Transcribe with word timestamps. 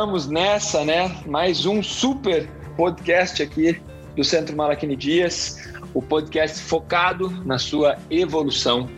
Vamos 0.00 0.26
nessa, 0.26 0.82
né? 0.82 1.14
Mais 1.26 1.66
um 1.66 1.82
super 1.82 2.48
podcast 2.74 3.42
aqui 3.42 3.78
do 4.16 4.24
Centro 4.24 4.56
Malaquini 4.56 4.96
Dias, 4.96 5.70
o 5.92 6.00
podcast 6.00 6.62
focado 6.62 7.28
na 7.44 7.58
sua 7.58 7.98
evolução. 8.08 8.88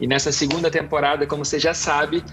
E 0.00 0.08
nessa 0.08 0.32
segunda 0.32 0.68
temporada, 0.68 1.24
como 1.24 1.44
você 1.44 1.56
já 1.56 1.72
sabe, 1.72 2.24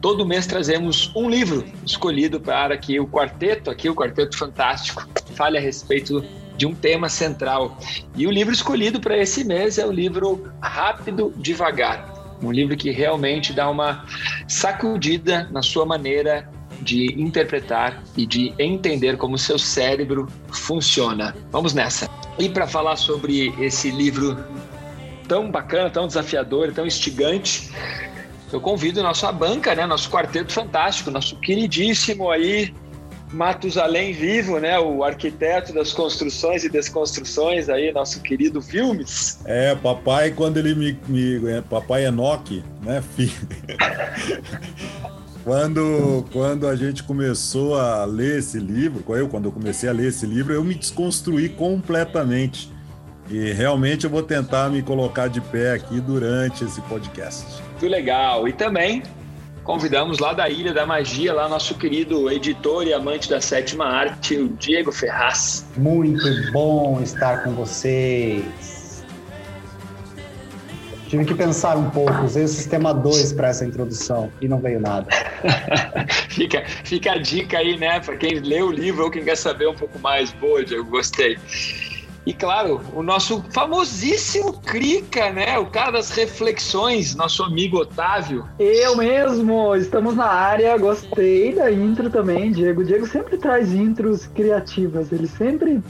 todo 0.00 0.24
mês 0.24 0.46
trazemos 0.46 1.14
um 1.14 1.28
livro 1.28 1.62
escolhido 1.84 2.40
para 2.40 2.74
que 2.78 2.98
o 2.98 3.06
quarteto, 3.06 3.70
aqui 3.70 3.90
o 3.90 3.94
Quarteto 3.94 4.38
Fantástico, 4.38 5.06
fale 5.34 5.58
a 5.58 5.60
respeito 5.60 6.24
de 6.56 6.64
um 6.64 6.74
tema 6.74 7.10
central. 7.10 7.76
E 8.16 8.26
o 8.26 8.30
livro 8.30 8.54
escolhido 8.54 8.98
para 8.98 9.18
esse 9.18 9.44
mês 9.44 9.76
é 9.76 9.84
o 9.84 9.92
livro 9.92 10.50
Rápido 10.62 11.34
Devagar. 11.36 12.14
Um 12.42 12.50
livro 12.50 12.78
que 12.78 12.90
realmente 12.90 13.52
dá 13.52 13.68
uma 13.68 14.06
sacudida 14.48 15.46
na 15.52 15.60
sua 15.60 15.84
maneira 15.84 16.55
de 16.80 17.20
interpretar 17.20 18.02
e 18.16 18.26
de 18.26 18.52
entender 18.58 19.16
como 19.16 19.34
o 19.34 19.38
seu 19.38 19.58
cérebro 19.58 20.26
funciona. 20.52 21.34
Vamos 21.50 21.74
nessa. 21.74 22.08
E 22.38 22.48
para 22.48 22.66
falar 22.66 22.96
sobre 22.96 23.54
esse 23.58 23.90
livro 23.90 24.36
tão 25.26 25.50
bacana, 25.50 25.90
tão 25.90 26.06
desafiador, 26.06 26.72
tão 26.72 26.86
instigante, 26.86 27.72
eu 28.52 28.60
convido 28.60 29.02
nossa 29.02 29.32
banca, 29.32 29.74
né, 29.74 29.86
nosso 29.86 30.10
quarteto 30.10 30.52
fantástico, 30.52 31.10
nosso 31.10 31.36
queridíssimo 31.40 32.30
aí 32.30 32.72
Matusalém 33.32 34.12
vivo, 34.12 34.58
né? 34.58 34.78
O 34.78 35.02
arquiteto 35.02 35.72
das 35.72 35.92
construções 35.92 36.62
e 36.62 36.68
desconstruções 36.68 37.68
aí, 37.68 37.92
nosso 37.92 38.22
querido 38.22 38.62
Filmes. 38.62 39.40
É, 39.44 39.74
papai, 39.74 40.30
quando 40.30 40.58
ele 40.58 40.74
me. 40.74 40.98
me 41.08 41.50
é, 41.50 41.60
papai 41.60 42.06
Enoque, 42.06 42.62
né, 42.82 43.02
filho? 43.14 43.32
quando, 45.46 46.24
quando 46.32 46.66
a 46.66 46.74
gente 46.74 47.04
começou 47.04 47.78
a 47.78 48.04
ler 48.04 48.40
esse 48.40 48.58
livro, 48.58 49.04
eu, 49.14 49.28
quando 49.28 49.44
eu 49.44 49.52
comecei 49.52 49.88
a 49.88 49.92
ler 49.92 50.08
esse 50.08 50.26
livro, 50.26 50.52
eu 50.52 50.64
me 50.64 50.74
desconstruí 50.74 51.48
completamente. 51.48 52.68
E 53.30 53.52
realmente 53.52 54.02
eu 54.02 54.10
vou 54.10 54.24
tentar 54.24 54.68
me 54.70 54.82
colocar 54.82 55.28
de 55.28 55.40
pé 55.40 55.74
aqui 55.74 56.00
durante 56.00 56.64
esse 56.64 56.80
podcast. 56.80 57.62
Muito 57.62 57.86
legal. 57.86 58.48
E 58.48 58.52
também 58.52 59.04
convidamos 59.62 60.18
lá 60.18 60.32
da 60.32 60.50
Ilha 60.50 60.74
da 60.74 60.84
Magia, 60.84 61.32
lá 61.32 61.48
nosso 61.48 61.76
querido 61.76 62.28
editor 62.28 62.84
e 62.84 62.92
amante 62.92 63.30
da 63.30 63.40
sétima 63.40 63.86
arte, 63.86 64.36
o 64.36 64.48
Diego 64.48 64.90
Ferraz. 64.90 65.64
Muito 65.76 66.24
bom 66.50 67.00
estar 67.00 67.44
com 67.44 67.52
vocês. 67.52 68.75
Tive 71.16 71.28
que 71.28 71.34
pensar 71.34 71.78
um 71.78 71.88
pouco, 71.88 72.12
usei 72.26 72.44
o 72.44 72.48
sistema 72.48 72.92
2 72.92 73.32
para 73.32 73.48
essa 73.48 73.64
introdução 73.64 74.30
e 74.38 74.46
não 74.46 74.58
veio 74.58 74.78
nada. 74.78 75.08
fica, 76.28 76.62
fica 76.84 77.12
a 77.12 77.16
dica 77.16 77.56
aí, 77.56 77.78
né, 77.78 78.00
para 78.00 78.18
quem 78.18 78.38
lê 78.40 78.60
o 78.60 78.70
livro 78.70 79.04
ou 79.04 79.10
quem 79.10 79.24
quer 79.24 79.34
saber 79.34 79.66
um 79.66 79.74
pouco 79.74 79.98
mais. 79.98 80.30
Boa, 80.32 80.62
Diego, 80.62 80.84
gostei. 80.84 81.38
E 82.26 82.34
claro, 82.34 82.82
o 82.92 83.02
nosso 83.02 83.42
famosíssimo 83.50 84.60
Crica, 84.60 85.32
né? 85.32 85.58
O 85.58 85.66
cara 85.66 85.92
das 85.92 86.10
reflexões, 86.10 87.14
nosso 87.14 87.42
amigo 87.42 87.78
Otávio. 87.78 88.46
Eu 88.58 88.94
mesmo, 88.94 89.74
estamos 89.74 90.14
na 90.14 90.26
área, 90.26 90.76
gostei 90.76 91.54
da 91.54 91.72
intro 91.72 92.10
também, 92.10 92.52
Diego. 92.52 92.82
O 92.82 92.84
Diego 92.84 93.06
sempre 93.06 93.38
traz 93.38 93.72
intros 93.72 94.26
criativas, 94.26 95.10
ele 95.10 95.28
sempre 95.28 95.80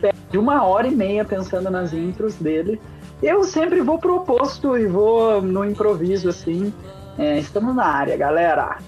perde 0.00 0.38
uma 0.38 0.62
hora 0.62 0.86
e 0.86 0.94
meia 0.94 1.24
pensando 1.24 1.68
nas 1.70 1.92
intros 1.92 2.36
dele. 2.36 2.80
Eu 3.22 3.44
sempre 3.44 3.82
vou 3.82 3.98
pro 3.98 4.16
oposto 4.16 4.78
e 4.78 4.86
vou 4.86 5.42
no 5.42 5.64
improviso, 5.64 6.28
assim. 6.28 6.72
É, 7.18 7.38
estamos 7.38 7.74
na 7.74 7.84
área, 7.84 8.16
galera. 8.16 8.78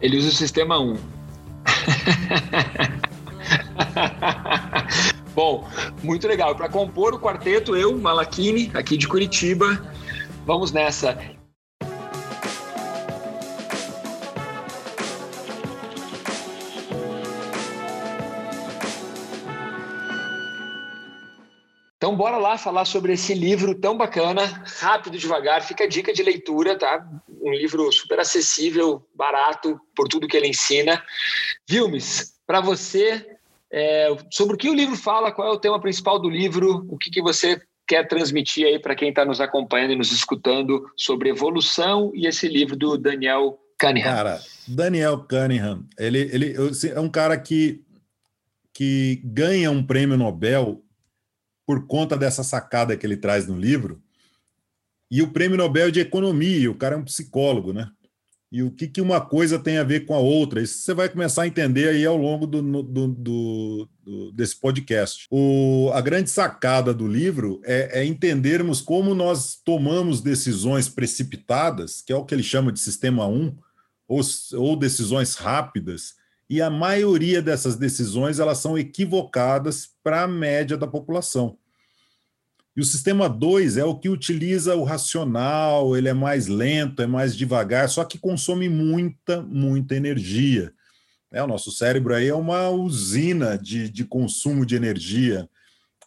Ele 0.00 0.16
usa 0.16 0.28
o 0.28 0.32
sistema 0.32 0.78
1. 0.78 0.96
Bom, 5.34 5.66
muito 6.02 6.26
legal. 6.26 6.54
Para 6.54 6.68
compor 6.68 7.14
o 7.14 7.18
quarteto, 7.18 7.76
eu, 7.76 7.96
Malakini, 7.98 8.70
aqui 8.74 8.96
de 8.96 9.06
Curitiba. 9.06 9.80
Vamos 10.46 10.72
nessa. 10.72 11.18
Então, 22.12 22.18
bora 22.18 22.36
lá 22.36 22.58
falar 22.58 22.84
sobre 22.84 23.14
esse 23.14 23.32
livro 23.32 23.74
tão 23.74 23.96
bacana, 23.96 24.42
rápido, 24.80 25.16
devagar. 25.16 25.62
Fica 25.62 25.84
a 25.84 25.88
dica 25.88 26.12
de 26.12 26.22
leitura, 26.22 26.78
tá? 26.78 27.08
Um 27.40 27.50
livro 27.52 27.90
super 27.90 28.20
acessível, 28.20 29.02
barato, 29.14 29.80
por 29.96 30.06
tudo 30.08 30.28
que 30.28 30.36
ele 30.36 30.48
ensina. 30.48 31.02
Vilmes, 31.66 32.34
para 32.46 32.60
você, 32.60 33.26
é, 33.72 34.14
sobre 34.30 34.56
o 34.56 34.58
que 34.58 34.68
o 34.68 34.74
livro 34.74 34.94
fala, 34.94 35.32
qual 35.32 35.48
é 35.48 35.50
o 35.52 35.58
tema 35.58 35.80
principal 35.80 36.18
do 36.18 36.28
livro, 36.28 36.86
o 36.90 36.98
que, 36.98 37.10
que 37.10 37.22
você 37.22 37.58
quer 37.88 38.06
transmitir 38.06 38.66
aí 38.66 38.78
para 38.78 38.94
quem 38.94 39.08
está 39.08 39.24
nos 39.24 39.40
acompanhando 39.40 39.92
e 39.92 39.96
nos 39.96 40.12
escutando 40.12 40.84
sobre 40.94 41.30
evolução 41.30 42.12
e 42.14 42.26
esse 42.26 42.46
livro 42.46 42.76
do 42.76 42.98
Daniel 42.98 43.58
Cunningham. 43.80 44.14
Cara, 44.14 44.40
Daniel 44.68 45.26
Cunningham, 45.26 45.86
ele, 45.98 46.28
ele 46.30 46.54
é 46.94 47.00
um 47.00 47.08
cara 47.08 47.38
que, 47.38 47.82
que 48.74 49.18
ganha 49.24 49.70
um 49.70 49.82
prêmio 49.82 50.18
Nobel 50.18 50.84
por 51.72 51.86
conta 51.86 52.18
dessa 52.18 52.44
sacada 52.44 52.94
que 52.94 53.06
ele 53.06 53.16
traz 53.16 53.46
no 53.46 53.56
livro. 53.56 54.02
E 55.10 55.22
o 55.22 55.32
prêmio 55.32 55.56
Nobel 55.56 55.90
de 55.90 56.00
economia, 56.00 56.70
o 56.70 56.74
cara 56.74 56.96
é 56.96 56.98
um 56.98 57.04
psicólogo, 57.04 57.72
né? 57.72 57.90
e 58.52 58.62
o 58.62 58.70
que, 58.70 58.86
que 58.86 59.00
uma 59.00 59.18
coisa 59.18 59.58
tem 59.58 59.78
a 59.78 59.82
ver 59.82 60.04
com 60.04 60.14
a 60.14 60.18
outra. 60.18 60.60
Isso 60.60 60.82
você 60.82 60.92
vai 60.92 61.08
começar 61.08 61.42
a 61.42 61.46
entender 61.46 61.88
aí 61.88 62.04
ao 62.04 62.18
longo 62.18 62.46
do, 62.46 62.60
do, 62.60 63.08
do, 63.08 63.88
do 64.04 64.32
desse 64.32 64.54
podcast. 64.60 65.26
O, 65.30 65.90
a 65.94 66.02
grande 66.02 66.28
sacada 66.28 66.92
do 66.92 67.08
livro 67.08 67.62
é, 67.64 68.00
é, 68.00 68.04
entendermos 68.04 68.82
como 68.82 69.14
nós 69.14 69.58
tomamos 69.64 70.20
decisões 70.20 70.86
precipitadas, 70.86 72.02
que 72.02 72.12
é 72.12 72.16
o 72.16 72.26
que 72.26 72.34
ele 72.34 72.42
chama 72.42 72.70
de 72.70 72.78
sistema 72.78 73.26
1, 73.26 73.56
ou, 74.06 74.20
ou 74.56 74.76
decisões 74.76 75.34
rápidas, 75.34 76.12
e 76.50 76.60
a 76.60 76.68
maioria 76.68 77.40
dessas 77.40 77.76
decisões 77.76 78.38
elas 78.38 78.58
são 78.58 78.76
equivocadas 78.76 79.88
para 80.04 80.24
a 80.24 80.28
média 80.28 80.76
da 80.76 80.86
população. 80.86 81.56
E 82.76 82.80
o 82.80 82.84
sistema 82.84 83.28
2 83.28 83.76
é 83.76 83.84
o 83.84 83.98
que 83.98 84.08
utiliza 84.08 84.74
o 84.74 84.84
racional, 84.84 85.96
ele 85.96 86.08
é 86.08 86.14
mais 86.14 86.46
lento, 86.46 87.02
é 87.02 87.06
mais 87.06 87.36
devagar, 87.36 87.88
só 87.88 88.02
que 88.04 88.18
consome 88.18 88.68
muita, 88.68 89.42
muita 89.42 89.94
energia. 89.94 90.72
É, 91.30 91.42
o 91.42 91.46
nosso 91.46 91.70
cérebro 91.70 92.14
aí 92.14 92.28
é 92.28 92.34
uma 92.34 92.70
usina 92.70 93.58
de, 93.58 93.88
de 93.90 94.04
consumo 94.04 94.64
de 94.64 94.74
energia. 94.74 95.48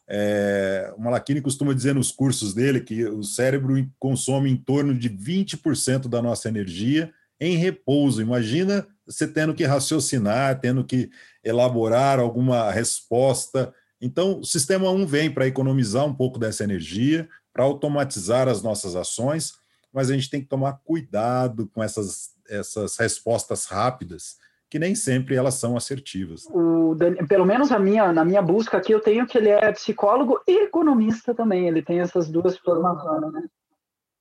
É, 0.07 0.93
o 0.97 1.01
Malachini 1.01 1.41
costuma 1.41 1.73
dizer 1.73 1.95
nos 1.95 2.11
cursos 2.11 2.53
dele 2.53 2.79
que 2.79 3.05
o 3.05 3.23
cérebro 3.23 3.75
consome 3.99 4.49
em 4.49 4.57
torno 4.57 4.93
de 4.93 5.09
20% 5.09 6.07
da 6.07 6.21
nossa 6.21 6.47
energia 6.47 7.11
em 7.39 7.57
repouso. 7.57 8.21
Imagina 8.21 8.87
você 9.05 9.27
tendo 9.27 9.53
que 9.53 9.65
raciocinar, 9.65 10.59
tendo 10.59 10.83
que 10.83 11.09
elaborar 11.43 12.19
alguma 12.19 12.71
resposta 12.71 13.73
então, 14.05 14.39
o 14.39 14.45
sistema 14.45 14.91
1 14.91 15.07
vem 15.07 15.31
para 15.31 15.47
economizar 15.47 16.05
um 16.05 16.13
pouco 16.13 16.37
dessa 16.37 16.63
energia, 16.63 17.27
para 17.51 17.63
automatizar 17.63 18.47
as 18.47 18.61
nossas 18.61 18.95
ações, 18.95 19.53
mas 19.91 20.11
a 20.11 20.13
gente 20.13 20.29
tem 20.29 20.41
que 20.41 20.47
tomar 20.47 20.79
cuidado 20.83 21.67
com 21.73 21.81
essas, 21.81 22.35
essas 22.47 22.95
respostas 22.97 23.65
rápidas, 23.65 24.37
que 24.69 24.77
nem 24.77 24.93
sempre 24.93 25.35
elas 25.35 25.55
são 25.55 25.75
assertivas. 25.75 26.45
O, 26.51 26.95
pelo 27.27 27.45
menos 27.45 27.71
a 27.71 27.79
minha, 27.79 28.13
na 28.13 28.23
minha 28.23 28.43
busca 28.43 28.77
aqui, 28.77 28.91
eu 28.91 28.99
tenho 28.99 29.25
que 29.25 29.39
ele 29.39 29.49
é 29.49 29.71
psicólogo 29.71 30.39
e 30.47 30.65
economista 30.65 31.33
também, 31.33 31.67
ele 31.67 31.81
tem 31.81 31.99
essas 31.99 32.29
duas 32.29 32.55
formações, 32.59 33.33
né? 33.33 33.43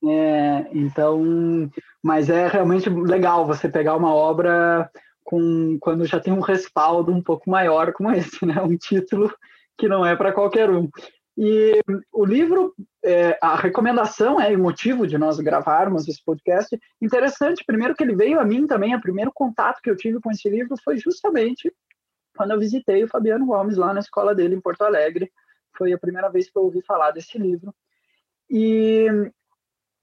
É, 0.06 0.66
então, 0.72 1.70
mas 2.02 2.30
é 2.30 2.46
realmente 2.48 2.88
legal 2.88 3.46
você 3.46 3.68
pegar 3.68 3.96
uma 3.96 4.14
obra 4.14 4.90
com 5.22 5.76
quando 5.78 6.06
já 6.06 6.20
tem 6.20 6.32
um 6.32 6.40
respaldo 6.40 7.12
um 7.12 7.22
pouco 7.22 7.50
maior 7.50 7.92
como 7.92 8.10
esse, 8.12 8.46
né? 8.46 8.62
Um 8.62 8.76
título 8.78 9.30
que 9.76 9.88
não 9.88 10.04
é 10.04 10.16
para 10.16 10.32
qualquer 10.32 10.70
um. 10.70 10.88
E 11.36 11.80
o 12.12 12.24
livro, 12.24 12.74
é, 13.04 13.36
a 13.42 13.56
recomendação 13.56 14.40
é 14.40 14.54
o 14.54 14.58
motivo 14.58 15.06
de 15.06 15.18
nós 15.18 15.40
gravarmos 15.40 16.06
esse 16.06 16.22
podcast. 16.24 16.78
Interessante, 17.02 17.64
primeiro 17.66 17.94
que 17.94 18.04
ele 18.04 18.14
veio 18.14 18.38
a 18.38 18.44
mim 18.44 18.66
também, 18.66 18.94
o 18.94 19.00
primeiro 19.00 19.32
contato 19.32 19.80
que 19.82 19.90
eu 19.90 19.96
tive 19.96 20.20
com 20.20 20.30
esse 20.30 20.48
livro 20.48 20.76
foi 20.84 20.96
justamente 20.96 21.72
quando 22.36 22.52
eu 22.52 22.58
visitei 22.58 23.02
o 23.02 23.08
Fabiano 23.08 23.46
Gomes 23.46 23.76
lá 23.76 23.92
na 23.92 24.00
escola 24.00 24.34
dele 24.34 24.54
em 24.54 24.60
Porto 24.60 24.82
Alegre. 24.82 25.30
Foi 25.76 25.92
a 25.92 25.98
primeira 25.98 26.28
vez 26.28 26.48
que 26.48 26.56
eu 26.56 26.62
ouvi 26.62 26.82
falar 26.82 27.10
desse 27.10 27.36
livro. 27.36 27.74
E 28.48 29.06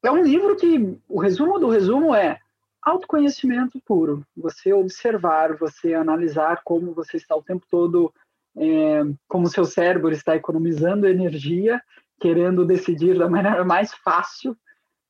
é 0.03 0.11
um 0.11 0.23
livro 0.23 0.55
que 0.57 0.99
o 1.07 1.19
resumo 1.19 1.59
do 1.59 1.69
resumo 1.69 2.13
é 2.13 2.39
autoconhecimento 2.81 3.79
puro. 3.85 4.25
Você 4.35 4.73
observar, 4.73 5.55
você 5.55 5.93
analisar 5.93 6.61
como 6.63 6.93
você 6.93 7.17
está 7.17 7.35
o 7.35 7.43
tempo 7.43 7.65
todo 7.69 8.13
é, 8.57 9.01
como 9.27 9.47
seu 9.49 9.65
cérebro 9.65 10.11
está 10.11 10.35
economizando 10.35 11.07
energia, 11.07 11.81
querendo 12.19 12.65
decidir 12.65 13.17
da 13.17 13.27
maneira 13.29 13.63
mais 13.63 13.93
fácil, 13.93 14.55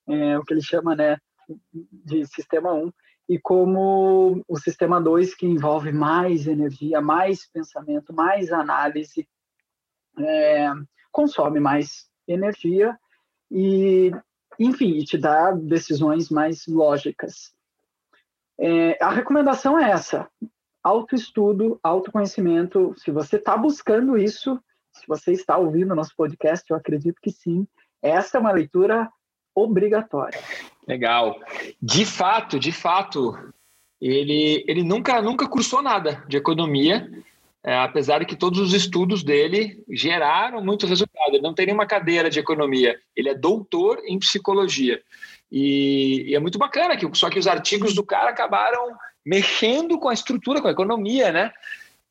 é, 0.08 0.38
o 0.38 0.44
que 0.44 0.54
ele 0.54 0.62
chama 0.62 0.96
né, 0.96 1.18
de 1.92 2.26
sistema 2.26 2.74
1. 2.74 2.92
e 3.30 3.40
como 3.40 4.44
o 4.48 4.58
sistema 4.58 5.00
2, 5.02 5.36
que 5.36 5.46
envolve 5.46 5.92
mais 5.92 6.48
energia, 6.48 7.02
mais 7.02 7.46
pensamento, 7.52 8.14
mais 8.14 8.52
análise, 8.52 9.28
é, 10.20 10.72
consome 11.12 11.60
mais 11.60 12.10
energia 12.28 12.98
e, 13.50 14.12
enfim, 14.60 15.00
te 15.04 15.18
dá 15.18 15.52
decisões 15.52 16.30
mais 16.30 16.66
lógicas. 16.68 17.54
É, 18.60 19.04
a 19.04 19.10
recomendação 19.10 19.78
é 19.80 19.92
essa: 19.92 20.30
autoestudo, 20.84 21.80
autoconhecimento. 21.84 22.94
Se 22.98 23.12
você 23.12 23.38
está 23.38 23.56
buscando 23.56 24.18
isso, 24.18 24.60
se 24.94 25.08
você 25.08 25.32
está 25.32 25.58
ouvindo 25.58 25.96
nosso 25.96 26.16
podcast, 26.16 26.66
eu 26.70 26.78
acredito 26.78 27.22
que 27.22 27.32
sim. 27.32 27.68
Essa 28.02 28.38
é 28.38 28.42
uma 28.42 28.52
leitura 28.52 29.10
obrigatória. 29.56 30.40
Legal. 30.88 31.40
De 31.82 32.06
fato, 32.06 32.60
de 32.60 32.72
fato, 32.72 33.38
ele, 34.00 34.64
ele 34.68 34.84
nunca, 34.84 35.22
nunca 35.22 35.48
cursou 35.48 35.82
nada 35.82 36.24
de 36.28 36.38
economia, 36.38 37.10
é, 37.64 37.78
apesar 37.78 38.20
de 38.20 38.26
que 38.26 38.36
todos 38.36 38.60
os 38.60 38.74
estudos 38.74 39.24
dele 39.24 39.84
geraram 39.90 40.64
muito 40.64 40.88
resultado. 40.88 41.34
Ele 41.34 41.44
não 41.44 41.54
tem 41.54 41.68
nenhuma 41.68 41.86
cadeira 41.86 42.30
de 42.30 42.40
economia, 42.40 43.00
ele 43.16 43.30
é 43.30 43.36
doutor 43.36 44.02
em 44.06 44.18
psicologia. 44.18 45.02
E, 45.52 46.30
e, 46.30 46.36
é 46.36 46.40
muito 46.40 46.58
bacana, 46.58 46.96
que, 46.96 47.08
só 47.14 47.30
que 47.30 47.40
os 47.40 47.48
artigos 47.48 47.94
do 47.94 48.04
cara 48.04 48.30
acabaram 48.30 48.96
mexendo 49.26 50.00
com 50.00 50.10
a 50.10 50.14
estrutura, 50.14 50.62
com 50.62 50.68
a 50.68 50.72
economia, 50.72 51.32
né? 51.32 51.52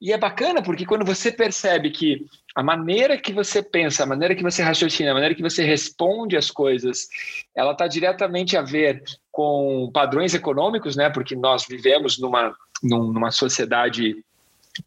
E 0.01 0.13
é 0.13 0.19
bacana 0.19 0.63
porque 0.63 0.87
quando 0.87 1.05
você 1.05 1.31
percebe 1.31 1.91
que 1.91 2.27
a 2.55 2.63
maneira 2.63 3.19
que 3.19 3.33
você 3.33 3.63
pensa, 3.63 4.03
a 4.03 4.07
maneira 4.07 4.35
que 4.35 4.43
você 4.43 4.63
raciocina, 4.63 5.11
a 5.11 5.15
maneira 5.15 5.35
que 5.35 5.43
você 5.43 5.63
responde 5.63 6.37
às 6.37 6.51
coisas, 6.51 7.09
ela 7.55 7.73
está 7.73 7.87
diretamente 7.87 8.57
a 8.57 8.63
ver 8.63 9.03
com 9.31 9.91
padrões 9.93 10.35
econômicos, 10.35 10.97
né? 10.97 11.11
Porque 11.11 11.37
nós 11.37 11.67
vivemos 11.69 12.19
numa, 12.19 12.55
numa 12.83 13.31
sociedade 13.31 14.17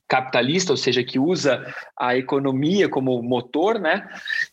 capitalista, 0.08 0.72
ou 0.72 0.78
seja, 0.78 1.04
que 1.04 1.20
usa 1.20 1.66
a 1.98 2.16
economia 2.18 2.88
como 2.88 3.22
motor, 3.22 3.80
né? 3.80 4.08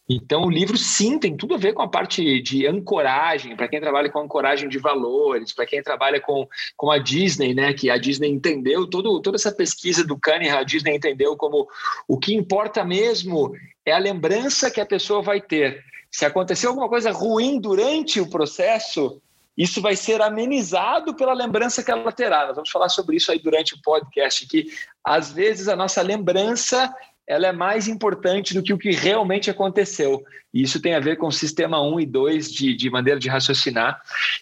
Então 0.09 0.45
o 0.45 0.51
livro 0.51 0.77
sim 0.77 1.19
tem 1.19 1.37
tudo 1.37 1.55
a 1.55 1.59
ver 1.59 1.73
com 1.73 1.83
a 1.83 1.89
parte 1.89 2.41
de 2.43 2.67
ancoragem, 2.67 3.57
para 3.57 3.69
quem 3.69 3.81
trabalha 3.81 4.11
com 4.11 4.21
ancoragem 4.21 4.69
de 4.69 4.79
valores, 4.79 5.53
para 5.53 5.67
quem 5.67 5.83
trabalha 5.83 6.21
com, 6.21 6.47
com 6.77 6.91
a 6.91 6.99
Disney, 6.99 7.55
né? 7.55 7.73
Que 7.73 7.91
a 7.91 7.97
Disney 7.97 8.29
entendeu 8.29 8.87
todo, 8.89 9.21
toda 9.21 9.37
essa 9.37 9.53
pesquisa 9.53 10.05
do 10.05 10.19
Cunningham, 10.19 10.59
a 10.59 10.65
Disney 10.65 10.97
entendeu 10.97 11.37
como 11.37 11.69
o 12.09 12.19
que 12.19 12.35
importa 12.35 12.85
mesmo 12.85 13.53
é 13.85 13.93
a 13.93 13.99
lembrança 13.99 14.71
que 14.71 14.81
a 14.81 14.87
pessoa 14.87 15.23
vai 15.23 15.41
ter. 15.41 15.85
Se 16.11 16.25
aconteceu 16.25 16.71
alguma 16.71 16.89
coisa 16.89 17.13
ruim 17.13 17.61
durante 17.61 18.21
o 18.21 18.29
processo, 18.29 19.23
isso 19.57 19.81
vai 19.83 19.97
ser 19.97 20.23
amenizado 20.23 21.15
pela 21.15 21.35
lembrança 21.35 21.83
que 21.83 21.91
ela 21.91 22.13
terá. 22.13 22.47
Nós 22.47 22.57
vamos 22.57 22.71
falar 22.71 22.89
sobre 22.89 23.17
isso 23.17 23.31
aí 23.31 23.39
durante 23.39 23.75
o 23.75 23.83
podcast, 23.83 24.47
que 24.47 24.67
às 25.05 25.33
vezes 25.33 25.69
a 25.69 25.77
nossa 25.77 26.01
lembrança 26.03 26.95
ela 27.27 27.47
é 27.47 27.53
mais 27.53 27.87
importante 27.87 28.55
do 28.55 28.63
que 28.63 28.73
o 28.73 28.79
que 28.79 28.91
realmente 28.91 29.51
aconteceu. 29.51 30.25
E 30.53 30.63
isso 30.63 30.81
tem 30.81 30.95
a 30.95 31.01
ver 31.01 31.17
com 31.17 31.29
o 31.29 31.33
sistema 31.33 31.81
1 31.81 32.01
e 32.01 32.07
2 32.07 32.53
de, 32.53 32.75
de 32.75 32.91
maneira 32.91 33.21
de 33.21 33.29
raciocinar, 33.29 34.01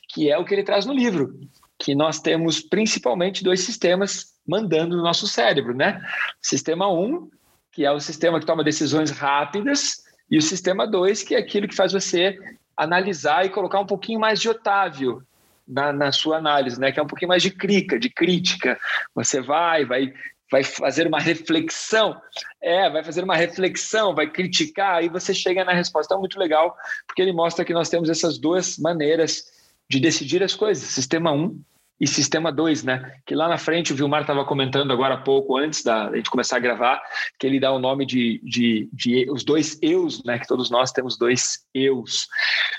que 0.09 0.31
é 0.31 0.39
o 0.39 0.45
que 0.45 0.55
ele 0.55 0.63
traz 0.63 0.87
no 0.87 0.95
livro, 0.95 1.39
que 1.79 1.95
nós 1.95 2.19
temos 2.19 2.61
principalmente 2.61 3.45
dois 3.45 3.61
sistemas 3.61 4.35
mandando 4.47 4.97
no 4.97 5.03
nosso 5.03 5.27
cérebro, 5.27 5.75
né? 5.75 6.01
Sistema 6.41 6.91
1, 6.91 7.29
que 7.73 7.85
é 7.85 7.93
o 7.93 8.01
sistema 8.01 8.41
que 8.41 8.47
toma 8.47 8.65
decisões 8.65 9.11
rápidas, 9.11 10.03
e 10.31 10.39
o 10.39 10.43
sistema 10.43 10.87
2, 10.87 11.23
que 11.23 11.35
é 11.35 11.39
aquilo 11.39 11.69
que 11.69 11.77
faz 11.77 11.93
você 11.93 12.39
analisar 12.79 13.45
e 13.45 13.51
colocar 13.51 13.81
um 13.81 13.87
pouquinho 13.87 14.21
mais 14.21 14.41
de 14.41 14.49
Otávio 14.49 15.23
na, 15.67 15.93
na 15.93 16.13
sua 16.13 16.39
análise, 16.39 16.81
né? 16.81 16.93
Que 16.93 17.01
é 17.01 17.03
um 17.03 17.07
pouquinho 17.07 17.29
mais 17.29 17.43
de 17.43 17.51
crica, 17.51 17.99
de 17.99 18.09
crítica. 18.09 18.79
Você 19.15 19.41
vai, 19.41 19.85
vai 19.85 20.13
vai 20.51 20.65
fazer 20.65 21.07
uma 21.07 21.21
reflexão, 21.21 22.19
é, 22.63 22.89
vai 22.89 23.05
fazer 23.05 23.23
uma 23.23 23.37
reflexão, 23.37 24.15
vai 24.15 24.31
criticar, 24.31 24.97
aí 24.97 25.09
você 25.09 25.35
chega 25.35 25.65
na 25.65 25.73
resposta. 25.73 26.13
Então, 26.15 26.21
muito 26.21 26.39
legal, 26.39 26.75
porque 27.07 27.21
ele 27.21 27.33
mostra 27.33 27.65
que 27.65 27.75
nós 27.75 27.89
temos 27.89 28.09
essas 28.09 28.39
duas 28.39 28.79
maneiras 28.79 29.45
de 29.89 30.01
decidir 30.01 30.43
as 30.43 30.55
coisas. 30.55 30.85
Sistema 30.85 31.33
1 31.33 31.37
um, 31.37 31.61
e 32.01 32.07
Sistema 32.07 32.53
2, 32.53 32.85
né? 32.85 33.15
Que 33.27 33.35
lá 33.35 33.49
na 33.49 33.59
frente 33.59 33.93
o 33.93 33.97
Vilmar 33.97 34.21
estava 34.21 34.45
comentando 34.45 34.93
agora 34.93 35.15
há 35.15 35.19
pouco, 35.19 35.57
antes 35.57 35.83
da 35.83 36.15
gente 36.15 36.31
começar 36.31 36.57
a 36.57 36.61
gravar, 36.61 37.03
que 37.39 37.47
ele 37.47 37.59
dá 37.59 37.73
o 37.73 37.79
nome 37.79 38.07
de, 38.07 38.41
de, 38.45 38.89
de, 38.93 39.31
os 39.31 39.45
dois 39.45 39.79
eus, 39.83 40.23
né? 40.25 40.39
Que 40.39 40.47
todos 40.47 40.71
nós 40.71 40.93
temos 40.93 41.19
dois 41.19 41.67
eus. 41.75 42.29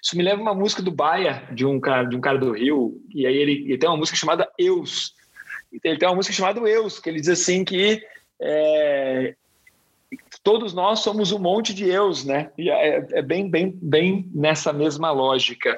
Isso 0.01 0.15
me 0.15 0.23
leva 0.23 0.39
a 0.39 0.43
uma 0.43 0.55
música 0.55 0.81
do 0.81 0.91
Baia, 0.91 1.47
de 1.51 1.65
um 1.65 1.79
cara, 1.79 2.03
de 2.03 2.15
um 2.15 2.21
cara 2.21 2.37
do 2.37 2.51
Rio, 2.51 3.01
e 3.13 3.25
aí 3.25 3.35
ele, 3.35 3.63
ele 3.65 3.77
tem 3.77 3.89
uma 3.89 3.97
música 3.97 4.17
chamada 4.17 4.49
Eus. 4.57 5.13
Ele 5.83 5.97
tem 5.97 6.07
uma 6.07 6.15
música 6.15 6.33
chamada 6.33 6.59
Eus, 6.61 6.99
que 6.99 7.09
ele 7.09 7.19
diz 7.19 7.29
assim 7.29 7.63
que 7.63 8.01
é, 8.41 9.35
todos 10.43 10.73
nós 10.73 10.99
somos 10.99 11.31
um 11.31 11.39
monte 11.39 11.73
de 11.73 11.89
eus, 11.89 12.23
né? 12.23 12.51
E 12.57 12.69
é, 12.69 13.05
é 13.11 13.21
bem, 13.21 13.49
bem, 13.49 13.77
bem 13.81 14.29
nessa 14.33 14.71
mesma 14.73 15.11
lógica. 15.11 15.77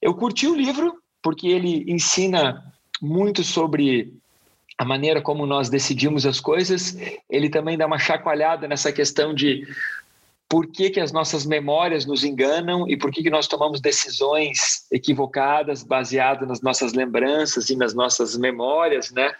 Eu 0.00 0.14
curti 0.14 0.46
o 0.46 0.54
livro, 0.54 0.94
porque 1.22 1.48
ele 1.48 1.84
ensina 1.90 2.64
muito 3.00 3.42
sobre 3.44 4.12
a 4.76 4.84
maneira 4.84 5.20
como 5.20 5.44
nós 5.44 5.68
decidimos 5.68 6.24
as 6.24 6.38
coisas. 6.40 6.96
Ele 7.28 7.50
também 7.50 7.76
dá 7.76 7.86
uma 7.86 7.98
chacoalhada 7.98 8.68
nessa 8.68 8.92
questão 8.92 9.34
de 9.34 9.66
por 10.48 10.66
que, 10.66 10.88
que 10.88 11.00
as 11.00 11.12
nossas 11.12 11.44
memórias 11.44 12.06
nos 12.06 12.24
enganam 12.24 12.88
e 12.88 12.96
por 12.96 13.10
que, 13.10 13.22
que 13.22 13.30
nós 13.30 13.46
tomamos 13.46 13.80
decisões 13.80 14.86
equivocadas 14.90 15.82
baseadas 15.82 16.48
nas 16.48 16.62
nossas 16.62 16.94
lembranças 16.94 17.68
e 17.68 17.76
nas 17.76 17.92
nossas 17.92 18.36
memórias, 18.36 19.10
né? 19.10 19.32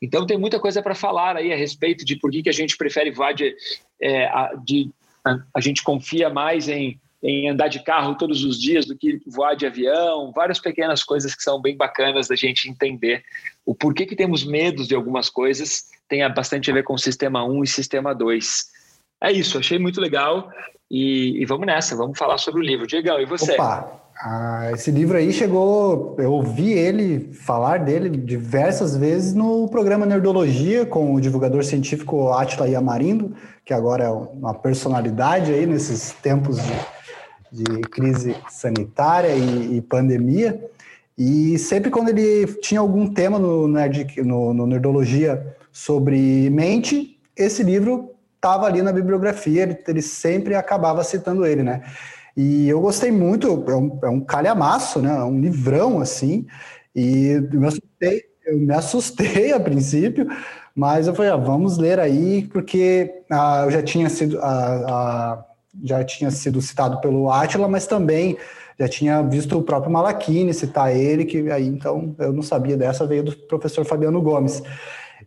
Então 0.00 0.24
tem 0.24 0.38
muita 0.38 0.60
coisa 0.60 0.80
para 0.80 0.94
falar 0.94 1.36
aí 1.36 1.52
a 1.52 1.56
respeito 1.56 2.04
de 2.04 2.16
por 2.16 2.30
que, 2.30 2.44
que 2.44 2.48
a 2.48 2.52
gente 2.52 2.76
prefere 2.76 3.10
voar 3.10 3.34
de, 3.34 3.54
é, 4.00 4.30
de 4.64 4.90
a, 5.24 5.38
a 5.56 5.60
gente 5.60 5.82
confia 5.82 6.30
mais 6.30 6.68
em 6.68 6.98
em 7.22 7.48
andar 7.48 7.68
de 7.68 7.82
carro 7.82 8.16
todos 8.16 8.44
os 8.44 8.60
dias 8.60 8.86
do 8.86 8.96
que 8.96 9.20
voar 9.26 9.54
de 9.54 9.66
avião, 9.66 10.32
várias 10.32 10.60
pequenas 10.60 11.02
coisas 11.02 11.34
que 11.34 11.42
são 11.42 11.60
bem 11.60 11.76
bacanas 11.76 12.28
da 12.28 12.36
gente 12.36 12.68
entender 12.68 13.22
o 13.66 13.74
porquê 13.74 14.06
que 14.06 14.16
temos 14.16 14.44
medos 14.44 14.86
de 14.86 14.94
algumas 14.94 15.28
coisas, 15.28 15.86
tem 16.08 16.20
bastante 16.32 16.70
a 16.70 16.74
ver 16.74 16.84
com 16.84 16.94
o 16.94 16.98
sistema 16.98 17.44
1 17.44 17.64
e 17.64 17.66
sistema 17.66 18.14
2. 18.14 18.66
É 19.22 19.32
isso, 19.32 19.58
achei 19.58 19.78
muito 19.78 20.00
legal 20.00 20.50
e, 20.90 21.42
e 21.42 21.44
vamos 21.44 21.66
nessa, 21.66 21.96
vamos 21.96 22.18
falar 22.18 22.38
sobre 22.38 22.60
o 22.60 22.64
livro. 22.64 22.86
Diegão, 22.86 23.20
e 23.20 23.26
você? 23.26 23.52
Opa, 23.52 24.00
ah, 24.20 24.70
esse 24.72 24.90
livro 24.90 25.16
aí 25.16 25.32
chegou, 25.32 26.16
eu 26.18 26.32
ouvi 26.32 26.72
ele 26.72 27.32
falar 27.32 27.78
dele 27.78 28.08
diversas 28.10 28.96
vezes 28.96 29.34
no 29.34 29.68
programa 29.68 30.06
Nerdologia 30.06 30.86
com 30.86 31.14
o 31.14 31.20
divulgador 31.20 31.62
científico 31.62 32.32
Atila 32.32 32.68
Yamarindo, 32.68 33.34
que 33.64 33.74
agora 33.74 34.04
é 34.04 34.10
uma 34.10 34.54
personalidade 34.54 35.52
aí 35.52 35.66
nesses 35.66 36.12
tempos 36.12 36.56
de 36.56 36.72
de 37.50 37.80
crise 37.82 38.36
sanitária 38.48 39.34
e, 39.34 39.76
e, 39.76 39.80
pandemia. 39.80 40.62
E 41.16 41.58
sempre 41.58 41.90
quando 41.90 42.10
ele 42.10 42.46
tinha 42.60 42.80
algum 42.80 43.08
tema 43.12 43.38
no, 43.38 43.66
Nerd, 43.66 44.22
no, 44.22 44.54
no 44.54 44.66
Nerdologia 44.66 45.56
sobre 45.72 46.48
mente, 46.50 47.18
esse 47.36 47.62
livro 47.62 48.10
estava 48.36 48.66
ali 48.66 48.82
na 48.82 48.92
bibliografia, 48.92 49.62
ele, 49.62 49.78
ele, 49.86 50.02
sempre 50.02 50.54
acabava 50.54 51.02
citando 51.02 51.44
ele, 51.44 51.62
né? 51.62 51.82
E 52.36 52.68
eu 52.68 52.80
gostei 52.80 53.10
muito, 53.10 53.64
é 53.68 53.74
um, 53.74 53.98
é 54.04 54.08
um 54.08 54.20
calhamaço, 54.20 55.00
né? 55.00 55.10
É 55.10 55.24
um 55.24 55.40
livrão, 55.40 56.00
assim, 56.00 56.46
e 56.94 57.30
eu 57.30 57.60
me 57.60 57.66
assustei, 57.66 58.24
eu 58.46 58.58
me 58.58 58.72
assustei 58.72 59.50
a 59.52 59.58
princípio, 59.60 60.28
mas 60.74 61.08
eu 61.08 61.14
falei, 61.14 61.32
ah, 61.32 61.36
vamos 61.36 61.78
ler 61.78 61.98
aí, 61.98 62.48
porque 62.52 63.22
ah, 63.30 63.62
eu 63.64 63.70
já 63.72 63.82
tinha 63.82 64.08
sido... 64.08 64.38
Ah, 64.40 64.84
ah, 64.88 65.44
já 65.82 66.02
tinha 66.04 66.30
sido 66.30 66.60
citado 66.60 67.00
pelo 67.00 67.30
Átila, 67.30 67.68
mas 67.68 67.86
também 67.86 68.36
já 68.78 68.88
tinha 68.88 69.22
visto 69.22 69.58
o 69.58 69.62
próprio 69.62 69.92
Malachini 69.92 70.54
citar 70.54 70.94
ele, 70.94 71.24
que 71.24 71.50
aí 71.50 71.66
então 71.66 72.14
eu 72.18 72.32
não 72.32 72.42
sabia 72.42 72.76
dessa, 72.76 73.06
veio 73.06 73.24
do 73.24 73.36
professor 73.36 73.84
Fabiano 73.84 74.22
Gomes. 74.22 74.62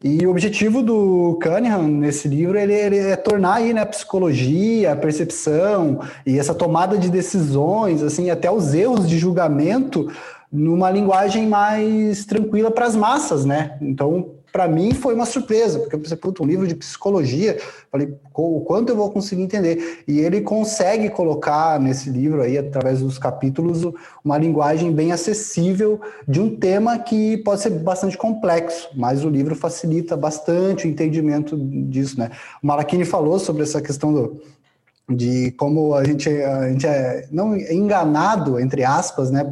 E 0.04 0.26
o 0.26 0.32
objetivo 0.32 0.82
do 0.82 1.38
Cunningham 1.44 1.84
nesse 1.84 2.28
livro 2.28 2.58
ele, 2.58 2.74
ele 2.74 2.98
é 2.98 3.16
tornar 3.16 3.56
aí, 3.56 3.74
né, 3.74 3.82
a 3.82 3.86
psicologia, 3.86 4.94
a 4.94 4.96
percepção 4.96 6.00
e 6.26 6.40
essa 6.40 6.56
tomada 6.56 6.98
de 6.98 7.10
decisões, 7.10 8.02
assim, 8.02 8.30
até 8.30 8.50
os 8.50 8.74
erros 8.74 9.08
de 9.08 9.20
julgamento 9.20 10.12
numa 10.52 10.90
linguagem 10.90 11.48
mais 11.48 12.26
tranquila 12.26 12.72
para 12.72 12.86
as 12.86 12.96
massas, 12.96 13.46
né? 13.46 13.78
Então, 13.80 14.32
para 14.52 14.68
mim 14.68 14.94
foi 14.94 15.14
uma 15.14 15.26
surpresa, 15.26 15.80
porque 15.80 15.96
eu 15.96 16.00
pensei, 16.00 16.18
puta, 16.18 16.44
um 16.44 16.46
livro 16.46 16.68
de 16.68 16.76
psicologia, 16.76 17.58
falei, 17.90 18.14
o 18.34 18.62
quanto 18.62 18.90
eu 18.90 18.96
vou 18.96 19.10
conseguir 19.10 19.44
entender? 19.44 20.04
E 20.08 20.20
ele 20.20 20.42
consegue 20.42 21.10
colocar 21.10 21.80
nesse 21.80 22.10
livro 22.10 22.42
aí, 22.42 22.58
através 22.58 23.00
dos 23.00 23.18
capítulos, 23.18 23.82
uma 24.24 24.38
linguagem 24.38 24.92
bem 24.92 25.12
acessível 25.12 26.02
de 26.28 26.42
um 26.42 26.56
tema 26.56 27.00
que 27.00 27.38
pode 27.38 27.62
ser 27.62 27.70
bastante 27.70 28.18
complexo, 28.18 28.90
mas 28.96 29.24
o 29.24 29.30
livro 29.30 29.56
facilita 29.56 30.18
bastante 30.18 30.86
o 30.86 30.90
entendimento 30.90 31.58
disso, 31.58 32.20
né? 32.20 32.32
O 32.62 32.68
Malachini 32.68 33.06
falou 33.06 33.40
sobre 33.40 33.64
essa 33.64 33.82
questão 33.82 34.14
do, 34.14 34.42
de 35.16 35.52
como 35.52 35.94
a 35.96 36.04
gente, 36.04 36.30
a 36.30 36.70
gente 36.70 36.88
é 36.88 37.28
não 37.32 37.56
enganado, 37.56 38.60
entre 38.60 38.84
aspas, 38.84 39.32
né, 39.32 39.50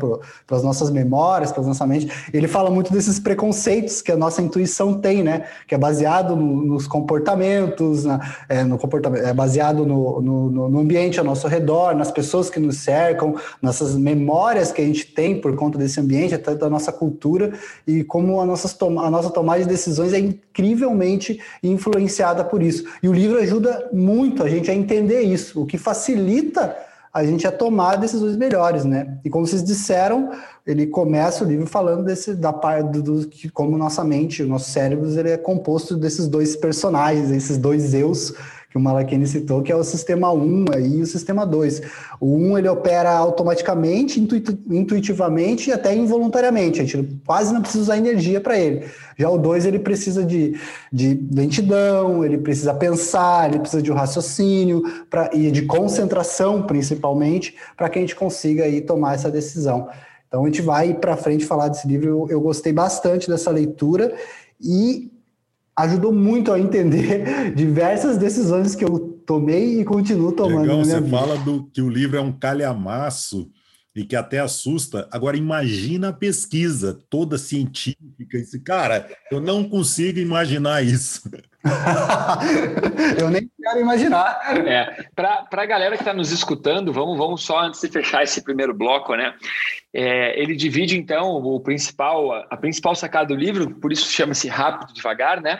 pelas 0.47 0.63
nossas 0.63 0.89
memórias, 0.89 1.51
pela 1.51 1.67
nossa 1.67 1.85
mente. 1.85 2.09
Ele 2.33 2.47
fala 2.47 2.69
muito 2.69 2.91
desses 2.91 3.19
preconceitos 3.19 4.01
que 4.01 4.11
a 4.11 4.17
nossa 4.17 4.41
intuição 4.41 4.93
tem, 4.93 5.23
né, 5.23 5.45
que 5.67 5.75
é 5.75 5.77
baseado 5.77 6.35
no, 6.35 6.61
nos 6.63 6.87
comportamentos, 6.87 8.05
na, 8.05 8.19
é, 8.47 8.63
no 8.63 8.77
comportamento, 8.77 9.25
é 9.25 9.33
baseado 9.33 9.85
no, 9.85 10.21
no, 10.21 10.69
no, 10.69 10.79
ambiente 10.79 11.19
ao 11.19 11.25
nosso 11.25 11.47
redor, 11.47 11.95
nas 11.95 12.11
pessoas 12.11 12.49
que 12.49 12.59
nos 12.59 12.77
cercam, 12.77 13.35
nessas 13.61 13.95
memórias 13.95 14.71
que 14.71 14.81
a 14.81 14.85
gente 14.85 15.05
tem 15.05 15.39
por 15.39 15.55
conta 15.55 15.77
desse 15.77 15.99
ambiente, 15.99 16.35
até 16.35 16.55
da 16.55 16.69
nossa 16.69 16.91
cultura, 16.91 17.53
e 17.87 18.03
como 18.03 18.39
a, 18.39 18.45
nossas 18.45 18.75
a 18.81 19.09
nossa 19.09 19.29
tomada 19.29 19.61
de 19.61 19.67
decisões 19.67 20.13
é 20.13 20.19
incrivelmente 20.19 21.39
influenciada 21.63 22.43
por 22.43 22.61
isso. 22.61 22.85
E 23.01 23.07
o 23.07 23.13
livro 23.13 23.39
ajuda 23.39 23.89
muito 23.91 24.43
a 24.43 24.49
gente 24.49 24.69
a 24.69 24.73
entender 24.73 25.21
isso 25.21 25.48
isso, 25.49 25.61
o 25.61 25.65
que 25.65 25.77
facilita 25.77 26.75
a 27.11 27.25
gente 27.25 27.47
a 27.47 27.51
tomar 27.51 27.95
decisões 27.95 28.37
melhores, 28.37 28.85
né? 28.85 29.17
E 29.25 29.29
como 29.29 29.45
vocês 29.45 29.63
disseram, 29.63 30.29
ele 30.65 30.85
começa 30.85 31.43
o 31.43 31.47
livro 31.47 31.65
falando 31.65 32.05
desse 32.05 32.35
da 32.35 32.53
parte 32.53 32.99
do, 32.99 33.27
que 33.27 33.49
como 33.49 33.77
nossa 33.77 34.03
mente, 34.03 34.43
o 34.43 34.47
nosso 34.47 34.69
cérebro, 34.69 35.09
ele 35.09 35.31
é 35.31 35.37
composto 35.37 35.97
desses 35.97 36.27
dois 36.27 36.55
personagens, 36.55 37.31
esses 37.31 37.57
dois 37.57 37.95
eus 37.95 38.33
que 38.69 38.77
o 38.77 38.79
Malakini 38.79 39.25
citou, 39.25 39.63
que 39.63 39.71
é 39.71 39.75
o 39.75 39.83
sistema 39.83 40.31
1 40.31 40.65
e 40.79 41.01
o 41.01 41.07
sistema 41.07 41.43
2. 41.43 41.81
O 42.19 42.35
1 42.35 42.59
ele 42.59 42.69
opera 42.69 43.11
automaticamente, 43.11 44.19
intuitivamente 44.19 45.71
e 45.71 45.73
até 45.73 45.95
involuntariamente. 45.95 46.79
A 46.79 46.85
gente 46.85 47.19
quase 47.25 47.51
não 47.51 47.61
precisa 47.61 47.83
usar 47.83 47.97
energia 47.97 48.39
para 48.39 48.59
ele. 48.59 48.85
Já 49.17 49.27
o 49.27 49.39
2 49.39 49.65
ele 49.65 49.79
precisa 49.79 50.23
de, 50.23 50.55
de 50.93 51.19
lentidão, 51.33 52.23
ele 52.23 52.37
precisa 52.37 52.71
pensar, 52.73 53.49
ele 53.49 53.59
precisa 53.59 53.81
de 53.81 53.91
um 53.91 53.95
raciocínio 53.95 54.83
pra, 55.09 55.31
e 55.33 55.49
de 55.49 55.63
concentração, 55.63 56.61
principalmente, 56.61 57.55
para 57.75 57.89
que 57.89 57.97
a 57.97 58.01
gente 58.01 58.15
consiga 58.15 58.65
aí 58.65 58.81
tomar 58.81 59.15
essa 59.15 59.31
decisão. 59.31 59.89
Então 60.27 60.43
a 60.43 60.45
gente 60.45 60.61
vai 60.61 60.93
para 60.93 61.17
frente 61.17 61.43
falar 61.43 61.69
desse 61.69 61.87
livro. 61.87 62.07
Eu, 62.07 62.27
eu 62.29 62.41
gostei 62.41 62.71
bastante 62.71 63.27
dessa 63.27 63.49
leitura 63.49 64.13
e 64.61 65.11
ajudou 65.83 66.11
muito 66.11 66.51
a 66.51 66.59
entender 66.59 67.53
diversas 67.55 68.17
decisões 68.17 68.75
que 68.75 68.83
eu 68.83 69.21
tomei 69.25 69.79
e 69.79 69.85
continuo 69.85 70.31
tomando. 70.31 70.61
Legal, 70.61 70.83
você 70.83 70.99
vida. 70.99 71.17
fala 71.17 71.37
do 71.37 71.65
que 71.71 71.81
o 71.81 71.89
livro 71.89 72.17
é 72.17 72.21
um 72.21 72.31
calhamaço 72.31 73.49
e 73.95 74.03
que 74.03 74.15
até 74.15 74.39
assusta. 74.39 75.07
Agora 75.11 75.37
imagina 75.37 76.09
a 76.09 76.13
pesquisa 76.13 76.99
toda 77.09 77.37
científica. 77.37 78.37
Esse 78.37 78.59
cara, 78.59 79.09
eu 79.31 79.39
não 79.41 79.63
consigo 79.67 80.19
imaginar 80.19 80.83
isso. 80.83 81.29
eu 83.19 83.29
nem 83.29 83.49
quero 83.61 83.79
imaginar. 83.79 84.39
É, 84.65 85.03
Para 85.13 85.47
a 85.51 85.65
galera 85.65 85.95
que 85.95 86.01
está 86.01 86.13
nos 86.13 86.31
escutando, 86.31 86.93
vamos, 86.93 87.17
vamos 87.17 87.43
só 87.43 87.59
antes 87.59 87.81
de 87.81 87.89
fechar 87.89 88.23
esse 88.23 88.41
primeiro 88.41 88.73
bloco, 88.73 89.15
né? 89.15 89.33
É, 89.93 90.39
ele 90.39 90.55
divide 90.55 90.97
então 90.97 91.31
o 91.31 91.59
principal, 91.59 92.31
a 92.49 92.55
principal 92.55 92.95
sacada 92.95 93.27
do 93.27 93.35
livro, 93.35 93.71
por 93.75 93.91
isso 93.91 94.09
chama-se 94.11 94.47
rápido 94.47 94.93
devagar, 94.93 95.41
né? 95.41 95.59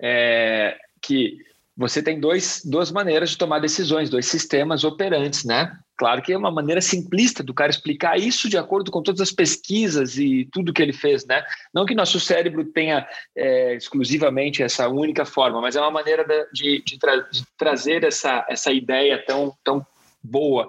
É, 0.00 0.78
que 1.00 1.38
você 1.78 2.02
tem 2.02 2.18
dois, 2.18 2.60
duas 2.64 2.90
maneiras 2.90 3.30
de 3.30 3.38
tomar 3.38 3.60
decisões, 3.60 4.10
dois 4.10 4.26
sistemas 4.26 4.82
operantes, 4.82 5.44
né? 5.44 5.78
Claro 5.96 6.20
que 6.20 6.32
é 6.32 6.36
uma 6.36 6.50
maneira 6.50 6.80
simplista 6.80 7.40
do 7.40 7.54
cara 7.54 7.70
explicar 7.70 8.18
isso 8.18 8.48
de 8.48 8.58
acordo 8.58 8.90
com 8.90 9.00
todas 9.00 9.20
as 9.20 9.30
pesquisas 9.30 10.18
e 10.18 10.48
tudo 10.50 10.72
que 10.72 10.82
ele 10.82 10.92
fez, 10.92 11.24
né? 11.24 11.44
Não 11.72 11.86
que 11.86 11.94
nosso 11.94 12.18
cérebro 12.18 12.64
tenha 12.64 13.06
é, 13.36 13.76
exclusivamente 13.76 14.60
essa 14.60 14.88
única 14.88 15.24
forma, 15.24 15.60
mas 15.60 15.76
é 15.76 15.80
uma 15.80 15.92
maneira 15.92 16.26
de, 16.52 16.82
de, 16.84 16.98
tra 16.98 17.16
de 17.18 17.44
trazer 17.56 18.02
essa, 18.02 18.44
essa 18.48 18.72
ideia 18.72 19.24
tão, 19.24 19.54
tão 19.62 19.86
boa 20.20 20.68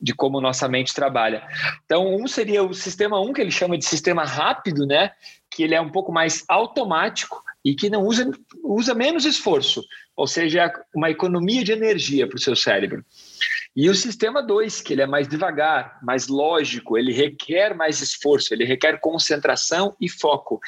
de 0.00 0.14
como 0.14 0.40
nossa 0.40 0.66
mente 0.68 0.94
trabalha. 0.94 1.46
Então, 1.84 2.14
um 2.14 2.26
seria 2.26 2.62
o 2.62 2.72
sistema 2.72 3.20
1, 3.20 3.24
um, 3.24 3.32
que 3.34 3.42
ele 3.42 3.50
chama 3.50 3.76
de 3.76 3.84
sistema 3.84 4.24
rápido, 4.24 4.86
né? 4.86 5.10
Que 5.50 5.62
ele 5.62 5.74
é 5.74 5.80
um 5.80 5.90
pouco 5.90 6.10
mais 6.10 6.44
automático 6.48 7.42
e 7.66 7.74
que 7.74 7.90
não 7.90 8.04
usa, 8.04 8.30
usa 8.62 8.94
menos 8.94 9.24
esforço, 9.24 9.82
ou 10.16 10.28
seja, 10.28 10.72
uma 10.94 11.10
economia 11.10 11.64
de 11.64 11.72
energia 11.72 12.24
para 12.28 12.36
o 12.36 12.40
seu 12.40 12.54
cérebro. 12.54 13.04
E 13.74 13.90
o 13.90 13.94
sistema 13.94 14.40
2, 14.40 14.80
que 14.82 14.92
ele 14.92 15.02
é 15.02 15.06
mais 15.06 15.26
devagar, 15.26 15.98
mais 16.00 16.28
lógico, 16.28 16.96
ele 16.96 17.12
requer 17.12 17.74
mais 17.74 18.00
esforço, 18.00 18.54
ele 18.54 18.64
requer 18.64 19.00
concentração 19.00 19.96
e 20.00 20.08
foco. 20.08 20.60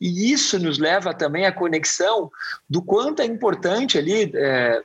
E 0.00 0.32
isso 0.32 0.58
nos 0.58 0.78
leva 0.78 1.12
também 1.12 1.44
à 1.44 1.52
conexão 1.52 2.30
do 2.68 2.82
quanto 2.82 3.20
é 3.20 3.26
importante 3.26 3.98
ali. 3.98 4.32
É, 4.34 4.82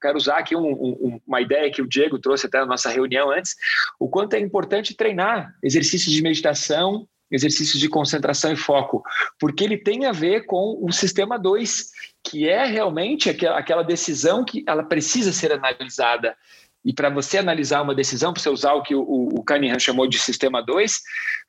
quero 0.00 0.16
usar 0.16 0.38
aqui 0.38 0.54
um, 0.54 0.70
um, 0.70 1.20
uma 1.26 1.40
ideia 1.40 1.72
que 1.72 1.82
o 1.82 1.88
Diego 1.88 2.20
trouxe 2.20 2.46
até 2.46 2.60
na 2.60 2.66
nossa 2.66 2.88
reunião 2.88 3.32
antes, 3.32 3.56
o 3.98 4.08
quanto 4.08 4.34
é 4.34 4.38
importante 4.38 4.94
treinar 4.94 5.52
exercícios 5.60 6.14
de 6.14 6.22
meditação, 6.22 7.08
exercícios 7.30 7.80
de 7.80 7.88
concentração 7.88 8.52
e 8.52 8.56
foco, 8.56 9.02
porque 9.38 9.64
ele 9.64 9.76
tem 9.76 10.06
a 10.06 10.12
ver 10.12 10.46
com 10.46 10.78
o 10.80 10.92
sistema 10.92 11.38
2, 11.38 11.90
que 12.22 12.48
é 12.48 12.64
realmente 12.64 13.28
aquela 13.30 13.82
decisão 13.82 14.44
que 14.44 14.64
ela 14.66 14.82
precisa 14.82 15.32
ser 15.32 15.52
analisada. 15.52 16.36
E 16.84 16.92
para 16.92 17.10
você 17.10 17.38
analisar 17.38 17.82
uma 17.82 17.94
decisão, 17.94 18.32
para 18.32 18.42
você 18.42 18.48
usar 18.48 18.72
o 18.74 18.82
que 18.82 18.94
o, 18.94 19.02
o 19.02 19.44
Cunningham 19.44 19.78
chamou 19.78 20.06
de 20.06 20.18
sistema 20.18 20.62
2, 20.62 21.02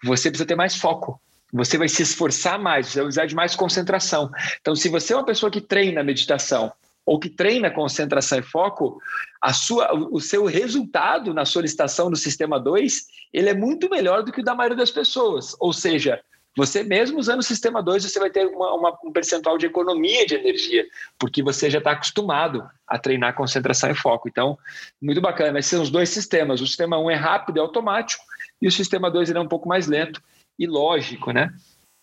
você 0.03 0.29
precisa 0.29 0.47
ter 0.47 0.55
mais 0.55 0.75
foco. 0.75 1.21
Você 1.51 1.77
vai 1.77 1.87
se 1.87 2.03
esforçar 2.03 2.59
mais, 2.59 2.87
você 2.87 2.99
vai 2.99 3.05
precisar 3.05 3.25
de 3.25 3.35
mais 3.35 3.55
concentração. 3.55 4.29
Então, 4.59 4.75
se 4.75 4.89
você 4.89 5.13
é 5.13 5.15
uma 5.15 5.25
pessoa 5.25 5.51
que 5.51 5.61
treina 5.61 6.03
meditação, 6.03 6.71
ou 7.09 7.19
que 7.19 7.27
treina 7.27 7.71
concentração 7.71 8.37
e 8.37 8.43
foco, 8.43 9.01
a 9.41 9.51
sua, 9.51 9.91
o 9.95 10.21
seu 10.21 10.45
resultado 10.45 11.33
na 11.33 11.43
solicitação 11.43 12.07
do 12.07 12.15
sistema 12.15 12.59
2, 12.59 13.07
ele 13.33 13.49
é 13.49 13.53
muito 13.55 13.89
melhor 13.89 14.21
do 14.21 14.31
que 14.31 14.41
o 14.41 14.43
da 14.43 14.53
maioria 14.53 14.77
das 14.77 14.91
pessoas. 14.91 15.55
Ou 15.59 15.73
seja, 15.73 16.21
você 16.55 16.83
mesmo 16.83 17.17
usando 17.17 17.39
o 17.39 17.43
sistema 17.43 17.81
2, 17.81 18.03
você 18.03 18.19
vai 18.19 18.29
ter 18.29 18.45
uma, 18.45 18.75
uma, 18.75 18.99
um 19.03 19.11
percentual 19.11 19.57
de 19.57 19.65
economia 19.65 20.23
de 20.27 20.35
energia, 20.35 20.85
porque 21.17 21.41
você 21.41 21.67
já 21.67 21.79
está 21.79 21.93
acostumado 21.93 22.63
a 22.87 22.99
treinar 22.99 23.33
concentração 23.33 23.89
e 23.89 23.95
foco. 23.95 24.29
Então, 24.29 24.55
muito 25.01 25.19
bacana. 25.19 25.57
Esses 25.57 25.71
são 25.71 25.81
os 25.81 25.89
dois 25.89 26.09
sistemas. 26.09 26.61
O 26.61 26.67
sistema 26.67 26.99
1 26.99 27.03
um 27.05 27.09
é 27.09 27.15
rápido 27.15 27.57
e 27.57 27.59
automático, 27.59 28.23
e 28.61 28.67
o 28.67 28.71
sistema 28.71 29.09
2 29.09 29.31
é 29.31 29.39
um 29.39 29.47
pouco 29.47 29.67
mais 29.67 29.87
lento 29.87 30.21
e 30.59 30.67
lógico, 30.67 31.31
né? 31.31 31.51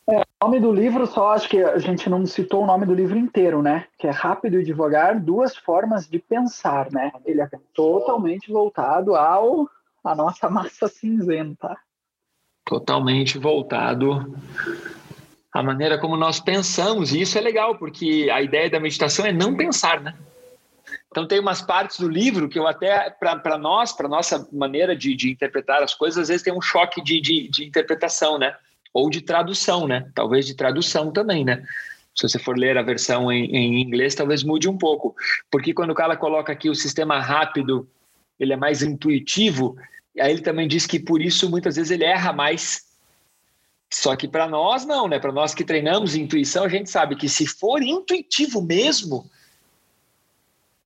É, 0.08 0.20
o 0.20 0.46
nome 0.46 0.60
do 0.60 0.72
livro, 0.72 1.06
só 1.06 1.32
acho 1.32 1.48
que 1.48 1.60
a 1.62 1.78
gente 1.78 2.08
não 2.08 2.24
citou 2.26 2.62
o 2.62 2.66
nome 2.66 2.86
do 2.86 2.94
livro 2.94 3.18
inteiro, 3.18 3.60
né? 3.60 3.86
Que 3.98 4.06
é 4.06 4.10
Rápido 4.10 4.60
e 4.60 4.64
Devagar, 4.64 5.18
Duas 5.18 5.56
Formas 5.56 6.08
de 6.08 6.18
Pensar, 6.18 6.90
né? 6.92 7.12
Ele 7.24 7.40
é 7.40 7.48
totalmente 7.74 8.52
voltado 8.52 9.16
ao 9.16 9.68
a 10.04 10.14
nossa 10.14 10.48
massa 10.48 10.86
cinzenta. 10.86 11.76
Totalmente 12.64 13.38
voltado 13.38 14.36
à 15.52 15.62
maneira 15.62 15.98
como 15.98 16.16
nós 16.16 16.38
pensamos, 16.38 17.12
e 17.12 17.20
isso 17.22 17.38
é 17.38 17.40
legal, 17.40 17.76
porque 17.76 18.28
a 18.32 18.42
ideia 18.42 18.70
da 18.70 18.78
meditação 18.78 19.26
é 19.26 19.32
não 19.32 19.56
pensar, 19.56 20.00
né? 20.00 20.14
Então 21.10 21.26
tem 21.26 21.40
umas 21.40 21.62
partes 21.62 21.98
do 21.98 22.08
livro 22.08 22.48
que 22.48 22.58
eu 22.58 22.66
até, 22.66 23.10
para 23.10 23.56
nós, 23.58 23.92
para 23.92 24.06
nossa 24.06 24.46
maneira 24.52 24.94
de, 24.94 25.16
de, 25.16 25.30
interpretar 25.30 25.82
as 25.82 25.94
coisas, 25.94 26.18
às 26.18 26.28
vezes 26.28 26.42
tem 26.42 26.52
um 26.52 26.60
choque 26.60 27.02
de, 27.02 27.20
de, 27.20 27.48
de 27.48 27.64
interpretação, 27.64 28.38
né? 28.38 28.54
Ou 28.96 29.10
de 29.10 29.20
tradução, 29.20 29.86
né? 29.86 30.10
Talvez 30.14 30.46
de 30.46 30.54
tradução 30.54 31.12
também, 31.12 31.44
né? 31.44 31.62
Se 32.14 32.26
você 32.26 32.38
for 32.38 32.56
ler 32.56 32.78
a 32.78 32.82
versão 32.82 33.30
em, 33.30 33.44
em, 33.54 33.82
inglês, 33.82 34.14
talvez 34.14 34.42
mude 34.42 34.70
um 34.70 34.78
pouco. 34.78 35.14
Porque 35.50 35.74
quando 35.74 35.90
o 35.90 35.94
cara 35.94 36.16
coloca 36.16 36.50
aqui 36.50 36.70
o 36.70 36.74
sistema 36.74 37.20
rápido, 37.20 37.86
ele 38.40 38.54
é 38.54 38.56
mais 38.56 38.82
intuitivo, 38.82 39.76
aí 40.18 40.32
ele 40.32 40.40
também 40.40 40.66
diz 40.66 40.86
que 40.86 40.98
por 40.98 41.20
isso 41.20 41.50
muitas 41.50 41.76
vezes 41.76 41.90
ele 41.90 42.04
erra 42.04 42.32
mais. 42.32 42.86
Só 43.92 44.16
que 44.16 44.26
para 44.26 44.48
nós 44.48 44.86
não, 44.86 45.06
né? 45.06 45.18
Para 45.18 45.30
nós 45.30 45.54
que 45.54 45.62
treinamos 45.62 46.16
intuição, 46.16 46.64
a 46.64 46.68
gente 46.70 46.88
sabe 46.88 47.16
que 47.16 47.28
se 47.28 47.46
for 47.46 47.82
intuitivo 47.82 48.62
mesmo, 48.62 49.30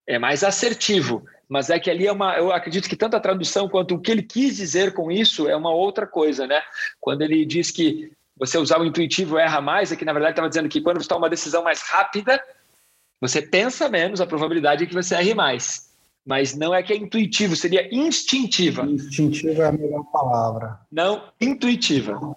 é 0.05 0.19
mais 0.19 0.43
assertivo 0.43 1.25
mas 1.51 1.69
é 1.69 1.81
que 1.81 1.91
ali 1.91 2.07
é 2.07 2.13
uma, 2.13 2.39
eu 2.39 2.53
acredito 2.53 2.89
que 2.89 2.95
tanto 2.95 3.17
a 3.17 3.21
tradução 3.21 3.69
quanto 3.69 3.97
o 3.97 4.01
que 4.01 4.13
ele 4.13 4.23
quis 4.23 4.57
dizer 4.57 4.95
com 4.95 5.11
isso 5.11 5.49
é 5.49 5.57
uma 5.57 5.75
outra 5.75 6.07
coisa, 6.07 6.47
né? 6.47 6.63
Quando 7.01 7.23
ele 7.23 7.45
diz 7.45 7.73
que 7.73 8.13
você 8.37 8.57
usar 8.57 8.81
o 8.81 8.85
intuitivo 8.85 9.37
erra 9.37 9.61
mais, 9.61 9.91
é 9.91 9.97
que 9.97 10.05
na 10.05 10.13
verdade 10.13 10.35
estava 10.35 10.49
dizendo 10.49 10.69
que 10.69 10.81
quando 10.81 11.03
você 11.03 11.09
toma 11.09 11.23
uma 11.23 11.29
decisão 11.29 11.65
mais 11.65 11.83
rápida, 11.83 12.41
você 13.21 13.43
pensa 13.43 13.89
menos, 13.89 14.21
a 14.21 14.27
probabilidade 14.27 14.85
é 14.85 14.87
que 14.87 14.95
você 14.95 15.17
erre 15.17 15.35
mais. 15.35 15.91
Mas 16.25 16.55
não 16.55 16.73
é 16.73 16.85
que 16.85 16.93
é 16.93 16.97
intuitivo, 16.97 17.57
seria 17.57 17.93
instintiva. 17.93 18.85
Instintiva 18.85 19.65
é 19.65 19.67
a 19.67 19.73
melhor 19.73 20.05
palavra. 20.05 20.79
Não 20.93 21.33
intuitiva. 21.41 22.37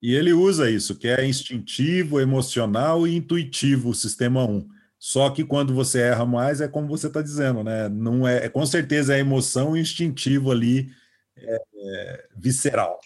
E 0.00 0.14
ele 0.14 0.32
usa 0.32 0.70
isso, 0.70 0.94
que 0.94 1.08
é 1.08 1.26
instintivo, 1.26 2.20
emocional 2.20 3.04
e 3.04 3.16
intuitivo, 3.16 3.90
o 3.90 3.94
sistema 3.94 4.44
1. 4.44 4.68
Só 5.04 5.28
que 5.30 5.44
quando 5.44 5.74
você 5.74 6.00
erra 6.00 6.24
mais, 6.24 6.60
é 6.60 6.68
como 6.68 6.86
você 6.86 7.08
está 7.08 7.20
dizendo, 7.20 7.64
né? 7.64 7.88
Não 7.88 8.26
é, 8.26 8.46
é, 8.46 8.48
com 8.48 8.64
certeza 8.64 9.16
é 9.16 9.18
emoção 9.18 9.76
instintiva 9.76 10.52
ali, 10.52 10.92
é, 11.36 12.28
visceral. 12.36 13.00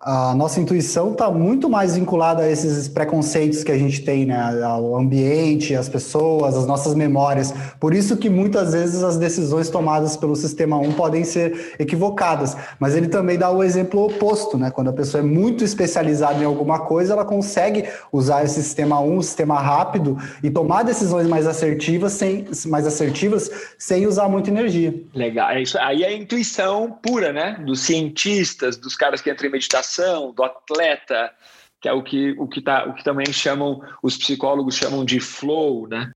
A 0.00 0.32
nossa 0.34 0.60
intuição 0.60 1.12
está 1.12 1.30
muito 1.30 1.68
mais 1.68 1.96
vinculada 1.96 2.42
a 2.42 2.50
esses 2.50 2.86
preconceitos 2.86 3.64
que 3.64 3.72
a 3.72 3.78
gente 3.78 4.02
tem, 4.02 4.26
né? 4.26 4.62
Ao 4.62 4.96
ambiente, 4.96 5.74
as 5.74 5.88
pessoas, 5.88 6.56
as 6.56 6.66
nossas 6.66 6.94
memórias. 6.94 7.52
Por 7.80 7.92
isso 7.92 8.16
que 8.16 8.30
muitas 8.30 8.72
vezes 8.72 9.02
as 9.02 9.16
decisões 9.16 9.68
tomadas 9.68 10.16
pelo 10.16 10.36
sistema 10.36 10.78
1 10.78 10.92
podem 10.92 11.24
ser 11.24 11.74
equivocadas. 11.78 12.56
Mas 12.78 12.94
ele 12.94 13.08
também 13.08 13.36
dá 13.36 13.50
o 13.50 13.62
exemplo 13.62 14.04
oposto, 14.04 14.56
né? 14.56 14.70
Quando 14.70 14.88
a 14.88 14.92
pessoa 14.92 15.20
é 15.20 15.26
muito 15.26 15.64
especializada 15.64 16.40
em 16.40 16.46
alguma 16.46 16.80
coisa, 16.80 17.14
ela 17.14 17.24
consegue 17.24 17.84
usar 18.12 18.44
esse 18.44 18.62
sistema 18.62 19.00
1, 19.00 19.22
sistema 19.22 19.58
rápido, 19.60 20.16
e 20.42 20.48
tomar 20.48 20.84
decisões 20.84 21.26
mais 21.26 21.46
assertivas 21.46 22.12
sem, 22.12 22.46
mais 22.66 22.86
assertivas 22.86 23.50
sem 23.76 24.06
usar 24.06 24.28
muita 24.28 24.48
energia. 24.48 24.94
Legal. 25.12 25.50
É 25.50 25.60
isso. 25.60 25.76
Aí 25.80 26.04
é 26.04 26.08
a 26.08 26.12
intuição 26.12 26.96
pura, 27.02 27.32
né? 27.32 27.60
Dos 27.66 27.80
cientistas, 27.80 28.76
dos 28.76 28.94
caras 28.94 29.20
que 29.20 29.28
entram 29.30 29.48
em 29.48 29.52
meditação 29.52 29.87
do 30.32 30.44
atleta, 30.44 31.32
que 31.80 31.88
é 31.88 31.92
o 31.92 32.02
que, 32.02 32.32
o 32.38 32.46
que, 32.46 32.60
tá, 32.60 32.84
o 32.84 32.94
que 32.94 33.04
também 33.04 33.32
chamam, 33.32 33.80
os 34.02 34.16
psicólogos 34.16 34.76
chamam 34.76 35.04
de 35.04 35.20
flow, 35.20 35.86
né? 35.88 36.10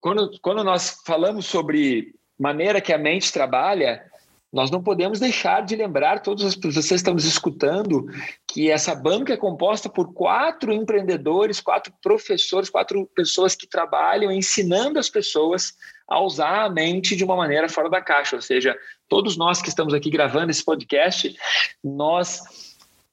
Quando, 0.00 0.30
quando 0.40 0.64
nós 0.64 1.02
falamos 1.04 1.46
sobre 1.46 2.14
maneira 2.38 2.80
que 2.80 2.92
a 2.92 2.98
mente 2.98 3.32
trabalha, 3.32 4.07
nós 4.52 4.70
não 4.70 4.82
podemos 4.82 5.20
deixar 5.20 5.62
de 5.62 5.76
lembrar, 5.76 6.22
todos 6.22 6.42
os, 6.42 6.54
vocês 6.54 6.92
estão 6.92 7.12
nos 7.12 7.26
escutando, 7.26 8.06
que 8.46 8.70
essa 8.70 8.94
banca 8.94 9.34
é 9.34 9.36
composta 9.36 9.90
por 9.90 10.14
quatro 10.14 10.72
empreendedores, 10.72 11.60
quatro 11.60 11.92
professores, 12.02 12.70
quatro 12.70 13.06
pessoas 13.14 13.54
que 13.54 13.66
trabalham 13.66 14.32
ensinando 14.32 14.98
as 14.98 15.10
pessoas 15.10 15.74
a 16.08 16.18
usar 16.20 16.64
a 16.64 16.70
mente 16.70 17.14
de 17.14 17.24
uma 17.24 17.36
maneira 17.36 17.68
fora 17.68 17.90
da 17.90 18.00
caixa. 18.00 18.36
Ou 18.36 18.42
seja, 18.42 18.74
todos 19.06 19.36
nós 19.36 19.60
que 19.60 19.68
estamos 19.68 19.92
aqui 19.92 20.08
gravando 20.08 20.50
esse 20.50 20.64
podcast, 20.64 21.36
nós 21.84 22.40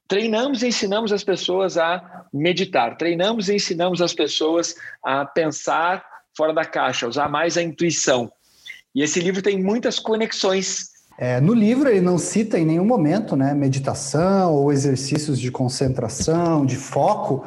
treinamos 0.07 0.63
e 0.63 0.67
ensinamos 0.67 1.11
as 1.11 1.23
pessoas 1.23 1.77
a 1.77 2.25
meditar, 2.33 2.95
treinamos 2.95 3.49
e 3.49 3.55
ensinamos 3.55 4.01
as 4.01 4.13
pessoas 4.13 4.75
a 5.03 5.25
pensar 5.25 6.05
fora 6.35 6.53
da 6.53 6.63
caixa, 6.63 7.07
usar 7.07 7.27
mais 7.27 7.57
a 7.57 7.61
intuição. 7.61 8.31
E 8.93 9.01
esse 9.01 9.19
livro 9.19 9.41
tem 9.41 9.61
muitas 9.61 9.99
conexões 9.99 10.94
é, 11.17 11.39
no 11.39 11.53
livro 11.53 11.87
ele 11.87 12.01
não 12.01 12.17
cita 12.17 12.59
em 12.59 12.65
nenhum 12.65 12.83
momento 12.83 13.35
né, 13.37 13.53
meditação 13.53 14.53
ou 14.53 14.71
exercícios 14.71 15.39
de 15.39 15.49
concentração, 15.49 16.65
de 16.65 16.75
foco, 16.75 17.45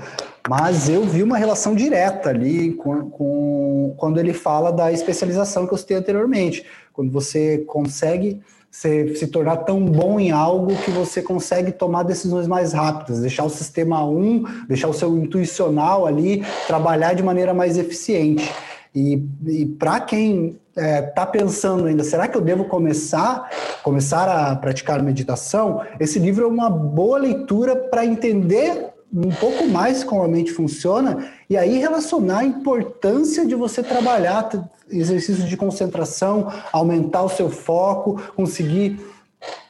mas 0.48 0.88
eu 0.88 1.04
vi 1.04 1.22
uma 1.22 1.36
relação 1.36 1.74
direta 1.74 2.30
ali 2.30 2.72
com, 2.72 3.10
com, 3.10 3.94
quando 3.98 4.18
ele 4.18 4.32
fala 4.32 4.72
da 4.72 4.90
especialização 4.90 5.66
que 5.66 5.74
eu 5.74 5.78
citei 5.78 5.98
anteriormente. 5.98 6.64
Quando 6.94 7.12
você 7.12 7.58
consegue 7.58 8.40
se, 8.70 9.14
se 9.16 9.26
tornar 9.26 9.58
tão 9.58 9.84
bom 9.84 10.18
em 10.18 10.30
algo 10.30 10.74
que 10.76 10.90
você 10.90 11.20
consegue 11.20 11.70
tomar 11.70 12.04
decisões 12.04 12.46
mais 12.46 12.72
rápidas, 12.72 13.20
deixar 13.20 13.44
o 13.44 13.50
sistema 13.50 14.02
1, 14.02 14.66
deixar 14.66 14.88
o 14.88 14.94
seu 14.94 15.16
intuicional 15.18 16.06
ali 16.06 16.42
trabalhar 16.66 17.12
de 17.12 17.22
maneira 17.22 17.52
mais 17.52 17.76
eficiente. 17.76 18.50
E, 18.94 19.22
e 19.46 19.66
para 19.66 20.00
quem 20.00 20.58
é, 20.78 21.02
tá 21.02 21.26
pensando 21.26 21.86
ainda, 21.86 22.04
será 22.04 22.28
que 22.28 22.36
eu 22.36 22.40
devo 22.40 22.64
começar, 22.64 23.50
começar 23.82 24.28
a 24.28 24.56
praticar 24.56 25.02
meditação? 25.02 25.82
Esse 25.98 26.18
livro 26.18 26.44
é 26.44 26.48
uma 26.48 26.70
boa 26.70 27.18
leitura 27.18 27.76
para 27.76 28.04
entender 28.04 28.88
um 29.12 29.30
pouco 29.30 29.66
mais 29.66 30.04
como 30.04 30.22
a 30.22 30.28
mente 30.28 30.52
funciona 30.52 31.30
e 31.48 31.56
aí 31.56 31.78
relacionar 31.78 32.40
a 32.40 32.44
importância 32.44 33.44
de 33.46 33.54
você 33.54 33.82
trabalhar 33.82 34.48
exercícios 34.90 35.48
de 35.48 35.56
concentração, 35.56 36.52
aumentar 36.72 37.22
o 37.22 37.28
seu 37.28 37.50
foco, 37.50 38.20
conseguir 38.36 39.00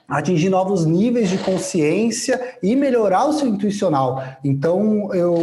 atingir 0.08 0.48
novos 0.48 0.86
níveis 0.86 1.28
de 1.28 1.36
consciência 1.38 2.56
e 2.62 2.74
melhorar 2.74 3.26
o 3.26 3.32
seu 3.32 3.46
intuicional. 3.46 4.22
Então, 4.42 5.12
eu 5.12 5.34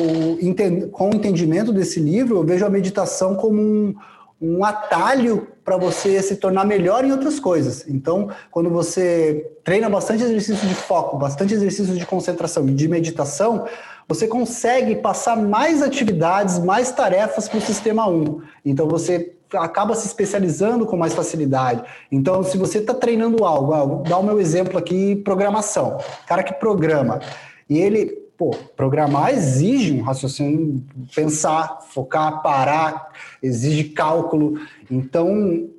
com 0.91 1.11
o 1.11 1.15
entendimento 1.15 1.71
desse 1.71 1.99
livro, 1.99 2.37
eu 2.37 2.43
vejo 2.43 2.65
a 2.65 2.69
meditação 2.69 3.35
como 3.35 3.61
um, 3.61 3.95
um 4.41 4.65
atalho 4.65 5.47
para 5.65 5.77
você 5.77 6.21
se 6.21 6.35
tornar 6.35 6.63
melhor 6.63 7.03
em 7.03 7.11
outras 7.11 7.39
coisas. 7.39 7.85
Então, 7.87 8.29
quando 8.51 8.69
você 8.69 9.51
treina 9.63 9.89
bastante 9.89 10.23
exercício 10.23 10.67
de 10.67 10.75
foco, 10.75 11.17
bastante 11.17 11.55
exercício 11.55 11.95
de 11.95 12.05
concentração 12.05 12.69
e 12.69 12.71
de 12.71 12.87
meditação, 12.87 13.65
você 14.07 14.27
consegue 14.27 14.95
passar 14.97 15.35
mais 15.35 15.81
atividades, 15.81 16.59
mais 16.59 16.91
tarefas 16.91 17.49
para 17.49 17.57
o 17.57 17.61
sistema 17.61 18.07
1. 18.07 18.41
Então, 18.63 18.87
você 18.87 19.33
acaba 19.55 19.95
se 19.95 20.05
especializando 20.05 20.85
com 20.85 20.95
mais 20.95 21.15
facilidade. 21.15 21.83
Então, 22.11 22.43
se 22.43 22.59
você 22.59 22.77
está 22.77 22.93
treinando 22.93 23.43
algo, 23.43 23.73
ah, 23.73 24.07
dar 24.07 24.19
o 24.19 24.23
meu 24.23 24.39
exemplo 24.39 24.77
aqui, 24.77 25.15
programação. 25.15 25.97
cara 26.27 26.43
que 26.43 26.53
programa, 26.53 27.19
e 27.67 27.79
ele, 27.79 28.15
pô, 28.37 28.51
programar 28.75 29.31
exige 29.31 29.93
um 29.93 30.01
raciocínio, 30.01 30.83
pensar, 31.15 31.81
focar, 31.89 32.41
parar, 32.41 33.09
exige 33.41 33.85
cálculo. 33.85 34.59
Então, 34.89 35.69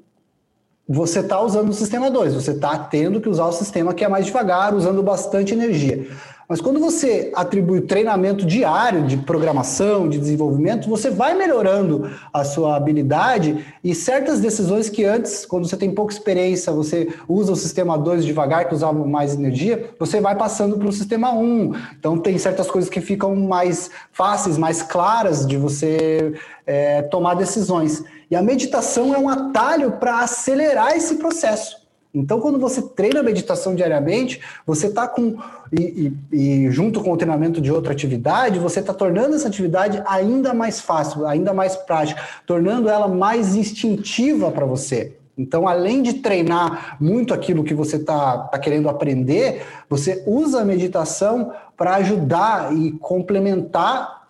você 0.89 1.21
está 1.21 1.41
usando 1.41 1.71
o 1.71 1.75
sistema 1.75 2.11
2, 2.11 2.35
você 2.35 2.53
está 2.53 2.79
tendo 2.79 3.21
que 3.21 3.29
usar 3.29 3.47
o 3.47 3.53
sistema 3.53 3.93
que 3.93 4.05
é 4.05 4.09
mais 4.09 4.27
devagar, 4.27 4.75
usando 4.75 5.03
bastante 5.03 5.53
energia. 5.53 6.07
Mas 6.49 6.61
quando 6.61 6.79
você 6.79 7.33
atribui 7.35 7.81
treinamento 7.81 8.47
diário 8.47 9.05
de 9.05 9.17
programação, 9.17 10.09
de 10.09 10.17
desenvolvimento, 10.17 10.89
você 10.89 11.11
vai 11.11 11.35
melhorando 11.35 12.09
a 12.33 12.45
sua 12.45 12.77
habilidade 12.77 13.67
e 13.83 13.95
certas 13.95 14.39
decisões 14.39 14.89
que 14.89 15.05
antes, 15.05 15.45
quando 15.45 15.69
você 15.69 15.77
tem 15.77 15.91
pouca 15.91 16.13
experiência, 16.13 16.73
você 16.73 17.13
usa 17.29 17.53
o 17.53 17.57
sistema 17.57 17.99
2 17.99 18.25
devagar, 18.25 18.69
que 18.69 18.75
usava 18.75 19.05
mais 19.05 19.35
energia, 19.35 19.91
você 19.99 20.21
vai 20.21 20.37
passando 20.37 20.79
para 20.79 20.89
o 20.89 20.93
sistema 20.93 21.33
1. 21.33 21.43
Um. 21.43 21.73
Então 21.99 22.17
tem 22.17 22.39
certas 22.39 22.71
coisas 22.71 22.89
que 22.89 23.01
ficam 23.01 23.35
mais 23.35 23.91
fáceis, 24.13 24.57
mais 24.57 24.83
claras 24.83 25.45
de 25.45 25.57
você 25.57 26.33
é, 26.65 27.03
tomar 27.03 27.35
decisões. 27.35 28.05
E 28.31 28.37
a 28.37 28.43
meditação 28.43 29.13
é 29.13 29.19
um 29.19 29.29
atalho 29.29 29.93
para 29.93 30.21
acelerar 30.21 30.97
esse 30.97 31.17
processo. 31.17 31.86
Então, 32.19 32.41
quando 32.41 32.59
você 32.59 32.81
treina 32.81 33.21
a 33.21 33.23
meditação 33.23 33.75
diariamente, 33.75 34.41
você 34.67 34.87
está 34.87 35.07
com. 35.07 35.37
E, 35.71 36.15
e, 36.33 36.65
e, 36.65 36.71
junto 36.71 37.03
com 37.03 37.13
o 37.13 37.17
treinamento 37.17 37.61
de 37.61 37.71
outra 37.71 37.93
atividade, 37.93 38.59
você 38.59 38.81
está 38.81 38.95
tornando 38.95 39.35
essa 39.35 39.49
atividade 39.49 40.03
ainda 40.07 40.55
mais 40.55 40.81
fácil, 40.81 41.27
ainda 41.27 41.53
mais 41.53 41.77
prática, 41.77 42.23
tornando 42.47 42.89
ela 42.89 43.07
mais 43.07 43.55
instintiva 43.55 44.51
para 44.51 44.65
você. 44.65 45.15
Então, 45.37 45.69
além 45.69 46.01
de 46.01 46.15
treinar 46.15 46.97
muito 46.99 47.35
aquilo 47.35 47.63
que 47.63 47.75
você 47.75 47.97
está 47.97 48.39
tá 48.39 48.59
querendo 48.59 48.89
aprender, 48.89 49.67
você 49.87 50.25
usa 50.27 50.63
a 50.63 50.65
meditação 50.65 51.53
para 51.77 51.97
ajudar 51.97 52.75
e 52.75 52.93
complementar 52.93 54.27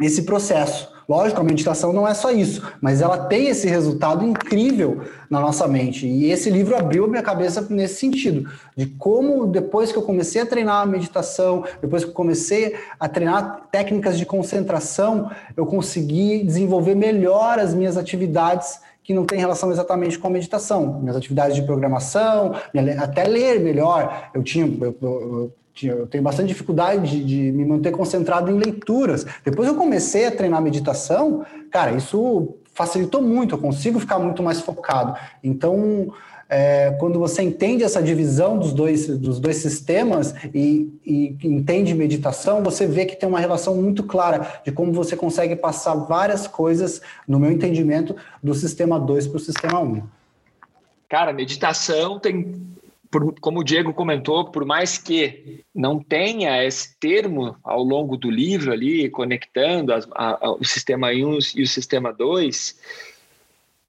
esse 0.00 0.22
processo. 0.22 0.93
Lógico, 1.08 1.40
a 1.40 1.44
meditação 1.44 1.92
não 1.92 2.08
é 2.08 2.14
só 2.14 2.30
isso, 2.30 2.62
mas 2.80 3.00
ela 3.00 3.18
tem 3.18 3.48
esse 3.48 3.68
resultado 3.68 4.24
incrível 4.24 5.02
na 5.28 5.40
nossa 5.40 5.68
mente. 5.68 6.06
E 6.06 6.30
esse 6.30 6.48
livro 6.50 6.76
abriu 6.76 7.06
minha 7.06 7.22
cabeça 7.22 7.66
nesse 7.68 7.96
sentido, 7.96 8.50
de 8.76 8.86
como 8.86 9.46
depois 9.46 9.92
que 9.92 9.98
eu 9.98 10.02
comecei 10.02 10.40
a 10.40 10.46
treinar 10.46 10.82
a 10.82 10.86
meditação, 10.86 11.64
depois 11.80 12.04
que 12.04 12.10
eu 12.10 12.14
comecei 12.14 12.76
a 12.98 13.08
treinar 13.08 13.68
técnicas 13.70 14.18
de 14.18 14.24
concentração, 14.24 15.30
eu 15.56 15.66
consegui 15.66 16.42
desenvolver 16.42 16.94
melhor 16.94 17.58
as 17.58 17.74
minhas 17.74 17.96
atividades 17.96 18.80
que 19.02 19.12
não 19.12 19.26
tem 19.26 19.38
relação 19.38 19.70
exatamente 19.70 20.18
com 20.18 20.26
a 20.26 20.30
meditação. 20.30 21.00
Minhas 21.00 21.16
atividades 21.16 21.54
de 21.54 21.62
programação, 21.62 22.54
até 22.98 23.24
ler 23.24 23.60
melhor. 23.60 24.30
Eu 24.32 24.42
tinha, 24.42 24.64
eu, 24.64 24.96
eu, 25.02 25.52
eu 25.82 26.06
tenho 26.06 26.22
bastante 26.22 26.48
dificuldade 26.48 27.10
de, 27.10 27.24
de, 27.24 27.52
me 27.52 27.64
manter 27.64 27.90
concentrado 27.90 28.50
em 28.50 28.58
leituras. 28.58 29.26
Depois 29.44 29.68
eu 29.68 29.74
comecei 29.74 30.26
a 30.26 30.30
treinar 30.30 30.62
meditação, 30.62 31.44
cara, 31.70 31.92
isso 31.92 32.56
facilitou 32.72 33.22
muito, 33.22 33.54
eu 33.54 33.58
consigo 33.58 33.98
ficar 33.98 34.18
muito 34.18 34.42
mais 34.42 34.60
focado. 34.60 35.18
Então, 35.42 36.12
é, 36.48 36.90
quando 37.00 37.18
você 37.18 37.42
entende 37.42 37.82
essa 37.82 38.02
divisão 38.02 38.58
dos 38.58 38.72
dois, 38.72 39.06
dos 39.06 39.40
dois 39.40 39.56
sistemas 39.56 40.34
e, 40.54 40.92
e 41.04 41.36
entende 41.42 41.94
meditação, 41.94 42.62
você 42.62 42.86
vê 42.86 43.06
que 43.06 43.16
tem 43.16 43.28
uma 43.28 43.40
relação 43.40 43.74
muito 43.76 44.02
clara 44.04 44.60
de 44.64 44.70
como 44.70 44.92
você 44.92 45.16
consegue 45.16 45.56
passar 45.56 45.94
várias 45.94 46.46
coisas, 46.46 47.00
no 47.26 47.38
meu 47.38 47.50
entendimento, 47.50 48.14
do 48.42 48.54
sistema 48.54 48.98
2 49.00 49.28
para 49.28 49.36
o 49.36 49.40
sistema 49.40 49.80
1. 49.80 49.84
Um. 49.84 50.02
Cara, 51.08 51.32
meditação 51.32 52.18
tem 52.18 52.73
por, 53.14 53.32
como 53.38 53.60
o 53.60 53.64
Diego 53.64 53.94
comentou, 53.94 54.50
por 54.50 54.64
mais 54.64 54.98
que 54.98 55.62
não 55.72 56.02
tenha 56.02 56.64
esse 56.64 56.98
termo 56.98 57.56
ao 57.62 57.80
longo 57.80 58.16
do 58.16 58.28
livro 58.28 58.72
ali, 58.72 59.08
conectando 59.08 59.94
as, 59.94 60.04
a, 60.16 60.46
a, 60.46 60.50
o 60.50 60.64
sistema 60.64 61.10
1 61.10 61.38
e 61.54 61.62
o 61.62 61.68
sistema 61.68 62.12
2, 62.12 62.76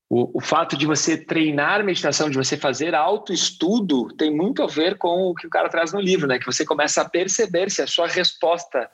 o, 0.07 0.37
o, 0.37 0.39
fato 0.39 0.77
de 0.77 0.85
você 0.85 1.17
treinar 1.17 1.83
meditação, 1.83 2.29
de 2.29 2.37
você 2.37 2.55
fazer 2.55 2.93
autoestudo, 2.93 4.09
tem 4.09 4.29
muito 4.29 4.61
a 4.61 4.67
ver 4.67 4.95
com 4.95 5.31
o 5.31 5.33
que 5.33 5.47
o 5.47 5.49
cara 5.49 5.69
traz 5.69 5.91
no 5.91 5.99
livro, 5.99 6.27
né? 6.27 6.37
Que 6.37 6.45
você 6.45 6.63
começa 6.63 7.01
a 7.01 7.09
perceber 7.09 7.71
se 7.71 7.81
a 7.81 7.87
sua 7.87 8.05
resposta 8.05 8.87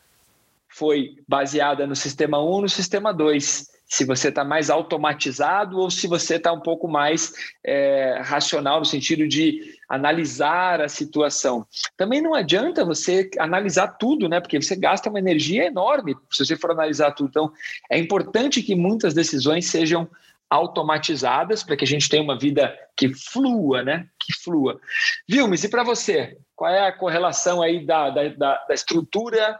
foi 0.70 1.17
baseada 1.28 1.86
no 1.86 1.96
sistema 1.96 2.41
1 2.41 2.41
ou 2.41 2.62
no 2.62 2.70
sistema 2.70 3.13
2 3.13 3.70
se 3.91 4.06
você 4.06 4.30
está 4.30 4.46
mais 4.46 4.70
automatizado 4.70 5.78
ou 5.78 5.91
se 5.91 6.08
você 6.08 6.36
está 6.36 6.54
um 6.54 6.62
pouco 6.62 6.88
mais 6.88 7.34
é, 7.62 8.22
racional 8.24 8.80
no 8.80 8.86
sentido 8.86 9.28
de 9.28 9.78
analisar 9.91 10.80
a 10.80 10.88
situação. 10.88 11.67
Também 11.97 12.21
não 12.21 12.34
adianta 12.34 12.86
você 12.86 13.30
analisar 13.38 13.89
tudo, 13.89 14.30
né? 14.30 14.39
Porque 14.39 14.62
você 14.62 14.73
gasta 14.73 15.10
uma 15.10 15.19
energia 15.19 15.65
enorme 15.65 16.15
se 16.32 16.45
você 16.45 16.56
for 16.56 16.71
analisar 16.71 17.12
tudo. 17.12 17.27
Então, 17.30 17.51
é 17.89 17.99
importante 17.99 18.63
que 18.63 18.73
muitas 18.73 19.13
decisões 19.13 19.65
sejam 19.65 20.10
automatizadas 20.49 21.62
para 21.62 21.75
que 21.75 21.84
a 21.84 21.88
gente 21.88 22.08
tenha 22.08 22.23
uma 22.23 22.39
vida 22.39 22.73
que 22.95 23.13
flua, 23.13 23.84
né? 23.84 24.08
Que 24.17 24.34
flua. 24.41 24.80
Vilmes, 25.27 25.63
e 25.65 25.69
para 25.69 25.84
você? 25.84 26.38
Qual 26.56 26.71
é 26.71 26.88
a 26.88 26.91
correlação 26.91 27.62
aí 27.62 27.86
da, 27.86 28.10
da, 28.10 28.30
da, 28.30 28.73
estrutura 28.73 29.60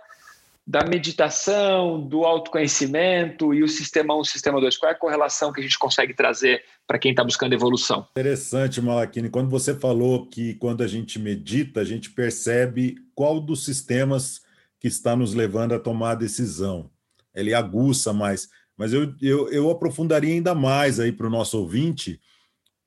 da 0.72 0.86
meditação, 0.86 2.00
do 2.00 2.24
autoconhecimento 2.24 3.54
e 3.54 3.62
o 3.62 3.68
sistema 3.68 4.16
1, 4.16 4.22
um, 4.22 4.24
sistema 4.24 4.62
2? 4.62 4.78
Qual 4.78 4.90
é 4.90 4.96
a 4.96 4.98
correlação 4.98 5.52
que 5.52 5.60
a 5.60 5.64
gente 5.64 5.78
consegue 5.78 6.14
trazer 6.14 6.64
para 6.88 6.98
quem 6.98 7.12
está 7.12 7.26
buscando 7.26 7.52
evolução? 7.52 8.08
Interessante, 8.12 8.80
Malakini. 8.80 9.30
Quando 9.30 9.50
você 9.50 9.76
falou 9.76 10.28
que 10.28 10.54
quando 10.54 10.82
a 10.82 10.88
gente 10.88 11.20
medita, 11.20 11.82
a 11.82 11.84
gente 11.84 12.10
percebe 12.10 12.96
qual 13.14 13.42
dos 13.42 13.66
sistemas 13.66 14.44
que 14.80 14.88
está 14.88 15.14
nos 15.14 15.34
levando 15.34 15.74
a 15.74 15.80
tomar 15.80 16.12
a 16.12 16.16
decisão. 16.16 16.90
Ele 17.36 17.54
aguça 17.54 18.14
mais. 18.14 18.48
Mas 18.78 18.94
eu, 18.94 19.14
eu, 19.22 19.50
eu 19.50 19.70
aprofundaria 19.70 20.34
ainda 20.34 20.56
mais 20.56 21.02
aí 21.02 21.12
para 21.12 21.28
o 21.28 21.30
nosso 21.30 21.60
ouvinte, 21.60 22.18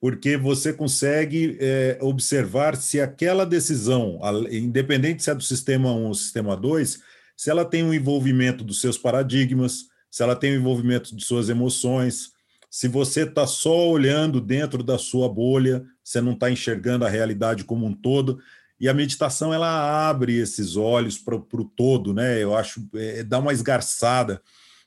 porque 0.00 0.38
você 0.38 0.72
consegue 0.72 1.58
é, 1.60 1.98
observar 2.00 2.76
se 2.76 2.98
aquela 2.98 3.44
decisão, 3.44 4.18
independente 4.50 5.22
se 5.22 5.30
é 5.30 5.34
do 5.34 5.42
sistema 5.42 5.92
1 5.92 6.06
ou 6.06 6.14
sistema 6.14 6.56
2, 6.56 7.12
se 7.36 7.50
ela 7.50 7.64
tem 7.64 7.82
um 7.82 7.92
envolvimento 7.92 8.64
dos 8.64 8.80
seus 8.80 8.96
paradigmas, 8.96 9.86
se 10.10 10.22
ela 10.22 10.36
tem 10.36 10.52
um 10.52 10.60
envolvimento 10.60 11.14
de 11.14 11.24
suas 11.24 11.48
emoções, 11.48 12.32
se 12.70 12.88
você 12.88 13.22
está 13.22 13.46
só 13.46 13.88
olhando 13.88 14.40
dentro 14.40 14.82
da 14.82 14.98
sua 14.98 15.28
bolha, 15.28 15.84
você 16.02 16.20
não 16.20 16.32
está 16.32 16.50
enxergando 16.50 17.04
a 17.04 17.08
realidade 17.08 17.62
como 17.62 17.86
um 17.86 17.94
todo. 17.94 18.40
E 18.80 18.88
a 18.88 18.94
meditação 18.94 19.54
ela 19.54 20.08
abre 20.08 20.36
esses 20.36 20.74
olhos 20.74 21.16
para 21.16 21.36
o 21.36 21.64
todo, 21.64 22.12
né? 22.12 22.42
Eu 22.42 22.56
acho, 22.56 22.84
é, 22.94 23.22
dá 23.22 23.38
uma 23.38 23.52
esgarçada. 23.52 24.42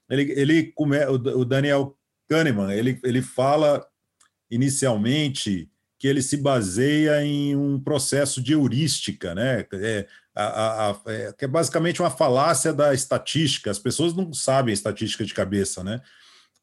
Ele, 0.09 0.33
ele 0.33 0.73
o 0.77 1.45
Daniel 1.45 1.97
Kahneman, 2.27 2.73
ele, 2.73 2.99
ele 3.03 3.21
fala 3.21 3.85
inicialmente 4.51 5.69
que 5.99 6.07
ele 6.07 6.21
se 6.21 6.37
baseia 6.37 7.23
em 7.23 7.55
um 7.55 7.79
processo 7.79 8.41
de 8.41 8.53
heurística, 8.53 9.33
né? 9.33 9.65
É, 9.73 10.07
a, 10.35 10.43
a, 10.43 10.91
a, 10.91 11.01
é, 11.07 11.33
que 11.33 11.45
é 11.45 11.47
basicamente 11.47 12.01
uma 12.01 12.11
falácia 12.11 12.71
da 12.71 12.93
estatística. 12.93 13.71
As 13.71 13.79
pessoas 13.79 14.13
não 14.13 14.31
sabem 14.31 14.73
estatística 14.73 15.25
de 15.25 15.33
cabeça, 15.33 15.83
né? 15.83 16.01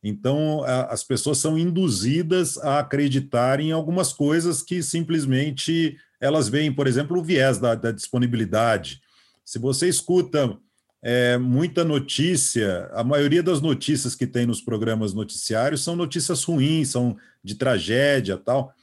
Então, 0.07 0.63
as 0.65 1.03
pessoas 1.03 1.39
são 1.39 1.59
induzidas 1.59 2.59
a 2.59 2.79
acreditar 2.79 3.59
em 3.59 3.73
algumas 3.73 4.13
coisas 4.13 4.61
que 4.61 4.83
simplesmente 4.83 5.97
elas 6.21 6.47
veem, 6.47 6.71
por 6.71 6.87
exemplo, 6.87 7.19
o 7.19 7.25
viés 7.25 7.57
da, 7.57 7.75
da 7.75 7.91
disponibilidade. 7.91 9.01
Se 9.43 9.59
você 9.59 9.89
escuta 9.89 10.59
é, 11.03 11.39
muita 11.39 11.85
notícia, 11.85 12.91
a 12.93 13.03
maioria 13.03 13.43
das 13.43 13.63
notícias 13.63 14.15
que 14.15 14.27
tem 14.27 14.45
nos 14.45 14.61
programas 14.61 15.15
noticiários 15.15 15.83
são 15.83 15.97
notícias 15.97 16.45
ruins, 16.45 16.91
são 16.91 17.17
de 17.43 17.55
tragédia 17.55 18.37
tal, 18.37 18.75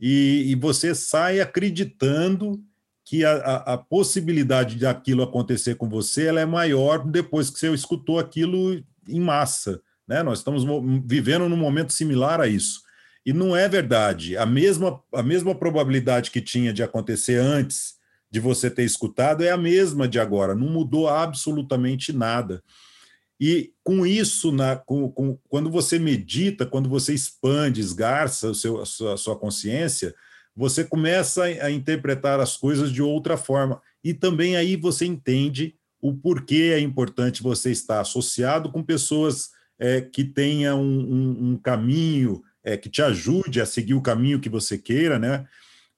e, 0.00 0.50
e 0.50 0.54
você 0.54 0.94
sai 0.94 1.40
acreditando 1.40 2.62
que 3.04 3.24
a, 3.24 3.32
a, 3.32 3.74
a, 3.74 3.78
possibilidade 3.78 4.76
de 4.76 4.86
aquilo 4.86 5.22
acontecer 5.22 5.76
com 5.76 5.88
você 5.88 6.26
ela 6.26 6.40
é 6.40 6.46
maior 6.46 7.06
depois 7.06 7.48
que 7.48 7.58
você 7.58 7.72
escutou 7.72 8.18
aquilo 8.18 8.84
em 9.08 9.20
massa. 9.20 9.80
Né? 10.06 10.22
Nós 10.22 10.38
estamos 10.38 10.62
vivendo 11.06 11.48
num 11.48 11.56
momento 11.56 11.92
similar 11.92 12.40
a 12.40 12.46
isso. 12.46 12.82
E 13.24 13.32
não 13.32 13.56
é 13.56 13.68
verdade. 13.68 14.36
A 14.36 14.44
mesma, 14.44 15.02
a 15.12 15.22
mesma 15.22 15.54
probabilidade 15.54 16.30
que 16.30 16.40
tinha 16.40 16.72
de 16.72 16.82
acontecer 16.82 17.40
antes 17.40 17.94
de 18.30 18.40
você 18.40 18.70
ter 18.70 18.84
escutado 18.84 19.42
é 19.42 19.50
a 19.50 19.56
mesma 19.56 20.06
de 20.06 20.20
agora. 20.20 20.54
Não 20.54 20.68
mudou 20.68 21.08
absolutamente 21.08 22.12
nada. 22.12 22.62
E 23.40 23.72
com 23.84 24.04
isso, 24.04 24.50
na, 24.50 24.76
com, 24.76 25.10
com, 25.10 25.38
quando 25.48 25.70
você 25.70 25.98
medita, 25.98 26.66
quando 26.66 26.88
você 26.88 27.14
expande, 27.14 27.80
esgarça 27.80 28.50
o 28.50 28.54
seu, 28.54 28.80
a, 28.80 28.86
sua, 28.86 29.14
a 29.14 29.16
sua 29.16 29.36
consciência, 29.36 30.14
você 30.54 30.84
começa 30.84 31.44
a 31.44 31.70
interpretar 31.70 32.40
as 32.40 32.56
coisas 32.56 32.92
de 32.92 33.00
outra 33.00 33.36
forma. 33.36 33.80
E 34.02 34.12
também 34.12 34.56
aí 34.56 34.74
você 34.74 35.06
entende 35.06 35.74
o 36.00 36.12
porquê 36.12 36.72
é 36.74 36.80
importante 36.80 37.42
você 37.42 37.70
estar 37.70 38.00
associado 38.00 38.70
com 38.70 38.82
pessoas 38.82 39.50
é, 39.78 40.00
que 40.00 40.24
tenham 40.24 40.82
um, 40.82 41.00
um, 41.00 41.50
um 41.50 41.56
caminho, 41.56 42.42
é, 42.64 42.76
que 42.76 42.88
te 42.88 43.02
ajude 43.02 43.60
a 43.60 43.66
seguir 43.66 43.94
o 43.94 44.02
caminho 44.02 44.40
que 44.40 44.48
você 44.48 44.76
queira, 44.76 45.18
né? 45.18 45.46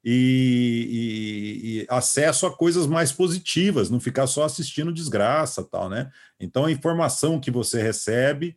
E, 0.02 0.88
e, 0.90 1.80
e, 1.82 1.86
acesso 1.88 2.46
a 2.46 2.56
coisas 2.56 2.86
mais 2.86 3.12
positivas, 3.12 3.90
não 3.90 4.00
ficar 4.00 4.26
só 4.26 4.44
assistindo 4.44 4.92
desgraça, 4.92 5.62
tal, 5.62 5.90
né? 5.90 6.10
Então 6.38 6.64
a 6.64 6.72
informação 6.72 7.38
que 7.38 7.50
você 7.50 7.82
recebe 7.82 8.56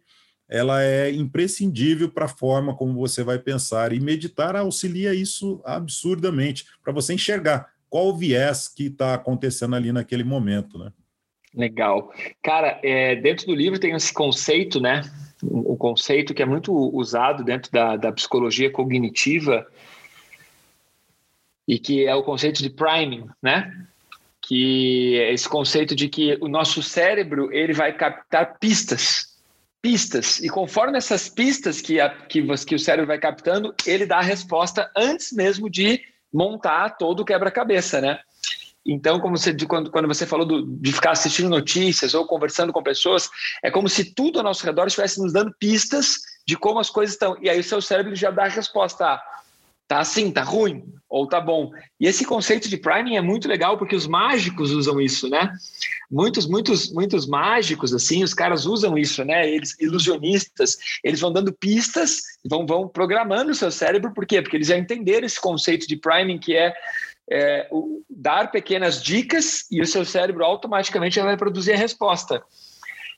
ela 0.50 0.84
é 0.84 1.12
imprescindível 1.12 2.10
para 2.10 2.26
a 2.26 2.30
forma 2.30 2.76
como 2.76 2.94
você 2.94 3.24
vai 3.24 3.40
pensar. 3.40 3.92
E 3.92 4.00
meditar 4.00 4.56
auxilia 4.56 5.14
isso 5.14 5.62
absurdamente, 5.66 6.66
para 6.84 6.94
você 6.94 7.14
enxergar 7.14 7.70
qual 7.90 8.10
o 8.10 8.18
viés 8.18 8.68
que 8.68 8.86
está 8.86 9.14
acontecendo 9.14 9.76
ali 9.76 9.92
naquele 9.92 10.24
momento, 10.24 10.78
né? 10.78 10.92
Legal. 11.56 12.12
Cara, 12.42 12.80
é, 12.84 13.16
dentro 13.16 13.48
do 13.48 13.56
livro 13.56 13.80
tem 13.80 13.94
esse 13.94 14.12
conceito, 14.12 14.80
né? 14.80 15.02
O 15.42 15.76
conceito 15.76 16.34
que 16.34 16.42
é 16.42 16.46
muito 16.46 16.74
usado 16.74 17.44
dentro 17.44 17.72
da, 17.72 17.98
da 17.98 18.12
psicologia 18.12 18.72
cognitiva 18.72 19.66
e 21.67 21.80
que 21.80 22.06
é 22.06 22.15
o 22.15 22.23
conceito 22.23 22.62
de 22.62 22.69
priming, 22.69 23.28
né? 23.41 23.71
Que 24.41 25.19
é 25.19 25.34
esse 25.34 25.47
conceito 25.47 25.95
de 25.95 26.10
que 26.10 26.38
o 26.41 26.47
nosso 26.47 26.84
cérebro 26.84 27.52
ele 27.52 27.73
vai 27.73 27.93
captar 27.93 28.60
pistas 28.60 29.34
pistas. 29.84 30.39
E 30.39 30.47
conforme 30.47 30.97
essas 30.97 31.28
pistas 31.28 31.82
que, 31.82 31.99
a, 31.99 32.10
que, 32.10 32.41
que 32.65 32.76
o 32.76 32.80
cérebro 32.80 33.06
vai 33.06 33.19
captando, 33.19 33.76
ele 33.86 34.06
dá 34.06 34.19
a 34.19 34.21
resposta 34.21 34.89
antes 34.95 35.34
mesmo 35.34 35.69
de 35.69 36.02
montar 36.34 36.91
todo 36.91 37.19
o 37.19 37.26
quebra-cabeça, 37.26 37.99
né? 37.99 38.19
Então, 38.86 39.19
como 39.19 39.38
você, 39.38 39.54
quando, 39.65 39.91
quando 39.91 40.08
você 40.08 40.26
falou 40.26 40.45
do, 40.45 40.65
de 40.65 40.91
ficar 40.91 41.12
assistindo 41.12 41.49
notícias 41.49 42.13
ou 42.13 42.26
conversando 42.26 42.73
com 42.73 42.82
pessoas, 42.82 43.30
é 43.62 43.69
como 43.69 43.88
se 43.88 44.13
tudo 44.13 44.39
ao 44.39 44.43
nosso 44.43 44.65
redor 44.65 44.88
estivesse 44.88 45.21
nos 45.21 45.34
dando 45.34 45.54
pistas 45.60 46.21
de 46.45 46.58
como 46.58 46.80
as 46.80 46.89
coisas 46.89 47.15
estão. 47.15 47.38
E 47.41 47.49
aí 47.49 47.60
o 47.60 47.63
seu 47.63 47.82
cérebro 47.82 48.15
já 48.15 48.32
dá 48.32 48.45
a 48.45 48.49
resposta. 48.49 49.06
Ah, 49.06 49.21
tá 49.88 50.00
assim, 50.00 50.32
tá 50.32 50.43
ruim 50.43 50.84
ou 51.10 51.28
tá 51.28 51.39
bom. 51.39 51.72
E 52.00 52.08
esse 52.08 52.26
conceito 52.26 52.67
de 52.67 52.76
priming 52.76 53.17
é 53.17 53.22
muito 53.22 53.48
legal 53.48 53.78
porque 53.78 53.96
os 53.96 54.08
mágicos 54.08 54.72
usam 54.72 55.00
isso, 55.00 55.30
né? 55.30 55.54
Muitos, 56.10 56.48
muitos, 56.48 56.91
muitos 56.91 57.28
mágicos 57.28 57.93
assim, 57.93 58.24
os 58.24 58.34
caras 58.34 58.65
usam 58.65 58.98
isso, 58.98 59.24
né? 59.24 59.48
Eles 59.48 59.80
ilusionistas, 59.80 60.78
eles 61.04 61.19
vão 61.19 61.32
dando 61.32 61.54
pistas, 61.54 62.22
vão 62.43 62.65
vão 62.65 62.88
programando 62.88 63.52
o 63.52 63.56
seu 63.56 63.69
cérebro, 63.69 64.13
por 64.13 64.26
quê? 64.26 64.41
Porque 64.41 64.58
eles 64.58 64.67
já 64.67 64.78
entenderam 64.78 65.28
esse 65.28 65.39
conceito 65.39 65.88
de 65.88 65.96
priming 65.96 66.39
que 66.39 66.56
é 66.56 66.74
é, 67.32 67.67
o, 67.72 68.04
dar 68.10 68.52
pequenas 68.52 69.02
dicas 69.02 69.65
e 69.72 69.82
o 69.82 69.88
seu 69.88 70.04
cérebro 70.04 70.43
automaticamente 70.43 71.19
vai 71.19 71.38
produzir 71.38 71.74
a 71.74 71.78
resposta. 71.78 72.43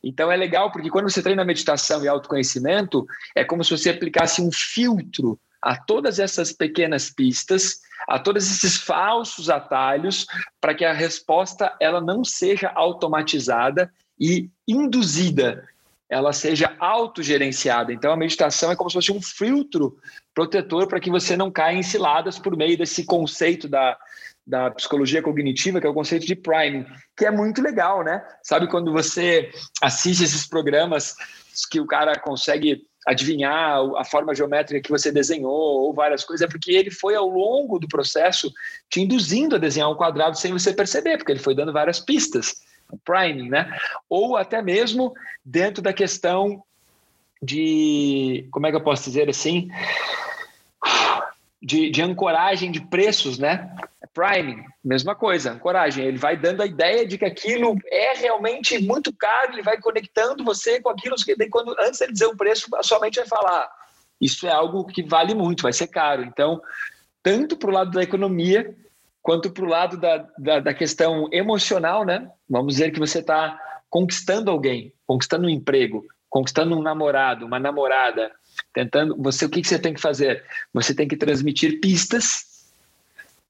Então 0.03 0.31
é 0.31 0.37
legal 0.37 0.71
porque 0.71 0.89
quando 0.89 1.09
você 1.09 1.21
treina 1.21 1.43
meditação 1.43 2.03
e 2.03 2.07
autoconhecimento, 2.07 3.07
é 3.35 3.43
como 3.43 3.63
se 3.63 3.71
você 3.71 3.89
aplicasse 3.89 4.41
um 4.41 4.51
filtro 4.51 5.39
a 5.65 5.75
todas 5.75 6.19
essas 6.19 6.53
pequenas 6.53 7.09
pistas, 7.09 7.81
a 8.07 8.19
todos 8.19 8.45
esses 8.45 8.77
falsos 8.77 9.49
atalhos, 9.49 10.27
para 10.61 10.75
que 10.75 10.85
a 10.85 10.93
resposta 10.93 11.75
ela 11.81 11.99
não 11.99 12.23
seja 12.23 12.71
automatizada 12.75 13.91
e 14.19 14.47
induzida, 14.67 15.67
ela 16.07 16.31
seja 16.31 16.75
autogerenciada. 16.77 17.91
Então 17.91 18.13
a 18.13 18.15
meditação 18.15 18.71
é 18.71 18.75
como 18.75 18.91
se 18.91 18.93
fosse 18.93 19.11
um 19.11 19.19
filtro 19.19 19.97
protetor 20.35 20.87
para 20.87 20.99
que 20.99 21.09
você 21.09 21.35
não 21.35 21.49
caia 21.49 21.75
em 21.75 21.81
ciladas 21.81 22.37
por 22.37 22.55
meio 22.55 22.77
desse 22.77 23.03
conceito 23.03 23.67
da, 23.67 23.97
da 24.45 24.69
psicologia 24.69 25.23
cognitiva, 25.23 25.81
que 25.81 25.87
é 25.87 25.89
o 25.89 25.95
conceito 25.95 26.27
de 26.27 26.35
priming, 26.35 26.85
que 27.17 27.25
é 27.25 27.31
muito 27.31 27.59
legal, 27.59 28.03
né? 28.03 28.23
Sabe 28.43 28.69
quando 28.69 28.91
você 28.91 29.49
assiste 29.81 30.23
esses 30.23 30.47
programas 30.47 31.15
que 31.71 31.79
o 31.79 31.87
cara 31.87 32.19
consegue 32.19 32.85
adivinhar 33.05 33.79
a 33.97 34.03
forma 34.03 34.33
geométrica 34.33 34.81
que 34.81 34.91
você 34.91 35.11
desenhou 35.11 35.51
ou 35.51 35.93
várias 35.93 36.23
coisas, 36.23 36.45
é 36.45 36.49
porque 36.49 36.71
ele 36.71 36.89
foi 36.89 37.15
ao 37.15 37.29
longo 37.29 37.77
do 37.77 37.87
processo 37.87 38.51
te 38.89 39.01
induzindo 39.01 39.55
a 39.55 39.59
desenhar 39.59 39.91
um 39.91 39.95
quadrado 39.95 40.37
sem 40.37 40.51
você 40.51 40.73
perceber, 40.73 41.17
porque 41.17 41.31
ele 41.31 41.39
foi 41.39 41.53
dando 41.53 41.71
várias 41.71 41.99
pistas, 41.99 42.55
priming, 43.03 43.49
né? 43.49 43.77
Ou 44.09 44.35
até 44.35 44.61
mesmo 44.61 45.13
dentro 45.43 45.83
da 45.83 45.93
questão 45.93 46.63
de, 47.41 48.47
como 48.51 48.65
é 48.65 48.71
que 48.71 48.77
eu 48.77 48.83
posso 48.83 49.03
dizer 49.03 49.29
assim, 49.29 49.69
de, 51.65 51.89
de 51.89 52.01
ancoragem 52.03 52.71
de 52.71 52.79
preços, 52.79 53.39
né? 53.39 53.75
Priming, 54.13 54.63
mesma 54.83 55.15
coisa, 55.15 55.55
coragem. 55.55 56.05
Ele 56.05 56.17
vai 56.17 56.37
dando 56.37 56.61
a 56.61 56.65
ideia 56.65 57.05
de 57.07 57.17
que 57.17 57.25
aquilo 57.25 57.75
é 57.91 58.15
realmente 58.15 58.77
muito 58.77 59.11
caro, 59.11 59.53
ele 59.53 59.63
vai 59.63 59.77
conectando 59.77 60.43
você 60.43 60.79
com 60.79 60.89
aquilo. 60.89 61.15
Quando, 61.49 61.75
antes 61.79 61.99
de 61.99 62.13
dizer 62.13 62.27
o 62.27 62.37
preço, 62.37 62.73
a 62.75 62.83
sua 62.83 62.99
mente 62.99 63.15
vai 63.15 63.27
falar: 63.27 63.67
isso 64.21 64.45
é 64.45 64.51
algo 64.51 64.85
que 64.85 65.01
vale 65.01 65.33
muito, 65.33 65.63
vai 65.63 65.73
ser 65.73 65.87
caro. 65.87 66.23
Então, 66.23 66.61
tanto 67.23 67.57
para 67.57 67.69
o 67.71 67.73
lado 67.73 67.91
da 67.91 68.03
economia, 68.03 68.73
quanto 69.23 69.49
para 69.49 69.65
o 69.65 69.67
lado 69.67 69.97
da, 69.97 70.17
da, 70.37 70.59
da, 70.59 70.73
questão 70.73 71.27
emocional, 71.31 72.05
né? 72.05 72.29
Vamos 72.47 72.75
dizer 72.75 72.91
que 72.91 72.99
você 72.99 73.19
está 73.19 73.59
conquistando 73.89 74.51
alguém, 74.51 74.93
conquistando 75.07 75.47
um 75.47 75.49
emprego, 75.49 76.05
conquistando 76.29 76.77
um 76.77 76.81
namorado, 76.83 77.45
uma 77.45 77.59
namorada, 77.59 78.31
tentando. 78.75 79.15
Você, 79.23 79.45
o 79.45 79.49
que, 79.49 79.61
que 79.61 79.67
você 79.67 79.79
tem 79.79 79.93
que 79.93 80.01
fazer? 80.01 80.43
Você 80.73 80.93
tem 80.93 81.07
que 81.07 81.15
transmitir 81.15 81.79
pistas 81.79 82.67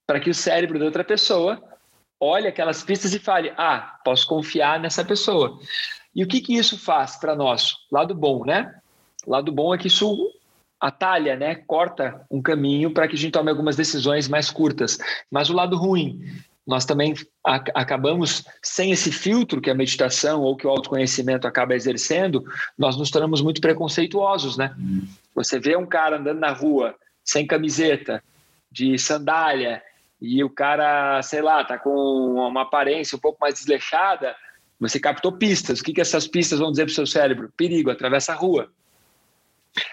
para 0.05 0.19
que 0.19 0.29
o 0.29 0.35
cérebro 0.35 0.77
da 0.77 0.85
outra 0.85 1.03
pessoa 1.03 1.61
olhe 2.19 2.47
aquelas 2.47 2.83
pistas 2.83 3.13
e 3.13 3.19
fale: 3.19 3.51
ah, 3.57 3.99
posso 4.05 4.27
confiar 4.27 4.79
nessa 4.79 5.03
pessoa. 5.03 5.59
E 6.15 6.23
o 6.23 6.27
que, 6.27 6.39
que 6.39 6.55
isso 6.55 6.77
faz 6.77 7.17
para 7.17 7.35
nós? 7.35 7.75
Lado 7.91 8.13
bom, 8.13 8.45
né? 8.45 8.73
Lado 9.27 9.51
bom 9.51 9.73
é 9.73 9.77
que 9.77 9.87
isso 9.87 10.31
atalha, 10.79 11.35
né? 11.35 11.55
Corta 11.55 12.25
um 12.29 12.41
caminho 12.41 12.91
para 12.91 13.07
que 13.07 13.15
a 13.15 13.17
gente 13.17 13.33
tome 13.33 13.49
algumas 13.49 13.75
decisões 13.75 14.29
mais 14.29 14.51
curtas. 14.51 14.99
Mas 15.29 15.49
o 15.49 15.53
lado 15.53 15.75
ruim, 15.75 16.23
nós 16.65 16.83
também 16.83 17.13
acabamos 17.43 18.43
sem 18.61 18.91
esse 18.91 19.11
filtro 19.11 19.61
que 19.61 19.69
a 19.69 19.75
meditação 19.75 20.41
ou 20.41 20.57
que 20.57 20.65
o 20.65 20.69
autoconhecimento 20.69 21.47
acaba 21.47 21.75
exercendo, 21.75 22.43
nós 22.77 22.97
nos 22.97 23.11
tornamos 23.11 23.41
muito 23.41 23.61
preconceituosos, 23.61 24.57
né? 24.57 24.75
Você 25.35 25.59
vê 25.59 25.75
um 25.75 25.85
cara 25.85 26.17
andando 26.17 26.39
na 26.39 26.51
rua 26.51 26.95
sem 27.23 27.45
camiseta, 27.45 28.23
de 28.71 28.97
sandália, 28.97 29.81
e 30.21 30.43
o 30.43 30.49
cara, 30.49 31.21
sei 31.21 31.41
lá, 31.41 31.63
tá 31.63 31.77
com 31.77 31.89
uma 31.89 32.63
aparência 32.63 33.15
um 33.15 33.19
pouco 33.19 33.37
mais 33.39 33.55
desleixada, 33.55 34.35
você 34.79 34.99
captou 34.99 35.31
pistas. 35.31 35.79
O 35.79 35.83
que, 35.83 35.93
que 35.93 36.01
essas 36.01 36.27
pistas 36.27 36.59
vão 36.59 36.71
dizer 36.71 36.85
para 36.85 36.91
o 36.91 36.95
seu 36.95 37.05
cérebro? 37.05 37.51
Perigo, 37.55 37.91
atravessa 37.91 38.33
a 38.33 38.35
rua. 38.35 38.71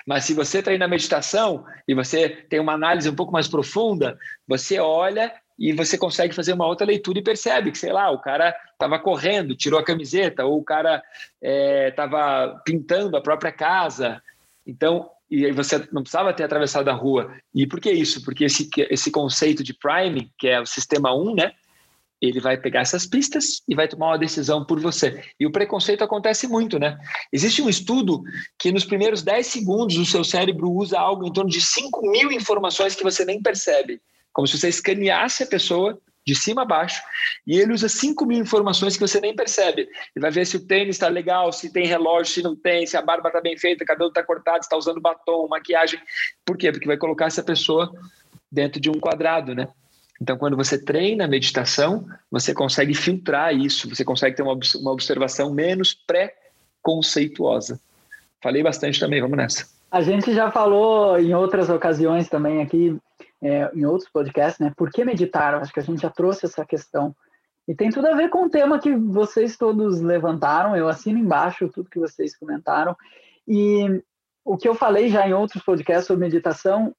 Mas 0.06 0.24
se 0.24 0.34
você 0.34 0.58
está 0.60 0.70
aí 0.70 0.78
na 0.78 0.88
meditação 0.88 1.64
e 1.86 1.94
você 1.94 2.28
tem 2.28 2.60
uma 2.60 2.72
análise 2.72 3.08
um 3.08 3.14
pouco 3.14 3.32
mais 3.32 3.48
profunda, 3.48 4.18
você 4.46 4.78
olha 4.78 5.32
e 5.58 5.72
você 5.72 5.96
consegue 5.96 6.34
fazer 6.34 6.52
uma 6.52 6.66
outra 6.66 6.86
leitura 6.86 7.18
e 7.18 7.22
percebe 7.22 7.70
que, 7.70 7.78
sei 7.78 7.92
lá, 7.92 8.10
o 8.10 8.20
cara 8.20 8.54
estava 8.72 8.98
correndo, 8.98 9.56
tirou 9.56 9.78
a 9.78 9.84
camiseta, 9.84 10.44
ou 10.44 10.58
o 10.58 10.64
cara 10.64 11.02
estava 11.40 12.56
é, 12.58 12.62
pintando 12.64 13.16
a 13.16 13.20
própria 13.20 13.52
casa. 13.52 14.22
Então, 14.66 15.08
e 15.30 15.46
aí 15.46 15.52
você 15.52 15.78
não 15.90 16.02
precisava 16.02 16.32
ter 16.34 16.44
atravessado 16.44 16.88
a 16.88 16.92
rua. 16.92 17.34
E 17.54 17.66
por 17.66 17.80
que 17.80 17.90
isso? 17.90 18.22
Porque 18.22 18.44
esse, 18.44 18.68
esse 18.90 19.10
conceito 19.10 19.62
de 19.62 19.72
priming, 19.72 20.30
que 20.38 20.46
é 20.46 20.60
o 20.60 20.66
sistema 20.66 21.14
1, 21.14 21.34
né? 21.34 21.52
Ele 22.20 22.38
vai 22.38 22.56
pegar 22.56 22.82
essas 22.82 23.06
pistas 23.06 23.62
e 23.66 23.74
vai 23.74 23.88
tomar 23.88 24.08
uma 24.08 24.18
decisão 24.18 24.64
por 24.64 24.78
você. 24.78 25.24
E 25.40 25.46
o 25.46 25.50
preconceito 25.50 26.04
acontece 26.04 26.46
muito, 26.46 26.78
né? 26.78 26.98
Existe 27.32 27.62
um 27.62 27.68
estudo 27.68 28.22
que 28.58 28.70
nos 28.70 28.84
primeiros 28.84 29.22
10 29.22 29.46
segundos 29.46 29.96
o 29.96 30.04
seu 30.04 30.22
cérebro 30.22 30.70
usa 30.70 31.00
algo 31.00 31.26
em 31.26 31.32
torno 31.32 31.50
de 31.50 31.60
5 31.60 32.10
mil 32.10 32.30
informações 32.30 32.94
que 32.94 33.02
você 33.02 33.24
nem 33.24 33.42
percebe. 33.42 34.00
Como 34.32 34.46
se 34.46 34.58
você 34.58 34.68
escaneasse 34.68 35.42
a 35.42 35.46
pessoa 35.46 35.98
de 36.24 36.34
cima 36.34 36.62
a 36.62 36.64
baixo, 36.64 37.02
e 37.46 37.58
ele 37.58 37.72
usa 37.72 37.88
5 37.88 38.24
mil 38.24 38.38
informações 38.38 38.94
que 38.94 39.00
você 39.00 39.20
nem 39.20 39.34
percebe. 39.34 39.82
Ele 39.82 40.22
vai 40.22 40.30
ver 40.30 40.46
se 40.46 40.56
o 40.56 40.64
tênis 40.64 40.96
está 40.96 41.08
legal, 41.08 41.52
se 41.52 41.72
tem 41.72 41.86
relógio, 41.86 42.32
se 42.32 42.42
não 42.42 42.54
tem, 42.54 42.86
se 42.86 42.96
a 42.96 43.02
barba 43.02 43.28
está 43.28 43.40
bem 43.40 43.56
feita, 43.56 43.82
o 43.82 43.86
cabelo 43.86 44.08
está 44.08 44.22
cortado, 44.22 44.62
se 44.62 44.66
está 44.66 44.76
usando 44.76 45.00
batom, 45.00 45.48
maquiagem. 45.48 46.00
Por 46.44 46.56
quê? 46.56 46.70
Porque 46.70 46.86
vai 46.86 46.96
colocar 46.96 47.26
essa 47.26 47.42
pessoa 47.42 47.92
dentro 48.50 48.80
de 48.80 48.88
um 48.88 49.00
quadrado, 49.00 49.54
né? 49.54 49.68
Então, 50.20 50.38
quando 50.38 50.56
você 50.56 50.80
treina 50.80 51.24
a 51.24 51.28
meditação, 51.28 52.06
você 52.30 52.54
consegue 52.54 52.94
filtrar 52.94 53.52
isso, 53.52 53.88
você 53.88 54.04
consegue 54.04 54.36
ter 54.36 54.42
uma, 54.42 54.56
uma 54.76 54.92
observação 54.92 55.52
menos 55.52 55.94
pré-conceituosa. 55.94 57.80
Falei 58.40 58.62
bastante 58.62 59.00
também, 59.00 59.20
vamos 59.20 59.36
nessa. 59.36 59.66
A 59.90 60.00
gente 60.00 60.32
já 60.32 60.50
falou 60.50 61.18
em 61.18 61.34
outras 61.34 61.68
ocasiões 61.68 62.28
também 62.28 62.62
aqui 62.62 62.96
é, 63.42 63.70
em 63.74 63.84
outros 63.84 64.08
podcasts, 64.08 64.60
né? 64.60 64.72
Por 64.76 64.90
que 64.90 65.04
meditar? 65.04 65.54
Acho 65.56 65.72
que 65.72 65.80
a 65.80 65.82
gente 65.82 66.00
já 66.00 66.10
trouxe 66.10 66.46
essa 66.46 66.64
questão. 66.64 67.14
E 67.66 67.74
tem 67.74 67.90
tudo 67.90 68.06
a 68.06 68.14
ver 68.14 68.28
com 68.28 68.46
o 68.46 68.50
tema 68.50 68.78
que 68.78 68.94
vocês 68.94 69.56
todos 69.56 70.00
levantaram. 70.00 70.76
Eu 70.76 70.88
assino 70.88 71.18
embaixo 71.18 71.68
tudo 71.68 71.90
que 71.90 71.98
vocês 71.98 72.36
comentaram. 72.36 72.96
E 73.46 74.02
o 74.44 74.56
que 74.56 74.68
eu 74.68 74.74
falei 74.74 75.08
já 75.08 75.26
em 75.26 75.32
outros 75.32 75.62
podcasts 75.62 76.06
sobre 76.06 76.24
meditação 76.24 76.94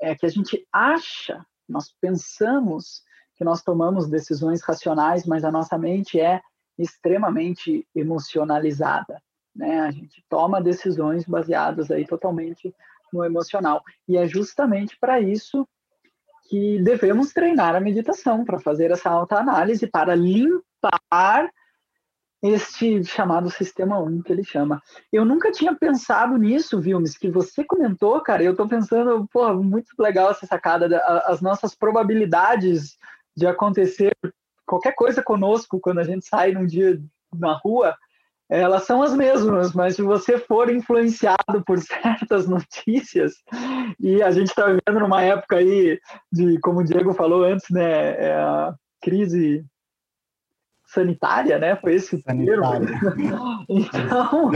é 0.00 0.14
que 0.14 0.26
a 0.26 0.28
gente 0.28 0.66
acha, 0.72 1.44
nós 1.68 1.92
pensamos 2.00 3.02
que 3.36 3.44
nós 3.44 3.62
tomamos 3.62 4.08
decisões 4.08 4.62
racionais, 4.62 5.26
mas 5.26 5.44
a 5.44 5.50
nossa 5.50 5.76
mente 5.76 6.20
é 6.20 6.40
extremamente 6.78 7.86
emocionalizada. 7.94 9.20
Né? 9.54 9.80
A 9.80 9.90
gente 9.90 10.24
toma 10.28 10.62
decisões 10.62 11.24
baseadas 11.24 11.90
aí 11.90 12.06
totalmente 12.06 12.74
no 13.12 13.24
emocional. 13.24 13.82
E 14.08 14.16
é 14.16 14.26
justamente 14.26 14.96
para 15.00 15.20
isso 15.20 15.66
que 16.48 16.82
devemos 16.82 17.32
treinar 17.32 17.74
a 17.74 17.80
meditação, 17.80 18.44
para 18.44 18.58
fazer 18.58 18.90
essa 18.90 19.10
autoanálise, 19.10 19.86
para 19.86 20.14
limpar 20.14 21.50
este 22.42 23.04
chamado 23.04 23.48
sistema 23.48 24.00
1 24.00 24.22
que 24.22 24.32
ele 24.32 24.42
chama. 24.42 24.82
Eu 25.12 25.24
nunca 25.24 25.52
tinha 25.52 25.74
pensado 25.74 26.36
nisso, 26.36 26.80
Vilmes, 26.80 27.16
que 27.16 27.30
você 27.30 27.64
comentou, 27.64 28.20
cara. 28.20 28.42
Eu 28.42 28.52
estou 28.52 28.68
pensando, 28.68 29.26
pô, 29.32 29.54
muito 29.54 29.90
legal 29.98 30.30
essa 30.30 30.44
sacada, 30.44 30.98
as 31.26 31.40
nossas 31.40 31.74
probabilidades 31.74 32.98
de 33.36 33.46
acontecer 33.46 34.12
qualquer 34.66 34.94
coisa 34.94 35.22
conosco 35.22 35.80
quando 35.80 36.00
a 36.00 36.04
gente 36.04 36.26
sai 36.26 36.52
num 36.52 36.66
dia 36.66 37.00
na 37.32 37.54
rua, 37.54 37.96
elas 38.60 38.84
são 38.84 39.02
as 39.02 39.14
mesmas, 39.14 39.72
mas 39.72 39.96
se 39.96 40.02
você 40.02 40.38
for 40.38 40.70
influenciado 40.70 41.62
por 41.66 41.78
certas 41.80 42.46
notícias, 42.46 43.32
e 43.98 44.22
a 44.22 44.30
gente 44.30 44.48
está 44.48 44.66
vivendo 44.66 45.00
numa 45.00 45.22
época 45.22 45.56
aí 45.56 45.98
de, 46.30 46.58
como 46.60 46.80
o 46.80 46.84
Diego 46.84 47.14
falou 47.14 47.44
antes, 47.44 47.68
né, 47.70 48.26
é 48.26 48.34
a 48.34 48.74
crise 49.00 49.64
sanitária, 50.92 51.58
né? 51.58 51.74
Foi 51.76 51.94
esse 51.94 52.22
termo. 52.22 52.44
então, 53.68 54.50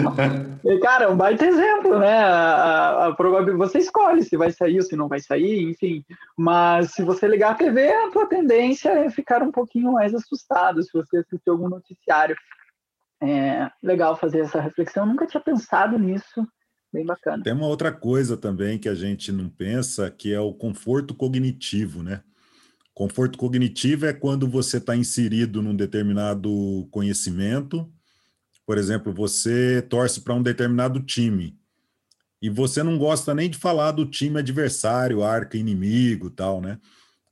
cara, 0.82 1.04
é 1.04 1.08
um 1.08 1.16
baita 1.16 1.46
exemplo, 1.46 1.98
né? 1.98 2.18
A, 2.18 3.06
a, 3.06 3.14
probabilidade 3.14 3.56
você 3.56 3.78
escolhe 3.78 4.22
se 4.22 4.36
vai 4.36 4.50
sair 4.50 4.76
ou 4.76 4.82
se 4.82 4.94
não 4.94 5.08
vai 5.08 5.18
sair, 5.18 5.62
enfim. 5.62 6.04
Mas 6.36 6.92
se 6.92 7.02
você 7.02 7.26
ligar 7.26 7.52
a 7.52 7.54
TV, 7.54 7.90
a 7.90 8.10
tua 8.10 8.26
tendência 8.26 8.90
é 8.90 9.08
ficar 9.08 9.42
um 9.42 9.50
pouquinho 9.50 9.92
mais 9.92 10.14
assustado 10.14 10.82
se 10.82 10.92
você 10.92 11.18
assistir 11.18 11.48
algum 11.48 11.68
noticiário. 11.68 12.36
É 13.22 13.70
legal 13.82 14.16
fazer 14.16 14.40
essa 14.40 14.60
reflexão. 14.60 15.04
Eu 15.04 15.08
nunca 15.08 15.26
tinha 15.26 15.40
pensado 15.40 15.98
nisso. 15.98 16.46
Bem 16.92 17.04
bacana. 17.04 17.42
Tem 17.42 17.52
uma 17.52 17.66
outra 17.66 17.92
coisa 17.92 18.36
também 18.36 18.78
que 18.78 18.88
a 18.88 18.94
gente 18.94 19.32
não 19.32 19.48
pensa, 19.48 20.10
que 20.10 20.32
é 20.32 20.40
o 20.40 20.54
conforto 20.54 21.14
cognitivo, 21.14 22.02
né? 22.02 22.22
Conforto 22.94 23.36
cognitivo 23.36 24.06
é 24.06 24.12
quando 24.12 24.48
você 24.48 24.78
está 24.78 24.96
inserido 24.96 25.60
num 25.60 25.76
determinado 25.76 26.88
conhecimento. 26.90 27.90
Por 28.64 28.78
exemplo, 28.78 29.12
você 29.12 29.82
torce 29.82 30.22
para 30.22 30.34
um 30.34 30.42
determinado 30.42 31.00
time 31.00 31.58
e 32.40 32.48
você 32.48 32.82
não 32.82 32.96
gosta 32.96 33.34
nem 33.34 33.50
de 33.50 33.58
falar 33.58 33.92
do 33.92 34.06
time 34.06 34.38
adversário, 34.38 35.22
arca 35.22 35.58
inimigo, 35.58 36.30
tal, 36.30 36.60
né? 36.60 36.78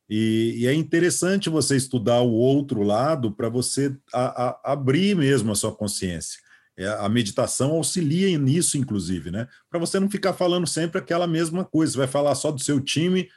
E, 0.08 0.54
e, 0.58 0.66
é 0.66 0.74
interessante 0.74 1.48
você 1.48 1.76
estudar 1.76 2.20
o 2.20 2.32
outro 2.32 2.82
lado 2.82 3.32
para 3.32 3.48
você 3.48 3.96
a, 4.12 4.48
a, 4.48 4.72
abrir 4.72 5.16
mesmo 5.16 5.50
a 5.50 5.54
sua 5.54 5.74
consciência. 5.74 6.38
É, 6.76 6.86
a 6.88 7.08
meditação 7.08 7.70
auxilia 7.70 8.36
nisso, 8.36 8.76
inclusive, 8.76 9.30
né? 9.30 9.48
Para 9.70 9.78
você 9.78 9.98
não 9.98 10.10
ficar 10.10 10.34
falando 10.34 10.66
sempre 10.66 10.98
aquela 10.98 11.26
mesma 11.26 11.64
coisa. 11.64 11.92
Você 11.92 11.98
vai 11.98 12.06
falar 12.06 12.34
só 12.34 12.50
do 12.50 12.60
seu 12.60 12.80
time 12.80 13.28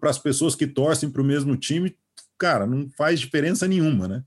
para 0.00 0.10
as 0.10 0.18
pessoas 0.18 0.54
que 0.54 0.66
torcem 0.66 1.10
para 1.10 1.22
o 1.22 1.24
mesmo 1.24 1.56
time, 1.56 1.96
cara, 2.38 2.66
não 2.66 2.88
faz 2.90 3.18
diferença 3.18 3.66
nenhuma, 3.66 4.06
né? 4.06 4.24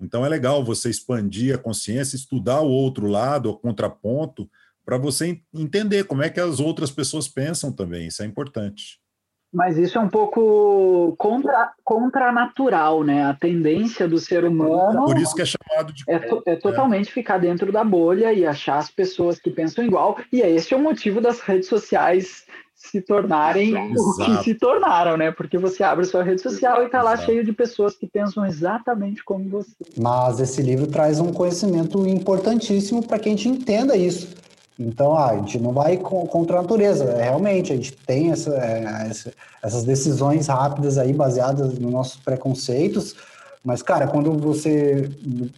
Então 0.00 0.24
é 0.24 0.28
legal 0.28 0.64
você 0.64 0.90
expandir 0.90 1.54
a 1.54 1.58
consciência, 1.58 2.16
estudar 2.16 2.60
o 2.60 2.68
outro 2.68 3.06
lado, 3.06 3.50
o 3.50 3.56
contraponto, 3.56 4.50
para 4.84 4.98
você 4.98 5.40
entender 5.52 6.04
como 6.04 6.22
é 6.22 6.28
que 6.28 6.40
as 6.40 6.60
outras 6.60 6.90
pessoas 6.90 7.28
pensam 7.28 7.72
também. 7.72 8.08
Isso 8.08 8.22
é 8.22 8.26
importante. 8.26 9.00
Mas 9.54 9.78
isso 9.78 9.96
é 9.96 10.00
um 10.00 10.08
pouco 10.08 11.14
contra, 11.16 11.72
contranatural, 11.84 13.04
né? 13.04 13.24
A 13.24 13.34
tendência 13.34 14.08
do 14.08 14.18
ser 14.18 14.44
humano. 14.44 15.04
Por 15.04 15.16
isso 15.16 15.32
que 15.32 15.42
é 15.42 15.46
chamado 15.46 15.92
de. 15.92 16.02
É, 16.08 16.18
to, 16.18 16.42
é 16.44 16.56
totalmente 16.56 17.08
é. 17.08 17.12
ficar 17.12 17.38
dentro 17.38 17.70
da 17.70 17.84
bolha 17.84 18.32
e 18.32 18.44
achar 18.44 18.78
as 18.78 18.90
pessoas 18.90 19.38
que 19.38 19.50
pensam 19.50 19.84
igual. 19.84 20.18
E 20.32 20.42
é 20.42 20.50
esse 20.50 20.74
é 20.74 20.76
o 20.76 20.82
motivo 20.82 21.20
das 21.20 21.40
redes 21.40 21.68
sociais 21.68 22.44
se 22.74 23.00
tornarem 23.00 23.92
Exato. 23.92 24.32
o 24.32 24.38
que 24.38 24.44
se 24.44 24.54
tornaram, 24.54 25.16
né? 25.16 25.30
Porque 25.30 25.56
você 25.56 25.84
abre 25.84 26.04
sua 26.04 26.24
rede 26.24 26.42
social 26.42 26.82
e 26.82 26.88
tá 26.88 27.00
lá 27.00 27.14
Exato. 27.14 27.26
cheio 27.26 27.44
de 27.44 27.52
pessoas 27.52 27.96
que 27.96 28.08
pensam 28.08 28.44
exatamente 28.44 29.22
como 29.24 29.48
você. 29.48 29.76
Mas 29.96 30.40
esse 30.40 30.60
livro 30.60 30.88
traz 30.88 31.20
um 31.20 31.32
conhecimento 31.32 32.04
importantíssimo 32.08 33.06
para 33.06 33.20
que 33.20 33.28
a 33.28 33.32
gente 33.32 33.48
entenda 33.48 33.96
isso 33.96 34.43
Então, 34.78 35.16
ah, 35.16 35.30
a 35.30 35.36
gente 35.36 35.58
não 35.58 35.72
vai 35.72 35.96
contra 35.96 36.58
a 36.58 36.62
natureza. 36.62 37.04
É, 37.04 37.24
realmente, 37.24 37.72
a 37.72 37.76
gente 37.76 37.92
tem 37.92 38.30
é, 38.30 38.32
essa, 38.32 39.32
essas 39.62 39.84
decisões 39.84 40.48
rápidas 40.48 40.98
aí, 40.98 41.12
baseadas 41.12 41.78
nos 41.78 41.92
nossos 41.92 42.16
preconceitos, 42.16 43.14
mas, 43.64 43.80
cara, 43.80 44.06
quando 44.06 44.30
você 44.34 45.08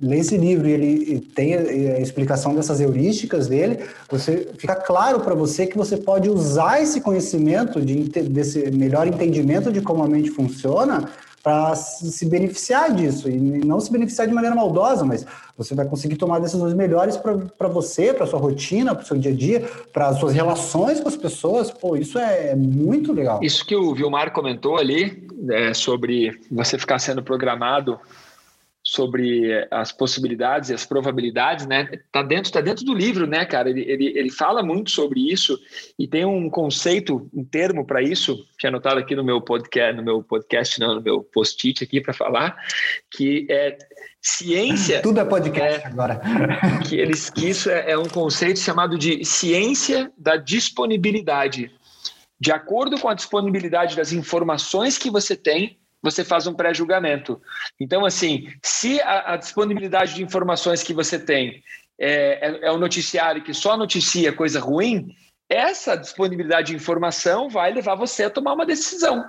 lê 0.00 0.18
esse 0.18 0.36
livro 0.36 0.68
e 0.68 0.70
ele 0.70 1.20
tem 1.20 1.54
a 1.56 1.98
explicação 1.98 2.54
dessas 2.54 2.80
heurísticas 2.80 3.48
dele, 3.48 3.84
você 4.08 4.48
fica 4.56 4.76
claro 4.76 5.18
para 5.18 5.34
você 5.34 5.66
que 5.66 5.76
você 5.76 5.96
pode 5.96 6.30
usar 6.30 6.80
esse 6.80 7.00
conhecimento, 7.00 7.84
de, 7.84 8.04
desse 8.04 8.70
melhor 8.70 9.08
entendimento 9.08 9.72
de 9.72 9.80
como 9.80 10.04
a 10.04 10.08
mente 10.08 10.30
funciona, 10.30 11.10
para 11.46 11.76
se 11.76 12.26
beneficiar 12.26 12.92
disso 12.92 13.30
e 13.30 13.38
não 13.38 13.78
se 13.78 13.92
beneficiar 13.92 14.26
de 14.26 14.34
maneira 14.34 14.56
maldosa, 14.56 15.04
mas 15.04 15.24
você 15.56 15.76
vai 15.76 15.86
conseguir 15.86 16.16
tomar 16.16 16.40
decisões 16.40 16.74
melhores 16.74 17.16
para 17.16 17.68
você, 17.68 18.12
para 18.12 18.26
sua 18.26 18.40
rotina, 18.40 18.96
para 18.96 19.04
o 19.04 19.06
seu 19.06 19.16
dia 19.16 19.30
a 19.30 19.34
dia, 19.34 19.70
para 19.92 20.08
as 20.08 20.18
suas 20.18 20.34
relações 20.34 20.98
com 20.98 21.06
as 21.06 21.14
pessoas. 21.16 21.70
Pô, 21.70 21.96
isso 21.96 22.18
é 22.18 22.56
muito 22.56 23.12
legal. 23.12 23.38
Isso 23.44 23.64
que 23.64 23.76
o 23.76 23.94
Vilmar 23.94 24.32
comentou 24.32 24.76
ali 24.76 25.24
é, 25.48 25.72
sobre 25.72 26.36
você 26.50 26.76
ficar 26.76 26.98
sendo 26.98 27.22
programado 27.22 27.96
sobre 28.88 29.66
as 29.68 29.90
possibilidades 29.90 30.70
e 30.70 30.74
as 30.74 30.86
probabilidades, 30.86 31.66
né? 31.66 31.90
Tá 32.12 32.22
dentro, 32.22 32.52
tá 32.52 32.60
dentro 32.60 32.84
do 32.84 32.94
livro, 32.94 33.26
né, 33.26 33.44
cara? 33.44 33.68
Ele, 33.68 33.80
ele, 33.80 34.16
ele 34.16 34.30
fala 34.30 34.62
muito 34.62 34.92
sobre 34.92 35.28
isso 35.28 35.58
e 35.98 36.06
tem 36.06 36.24
um 36.24 36.48
conceito, 36.48 37.28
um 37.34 37.44
termo 37.44 37.84
para 37.84 38.00
isso, 38.00 38.46
que 38.56 38.64
é 38.64 38.68
anotado 38.68 39.00
aqui 39.00 39.16
no 39.16 39.24
meu 39.24 39.40
podcast, 39.40 39.96
no 39.96 40.04
meu 40.04 40.22
podcast, 40.22 40.78
não, 40.78 40.94
no 40.94 41.02
meu 41.02 41.20
post-it 41.20 41.82
aqui 41.82 42.00
para 42.00 42.14
falar, 42.14 42.56
que 43.10 43.44
é 43.50 43.76
ciência. 44.22 45.02
Tudo 45.02 45.18
é 45.18 45.24
podcast 45.24 45.82
é, 45.82 45.86
agora. 45.88 46.20
Que 46.88 46.94
eles, 46.94 47.28
que 47.28 47.50
isso 47.50 47.68
é, 47.68 47.90
é 47.90 47.98
um 47.98 48.08
conceito 48.08 48.60
chamado 48.60 48.96
de 48.96 49.24
ciência 49.24 50.12
da 50.16 50.36
disponibilidade. 50.36 51.72
De 52.38 52.52
acordo 52.52 53.00
com 53.00 53.08
a 53.08 53.14
disponibilidade 53.14 53.96
das 53.96 54.12
informações 54.12 54.96
que 54.96 55.10
você 55.10 55.34
tem, 55.34 55.76
você 56.02 56.24
faz 56.24 56.46
um 56.46 56.54
pré-julgamento. 56.54 57.40
Então, 57.80 58.04
assim, 58.04 58.48
se 58.62 59.00
a, 59.00 59.34
a, 59.34 59.36
disponibilidade 59.36 60.14
de 60.14 60.22
informações 60.22 60.82
que 60.82 60.94
você 60.94 61.18
tem 61.18 61.62
é, 61.98 62.48
é, 62.48 62.66
é 62.66 62.72
um 62.72 62.78
noticiário 62.78 63.42
que 63.42 63.54
só 63.54 63.76
noticia 63.76 64.32
coisa 64.32 64.60
ruim, 64.60 65.14
essa 65.48 65.96
disponibilidade 65.96 66.68
de 66.68 66.76
informação 66.76 67.48
vai 67.48 67.72
levar 67.72 67.94
você 67.94 68.24
a 68.24 68.30
tomar 68.30 68.54
uma 68.54 68.66
decisão. 68.66 69.24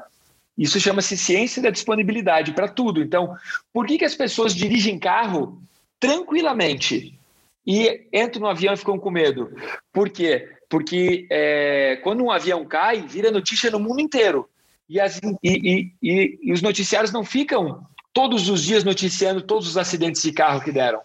Isso 0.57 0.79
chama-se 0.79 1.15
ciência 1.15 1.61
da 1.61 1.69
disponibilidade 1.69 2.51
para 2.53 2.67
tudo. 2.67 3.01
Então, 3.01 3.35
por 3.71 3.85
que, 3.85 3.99
que 3.99 4.05
as 4.05 4.15
pessoas 4.15 4.55
dirigem 4.55 4.97
carro 4.97 5.61
tranquilamente 5.99 7.17
e 7.65 8.07
entram 8.11 8.41
no 8.41 8.47
avião 8.47 8.73
e 8.73 8.77
ficam 8.77 8.97
com 8.97 9.11
medo? 9.11 9.51
Por 9.93 10.09
quê? 10.09 10.49
Porque 10.67 11.27
é, 11.29 11.97
quando 11.97 12.23
um 12.23 12.31
avião 12.31 12.65
cai, 12.65 13.01
vira 13.01 13.29
notícia 13.29 13.69
no 13.69 13.79
mundo 13.79 14.01
inteiro. 14.01 14.49
E, 14.89 14.99
as, 14.99 15.19
e, 15.43 15.93
e, 16.01 16.39
e, 16.41 16.53
os 16.53 16.61
noticiários 16.61 17.11
não 17.11 17.23
ficam 17.23 17.85
todos 18.13 18.49
os 18.49 18.63
dias 18.63 18.83
noticiando 18.83 19.41
todos 19.41 19.67
os 19.67 19.77
acidentes 19.77 20.21
de 20.21 20.31
carro 20.31 20.61
que 20.61 20.71
deram 20.71 21.01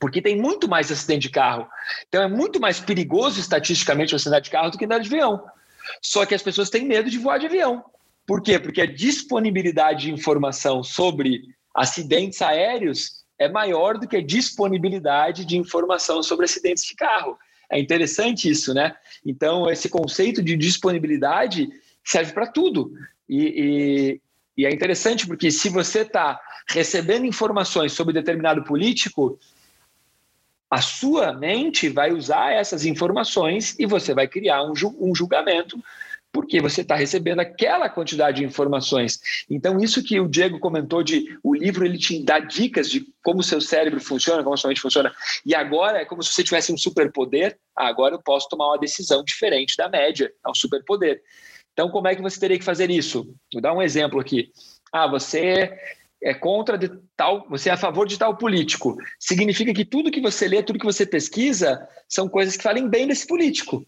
porque 0.00 0.22
tem 0.22 0.36
muito 0.36 0.68
mais 0.68 0.90
acidente 0.90 1.28
de 1.28 1.30
carro. 1.30 1.68
Então 2.08 2.22
é 2.22 2.28
muito 2.28 2.60
mais 2.60 2.80
perigoso 2.80 3.38
estatisticamente 3.38 4.12
você 4.12 4.28
andar 4.28 4.40
de 4.40 4.50
carro 4.50 4.70
do 4.70 4.78
que 4.78 4.84
andar 4.84 4.98
de 4.98 5.06
avião. 5.06 5.44
Só 6.00 6.24
que 6.24 6.34
as 6.34 6.42
pessoas 6.42 6.70
têm 6.70 6.84
medo 6.84 7.10
de 7.10 7.18
voar 7.18 7.38
de 7.38 7.46
avião. 7.46 7.84
Por 8.26 8.42
quê? 8.42 8.58
Porque 8.58 8.80
a 8.80 8.86
disponibilidade 8.86 10.06
de 10.06 10.12
informação 10.12 10.82
sobre 10.82 11.42
acidentes 11.74 12.40
aéreos 12.40 13.22
é 13.38 13.48
maior 13.48 13.98
do 13.98 14.06
que 14.06 14.16
a 14.16 14.24
disponibilidade 14.24 15.44
de 15.44 15.56
informação 15.56 16.22
sobre 16.22 16.44
acidentes 16.44 16.84
de 16.84 16.94
carro. 16.94 17.36
É 17.70 17.80
interessante 17.80 18.48
isso, 18.48 18.72
né? 18.72 18.94
Então, 19.24 19.68
esse 19.70 19.88
conceito 19.88 20.42
de 20.42 20.56
disponibilidade 20.56 21.68
serve 22.04 22.32
para 22.32 22.46
tudo. 22.46 22.92
E, 23.28 24.20
e, 24.56 24.62
e, 24.62 24.66
é 24.66 24.70
interessante 24.70 25.26
porque 25.26 25.50
se 25.50 25.68
você 25.68 26.00
está 26.00 26.40
recebendo 26.68 27.26
informações 27.26 27.92
sobre 27.92 28.12
determinado 28.12 28.64
político, 28.64 29.38
a 30.70 30.80
sua 30.80 31.32
mente 31.32 31.88
vai 31.88 32.12
usar 32.12 32.52
essas 32.52 32.84
informações 32.84 33.76
e 33.78 33.86
você 33.86 34.14
vai 34.14 34.26
criar 34.26 34.62
um, 34.62 34.72
um 35.00 35.14
julgamento 35.14 35.78
porque 36.32 36.60
você 36.60 36.80
está 36.80 36.96
recebendo 36.96 37.40
aquela 37.40 37.90
quantidade 37.90 38.38
de 38.38 38.44
informações. 38.44 39.20
Então, 39.50 39.78
isso 39.78 40.02
que 40.02 40.18
o 40.18 40.26
Diego 40.26 40.58
comentou 40.58 41.02
de 41.02 41.38
o 41.42 41.54
livro 41.54 41.84
ele 41.84 41.98
te 41.98 42.20
dá 42.24 42.38
dicas 42.38 42.90
de 42.90 43.06
como 43.22 43.40
o 43.40 43.44
seu 43.44 43.60
cérebro 43.60 44.00
funciona, 44.00 44.42
como 44.42 44.54
a 44.54 44.56
sua 44.56 44.68
mente 44.68 44.80
funciona, 44.80 45.14
e 45.44 45.54
agora 45.54 46.00
é 46.00 46.04
como 46.06 46.22
se 46.22 46.32
você 46.32 46.42
tivesse 46.42 46.72
um 46.72 46.78
superpoder, 46.78 47.58
ah, 47.76 47.86
agora 47.86 48.14
eu 48.14 48.22
posso 48.22 48.48
tomar 48.48 48.68
uma 48.68 48.78
decisão 48.78 49.22
diferente 49.22 49.76
da 49.76 49.88
média, 49.88 50.32
é 50.44 50.50
um 50.50 50.54
superpoder. 50.54 51.22
Então, 51.72 51.90
como 51.90 52.08
é 52.08 52.14
que 52.14 52.22
você 52.22 52.38
teria 52.38 52.58
que 52.58 52.64
fazer 52.64 52.90
isso? 52.90 53.34
Vou 53.52 53.62
dar 53.62 53.72
um 53.72 53.82
exemplo 53.82 54.20
aqui. 54.20 54.50
Ah, 54.92 55.06
você 55.06 55.72
é 56.22 56.34
contra 56.34 56.78
de 56.78 56.90
tal, 57.16 57.46
você 57.48 57.68
é 57.68 57.72
a 57.72 57.76
favor 57.76 58.06
de 58.06 58.18
tal 58.18 58.36
político. 58.36 58.96
Significa 59.18 59.72
que 59.74 59.84
tudo 59.84 60.10
que 60.10 60.20
você 60.20 60.46
lê, 60.46 60.62
tudo 60.62 60.78
que 60.78 60.84
você 60.84 61.04
pesquisa, 61.04 61.86
são 62.08 62.28
coisas 62.28 62.56
que 62.56 62.62
falem 62.62 62.88
bem 62.88 63.06
desse 63.06 63.26
político. 63.26 63.84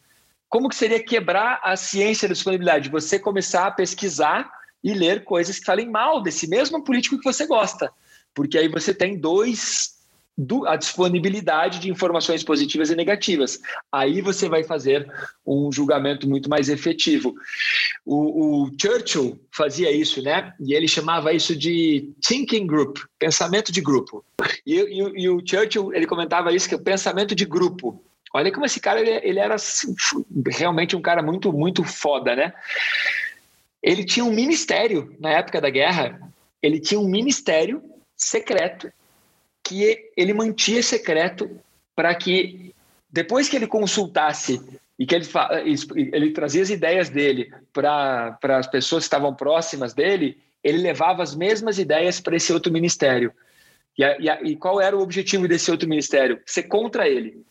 Como 0.49 0.68
que 0.68 0.77
seria 0.77 1.03
quebrar 1.03 1.61
a 1.62 1.77
ciência 1.77 2.29
da 2.29 2.35
disponibilidade? 2.35 2.88
Você 2.88 3.18
começar 3.18 3.66
a 3.66 3.70
pesquisar 3.70 4.51
e 4.83 4.92
ler 4.92 5.25
coisas 5.25 5.59
que 5.59 5.64
falem 5.64 5.88
mal 5.88 6.23
desse 6.23 6.49
mesmo 6.49 6.83
político 6.83 7.18
que 7.18 7.25
você 7.25 7.47
gosta. 7.47 7.92
Porque 8.35 8.59
aí 8.59 8.68
você 8.68 8.92
tem 8.92 9.18
dois 9.18 9.93
do, 10.37 10.66
a 10.66 10.77
disponibilidade 10.77 11.79
de 11.79 11.90
informações 11.90 12.42
positivas 12.42 12.90
e 12.90 12.97
negativas. 12.97 13.61
Aí 13.90 14.20
você 14.20 14.49
vai 14.49 14.64
fazer 14.64 15.11
um 15.47 15.70
julgamento 15.70 16.29
muito 16.29 16.51
mais 16.51 16.68
efetivo. 16.68 17.35
O, 18.05 18.64
o, 18.64 18.70
Churchill 18.81 19.38
fazia 19.51 19.90
isso, 19.92 20.20
né? 20.23 20.53
E 20.61 20.75
ele 20.75 20.88
chamava 20.88 21.33
isso 21.33 21.55
de 21.55 22.12
thinking 22.20 22.66
group, 22.66 22.99
pensamento 23.18 23.70
de 23.70 23.81
grupo. 23.81 24.25
E, 24.66 24.75
e, 24.75 25.23
e 25.23 25.29
o 25.29 25.42
Churchill 25.47 25.94
ele 25.94 26.07
comentava 26.07 26.53
isso 26.53 26.68
que 26.68 26.75
é 26.75 26.79
o 26.79 26.83
pensamento 26.83 27.35
de 27.35 27.44
grupo. 27.44 28.03
Olha 28.33 28.51
como 28.51 28.66
esse 28.66 28.81
cara 28.81 29.01
ele, 29.01 29.20
ele 29.23 29.38
era 29.38 29.55
assim, 29.55 29.94
realmente 30.49 30.97
um 30.97 31.01
cara 31.01 31.23
muito 31.23 31.53
muito 31.53 31.85
foda, 31.85 32.35
né? 32.35 32.53
Ele 33.81 34.05
tinha 34.05 34.25
um 34.25 34.33
ministério 34.33 35.14
na 35.20 35.31
época 35.31 35.61
da 35.61 35.70
guerra. 35.70 36.20
Ele 36.61 36.81
tinha 36.81 36.99
um 36.99 37.07
ministério 37.07 37.83
secreto 38.16 38.90
que 39.64 40.11
ele 40.16 40.35
mantinha 40.35 40.83
secreto 40.83 41.50
para 41.96 42.14
que 42.14 42.74
depois 43.11 43.48
que 43.48 43.57
ele 43.57 43.66
consultasse 43.66 44.61
e 44.98 45.07
que 45.07 45.14
ele, 45.14 45.27
ele 46.12 46.31
trazia 46.33 46.62
as 46.62 46.70
ideias 46.70 47.09
dele 47.09 47.53
para 47.72 48.38
as 48.42 48.66
pessoas 48.66 49.05
que 49.05 49.07
estavam 49.07 49.35
próximas 49.35 49.94
dele, 49.94 50.38
ele 50.62 50.79
levava 50.79 51.22
as 51.22 51.35
mesmas 51.35 51.79
ideias 51.79 52.20
para 52.20 52.37
esse 52.37 52.53
outro 52.53 52.72
ministério. 52.72 53.33
E, 53.96 54.05
a, 54.05 54.18
e, 54.18 54.29
a, 54.29 54.42
e, 54.42 54.57
qual 54.57 54.81
era 54.81 54.96
o 54.96 55.00
objetivo 55.00 55.46
desse 55.46 55.70
outro 55.70 55.88
ministério? 55.88 56.40
Ser 56.44 56.64
contra 56.64 57.09
ele. 57.09 57.44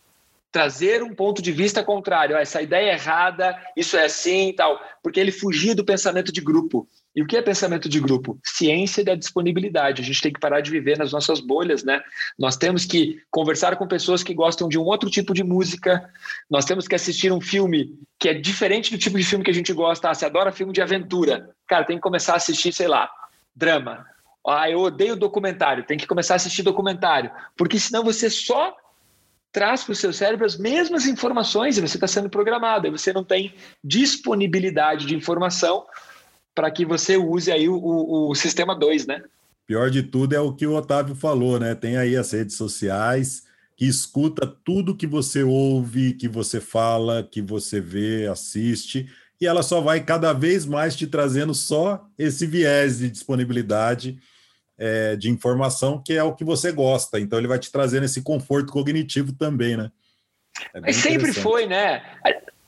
Trazer 0.52 1.02
um 1.02 1.15
ponto 1.15 1.41
de 1.41 1.52
vista 1.52 1.84
contrário. 1.84 2.36
Ah, 2.36 2.41
essa 2.41 2.62
ideia 2.62 2.91
é 2.91 2.93
errada, 2.93 3.58
isso 3.76 3.97
é 3.97 4.06
assim 4.06 4.49
e 4.49 4.54
tal. 4.54 4.80
Porque 5.02 5.19
ele 5.19 5.32
fugia 5.32 5.73
do 5.73 5.86
pensamento 5.86 6.32
de 6.32 6.41
grupo. 6.41 6.88
E 7.15 7.21
o 7.21 7.28
que 7.28 7.38
é 7.38 7.41
pensamento 7.41 7.88
de 7.88 7.99
grupo? 7.99 8.39
Ciência 8.43 9.04
da 9.04 9.13
disponibilidade. 9.13 10.02
A 10.02 10.06
gente 10.06 10.21
tem 10.21 10.34
que 10.34 10.39
parar 10.39 10.62
de 10.62 10.71
viver 10.71 10.97
nas 10.97 11.12
nossas 11.12 11.39
bolhas, 11.39 11.84
né? 11.84 12.02
Nós 12.38 12.58
temos 12.58 12.86
que 12.86 13.21
conversar 13.30 13.76
com 13.76 13.88
pessoas 13.88 14.23
que 14.23 14.34
gostam 14.34 14.67
de 14.67 14.80
um 14.80 14.84
outro 14.84 15.10
tipo 15.12 15.34
de 15.34 15.43
música. 15.43 16.10
Nós 16.49 16.65
temos 16.65 16.88
que 16.88 16.95
assistir 16.95 17.32
um 17.32 17.39
filme 17.39 17.93
que 18.17 18.30
é 18.30 18.34
diferente 18.34 18.89
do 18.89 18.97
tipo 18.97 19.17
de 19.17 19.23
filme 19.23 19.45
que 19.45 19.52
a 19.52 19.54
gente 19.54 19.71
gosta. 19.73 20.10
Ah, 20.10 20.13
você 20.13 20.26
adora 20.26 20.52
filme 20.52 20.73
de 20.73 20.82
aventura. 20.82 21.52
Cara, 21.67 21.86
tem 21.86 21.97
que 21.97 22.02
começar 22.02 22.34
a 22.34 22.38
assistir, 22.38 22.73
sei 22.73 22.88
lá, 22.88 23.08
drama. 23.56 24.06
Ah, 24.47 24.69
eu 24.69 24.80
odeio 24.80 25.15
documentário. 25.15 25.86
Tem 25.86 25.97
que 25.97 26.08
começar 26.08 26.34
a 26.34 26.38
assistir 26.38 26.63
documentário. 26.63 27.30
Porque 27.56 27.80
senão 27.80 28.04
você 28.04 28.28
só 28.28 28.76
traz 29.52 29.84
para 29.84 29.91
o 29.91 29.95
seu 29.95 30.12
cérebro 30.12 30.47
as 30.47 30.58
mesmas 30.58 31.06
informações 31.06 31.78
e 31.78 31.82
você 31.82 31.95
está 31.95 32.08
sendo 32.08 32.28
programado. 32.28 32.88
E 32.88 32.89
você 32.89 33.13
não 33.13 33.23
tem 33.23 33.54
disponibilidade 33.84 35.06
de 35.06 35.15
informação 35.15 35.86
para 36.53 36.69
que 36.71 36.85
você 36.85 37.17
use 37.17 37.51
aí 37.51 37.67
o, 37.67 37.75
o, 37.75 38.31
o 38.31 38.35
sistema 38.35 38.75
2, 38.75 39.07
né? 39.07 39.23
Pior 39.65 39.89
de 39.89 40.03
tudo 40.03 40.33
é 40.33 40.39
o 40.39 40.53
que 40.53 40.67
o 40.67 40.73
Otávio 40.73 41.15
falou, 41.15 41.59
né? 41.59 41.73
Tem 41.73 41.97
aí 41.97 42.15
as 42.15 42.31
redes 42.31 42.55
sociais 42.55 43.43
que 43.75 43.85
escuta 43.85 44.45
tudo 44.45 44.95
que 44.95 45.07
você 45.07 45.43
ouve, 45.43 46.13
que 46.13 46.27
você 46.27 46.61
fala, 46.61 47.23
que 47.23 47.41
você 47.41 47.81
vê, 47.81 48.27
assiste, 48.27 49.09
e 49.41 49.47
ela 49.47 49.63
só 49.63 49.81
vai 49.81 50.03
cada 50.03 50.31
vez 50.31 50.65
mais 50.65 50.95
te 50.95 51.07
trazendo 51.07 51.53
só 51.53 52.07
esse 52.17 52.45
viés 52.45 52.99
de 52.99 53.09
disponibilidade 53.09 54.19
é, 54.77 55.15
de 55.15 55.29
informação, 55.29 56.01
que 56.01 56.13
é 56.13 56.23
o 56.23 56.35
que 56.35 56.43
você 56.43 56.71
gosta. 56.71 57.19
Então 57.19 57.39
ele 57.39 57.47
vai 57.47 57.60
te 57.60 57.71
trazendo 57.71 58.06
esse 58.06 58.21
conforto 58.21 58.71
cognitivo 58.71 59.33
também, 59.33 59.75
né? 59.75 59.91
É 60.73 60.79
Mas 60.79 60.97
sempre 60.97 61.33
foi, 61.33 61.65
né? 61.65 62.04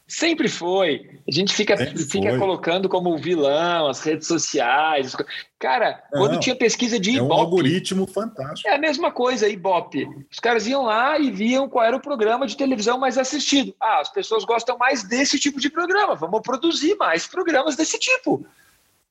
Sempre 0.07 0.47
foi. 0.47 1.19
A 1.27 1.31
gente 1.31 1.51
fica, 1.51 1.75
fica 1.77 2.37
colocando 2.37 2.87
como 2.87 3.17
vilão 3.17 3.87
as 3.87 4.01
redes 4.01 4.27
sociais. 4.27 5.15
Cara, 5.57 6.03
Não, 6.13 6.21
quando 6.21 6.39
tinha 6.39 6.55
pesquisa 6.55 6.99
de 6.99 7.11
Ibope. 7.11 7.31
É 7.31 7.35
um 7.35 7.39
algoritmo 7.39 8.05
fantástico. 8.05 8.69
É 8.69 8.75
a 8.75 8.77
mesma 8.77 9.11
coisa, 9.11 9.49
Ibope. 9.49 10.07
Os 10.31 10.39
caras 10.39 10.67
iam 10.67 10.83
lá 10.83 11.17
e 11.17 11.31
viam 11.31 11.67
qual 11.67 11.83
era 11.83 11.97
o 11.97 12.01
programa 12.01 12.45
de 12.45 12.55
televisão 12.55 12.99
mais 12.99 13.17
assistido. 13.17 13.73
Ah, 13.81 14.01
as 14.01 14.11
pessoas 14.11 14.45
gostam 14.45 14.77
mais 14.77 15.03
desse 15.03 15.39
tipo 15.39 15.59
de 15.59 15.71
programa. 15.71 16.13
Vamos 16.13 16.41
produzir 16.41 16.95
mais 16.97 17.25
programas 17.25 17.75
desse 17.75 17.97
tipo. 17.97 18.45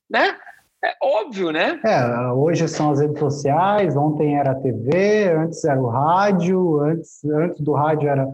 Né? 0.09 0.37
É 0.81 0.95
óbvio, 1.01 1.51
né? 1.51 1.79
É, 1.83 2.31
hoje 2.31 2.67
são 2.69 2.91
as 2.91 3.01
redes 3.01 3.19
sociais, 3.19 3.97
ontem 3.97 4.37
era 4.37 4.51
a 4.51 4.55
TV, 4.55 5.33
antes 5.33 5.65
era 5.65 5.81
o 5.81 5.87
rádio, 5.87 6.79
antes, 6.81 7.25
antes 7.25 7.59
do 7.59 7.73
rádio 7.73 8.07
era 8.07 8.31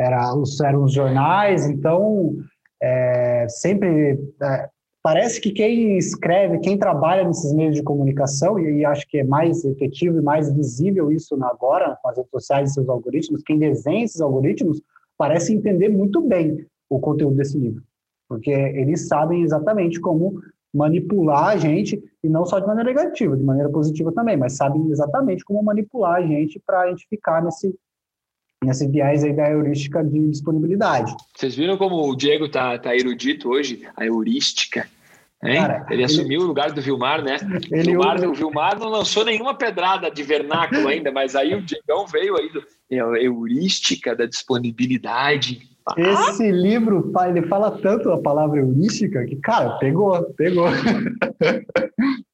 era 0.00 0.34
os, 0.34 0.58
eram 0.60 0.84
os 0.84 0.94
jornais, 0.94 1.68
então 1.68 2.34
é, 2.82 3.46
sempre 3.50 4.18
é, 4.42 4.68
parece 5.02 5.38
que 5.38 5.52
quem 5.52 5.98
escreve, 5.98 6.58
quem 6.60 6.78
trabalha 6.78 7.22
nesses 7.22 7.52
meios 7.52 7.76
de 7.76 7.82
comunicação, 7.82 8.58
e, 8.58 8.78
e, 8.78 8.84
acho 8.84 9.06
que 9.06 9.18
é 9.18 9.24
mais 9.24 9.62
efetivo 9.62 10.18
e 10.18 10.22
mais 10.22 10.50
visível 10.50 11.12
isso 11.12 11.36
agora 11.44 11.98
com 12.02 12.08
as 12.08 12.16
redes 12.16 12.30
sociais 12.30 12.70
e 12.70 12.74
seus 12.74 12.88
algoritmos, 12.88 13.42
quem 13.42 13.58
desenha 13.58 14.04
esses 14.04 14.22
algoritmos 14.22 14.80
parece 15.18 15.54
entender 15.54 15.90
muito 15.90 16.22
bem 16.22 16.66
o 16.88 16.98
conteúdo 16.98 17.36
desse 17.36 17.58
livro, 17.58 17.82
porque 18.26 18.50
eles 18.50 19.06
sabem 19.06 19.42
exatamente 19.42 20.00
como 20.00 20.40
manipular 20.72 21.48
a 21.48 21.56
gente, 21.58 22.02
e 22.24 22.28
não 22.28 22.46
só 22.46 22.58
de 22.58 22.66
maneira 22.66 22.94
negativa, 22.94 23.36
de 23.36 23.42
maneira 23.42 23.68
positiva 23.68 24.12
também, 24.12 24.36
mas 24.36 24.56
sabem 24.56 24.88
exatamente 24.90 25.44
como 25.44 25.62
manipular 25.62 26.14
a 26.14 26.22
gente 26.22 26.58
para 26.64 26.82
a 26.82 26.88
gente 26.88 27.06
ficar 27.08 27.42
nesse, 27.42 27.74
nesse 28.64 28.86
viés 28.86 29.24
aí 29.24 29.32
da 29.32 29.50
heurística 29.50 30.04
de 30.04 30.30
disponibilidade. 30.30 31.14
Vocês 31.34 31.56
viram 31.56 31.76
como 31.76 31.96
o 31.96 32.14
Diego 32.14 32.48
tá, 32.48 32.78
tá 32.78 32.94
erudito 32.94 33.48
hoje? 33.48 33.86
A 33.96 34.04
heurística. 34.04 34.86
Hein? 35.42 35.56
Cara, 35.56 35.86
ele, 35.88 35.94
ele 35.94 36.04
assumiu 36.04 36.42
o 36.42 36.46
lugar 36.46 36.70
do 36.70 36.82
Vilmar, 36.82 37.22
né? 37.22 37.38
Ele, 37.72 37.92
Vilmar, 37.92 38.22
o 38.22 38.34
Vilmar 38.34 38.78
não 38.78 38.90
lançou 38.90 39.24
nenhuma 39.24 39.54
pedrada 39.54 40.10
de 40.10 40.22
vernáculo 40.22 40.86
ainda, 40.86 41.10
mas 41.10 41.34
aí 41.34 41.54
o 41.54 41.62
Diegão 41.62 42.06
veio 42.06 42.36
aí 42.36 42.50
do 42.52 42.62
é, 42.90 43.24
heurística 43.24 44.14
da 44.14 44.26
disponibilidade. 44.26 45.66
Esse 45.96 46.52
livro, 46.52 47.10
ele 47.26 47.42
fala 47.48 47.70
tanto 47.78 48.10
a 48.10 48.20
palavra 48.20 48.60
heurística 48.60 49.24
que, 49.24 49.36
cara, 49.36 49.78
pegou, 49.78 50.22
pegou. 50.34 50.66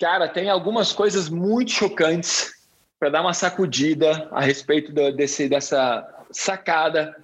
Cara, 0.00 0.26
tem 0.26 0.48
algumas 0.48 0.94
coisas 0.94 1.28
muito 1.28 1.72
chocantes 1.72 2.54
para 2.98 3.10
dar 3.10 3.20
uma 3.20 3.34
sacudida 3.34 4.30
a 4.32 4.40
respeito 4.40 4.92
do, 4.94 5.12
desse, 5.12 5.46
dessa 5.46 6.08
sacada 6.30 7.14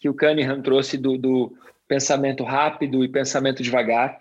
que 0.00 0.08
o 0.08 0.16
Cunningham 0.16 0.62
trouxe 0.62 0.96
do, 0.96 1.18
do 1.18 1.54
pensamento 1.86 2.42
rápido 2.42 3.04
e 3.04 3.08
pensamento 3.08 3.62
devagar. 3.62 4.18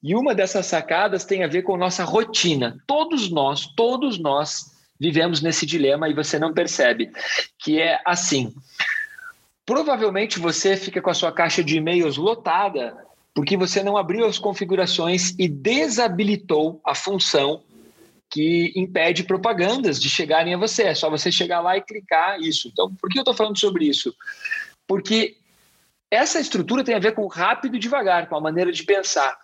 E 0.00 0.14
uma 0.14 0.36
dessas 0.36 0.66
sacadas 0.66 1.24
tem 1.24 1.42
a 1.42 1.48
ver 1.48 1.62
com 1.62 1.76
nossa 1.76 2.04
rotina. 2.04 2.78
Todos 2.86 3.28
nós, 3.28 3.66
todos 3.74 4.20
nós 4.20 4.72
vivemos 4.98 5.42
nesse 5.42 5.66
dilema 5.66 6.08
e 6.08 6.14
você 6.14 6.38
não 6.38 6.54
percebe, 6.54 7.10
que 7.58 7.80
é 7.80 8.00
assim. 8.04 8.54
Provavelmente 9.66 10.38
você 10.38 10.76
fica 10.76 11.02
com 11.02 11.10
a 11.10 11.14
sua 11.14 11.32
caixa 11.32 11.64
de 11.64 11.76
e-mails 11.76 12.16
lotada 12.16 12.96
porque 13.38 13.56
você 13.56 13.84
não 13.84 13.96
abriu 13.96 14.26
as 14.26 14.36
configurações 14.36 15.32
e 15.38 15.46
desabilitou 15.46 16.80
a 16.84 16.92
função 16.92 17.62
que 18.28 18.72
impede 18.74 19.22
propagandas 19.22 20.00
de 20.00 20.10
chegarem 20.10 20.54
a 20.54 20.58
você. 20.58 20.82
É 20.82 20.94
só 20.96 21.08
você 21.08 21.30
chegar 21.30 21.60
lá 21.60 21.76
e 21.76 21.80
clicar 21.80 22.40
isso. 22.40 22.66
Então, 22.66 22.92
por 22.96 23.08
que 23.08 23.16
eu 23.16 23.22
estou 23.22 23.32
falando 23.32 23.56
sobre 23.56 23.84
isso? 23.84 24.12
Porque 24.88 25.36
essa 26.10 26.40
estrutura 26.40 26.82
tem 26.82 26.96
a 26.96 26.98
ver 26.98 27.14
com 27.14 27.28
rápido 27.28 27.76
e 27.76 27.78
devagar, 27.78 28.28
com 28.28 28.34
a 28.34 28.40
maneira 28.40 28.72
de 28.72 28.82
pensar. 28.82 29.38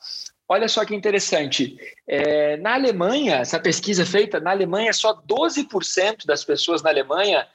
Olha 0.49 0.67
só 0.67 0.85
que 0.85 0.93
interessante. 0.93 1.77
É, 2.05 2.57
na 2.57 2.75
Alemanha, 2.75 3.37
essa 3.37 3.61
pesquisa 3.61 4.05
feita, 4.05 4.41
na 4.41 4.51
Alemanha, 4.51 4.93
só 4.93 5.15
12% 5.23 6.27
das 6.27 6.43
pessoas 6.43 6.83
na 6.83 6.91
Alemanha 6.91 7.47